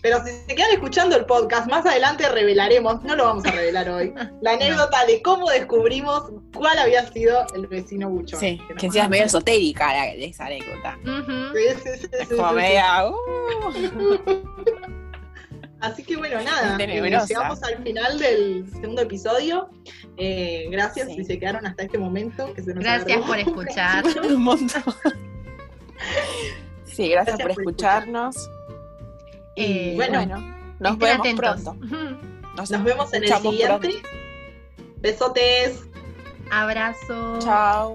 pero 0.01 0.23
si 0.23 0.31
se 0.31 0.55
quedan 0.55 0.71
escuchando 0.71 1.15
el 1.17 1.25
podcast, 1.25 1.67
más 1.69 1.85
adelante 1.85 2.29
revelaremos, 2.29 3.03
no 3.03 3.15
lo 3.15 3.25
vamos 3.25 3.45
a 3.45 3.51
revelar 3.51 3.89
hoy, 3.89 4.13
la 4.41 4.51
anécdota 4.53 5.05
de 5.05 5.21
cómo 5.21 5.49
descubrimos 5.49 6.31
cuál 6.53 6.77
había 6.79 7.05
sido 7.11 7.45
el 7.55 7.67
vecino 7.67 8.09
buchón. 8.09 8.39
Sí, 8.39 8.61
que 8.77 8.85
encima 8.85 9.05
es 9.05 9.09
medio 9.09 9.25
esotérica 9.25 9.88
la- 9.93 10.07
esa 10.13 10.45
anécdota. 10.45 10.97
Ujú. 11.03 11.31
Sí, 11.55 11.63
sí, 11.83 11.89
sí, 12.01 12.07
Es 12.13 12.29
sí, 12.29 12.35
como 12.35 12.49
sí, 12.49 12.55
media. 12.55 13.07
uh. 13.09 13.15
Así 15.79 16.03
que 16.03 16.17
bueno, 16.17 16.41
nada, 16.41 16.75
eh, 16.79 16.88
llegamos 17.27 17.61
al 17.61 17.83
final 17.83 18.17
del 18.17 18.65
segundo 18.71 19.03
episodio. 19.03 19.69
Eh, 20.17 20.67
gracias 20.71 21.07
Sí. 21.07 21.15
si 21.17 21.23
se 21.25 21.38
quedaron 21.39 21.67
hasta 21.67 21.83
este 21.83 21.99
momento. 21.99 22.51
Que 22.55 22.63
se 22.63 22.73
nos 22.73 22.83
Gracias 22.83 23.21
por 23.21 23.38
escuchar. 23.38 24.03
un 24.23 24.41
montón. 24.43 24.83
Sí, 26.85 27.09
gracias, 27.09 27.38
Gracias 27.38 27.38
por 27.38 27.53
por 27.53 27.61
escucharnos. 27.61 28.49
Eh, 29.58 29.93
bueno, 29.95 30.24
nos 30.80 30.97
vemos 30.99 31.28
pronto. 31.36 31.76
Nos, 32.55 32.70
vemos 32.70 33.12
en 33.14 33.24
el 33.24 33.34
siguiente. 33.34 34.01
Besotes. 35.01 35.84
Abrazo. 36.51 37.39
Chao. 37.39 37.93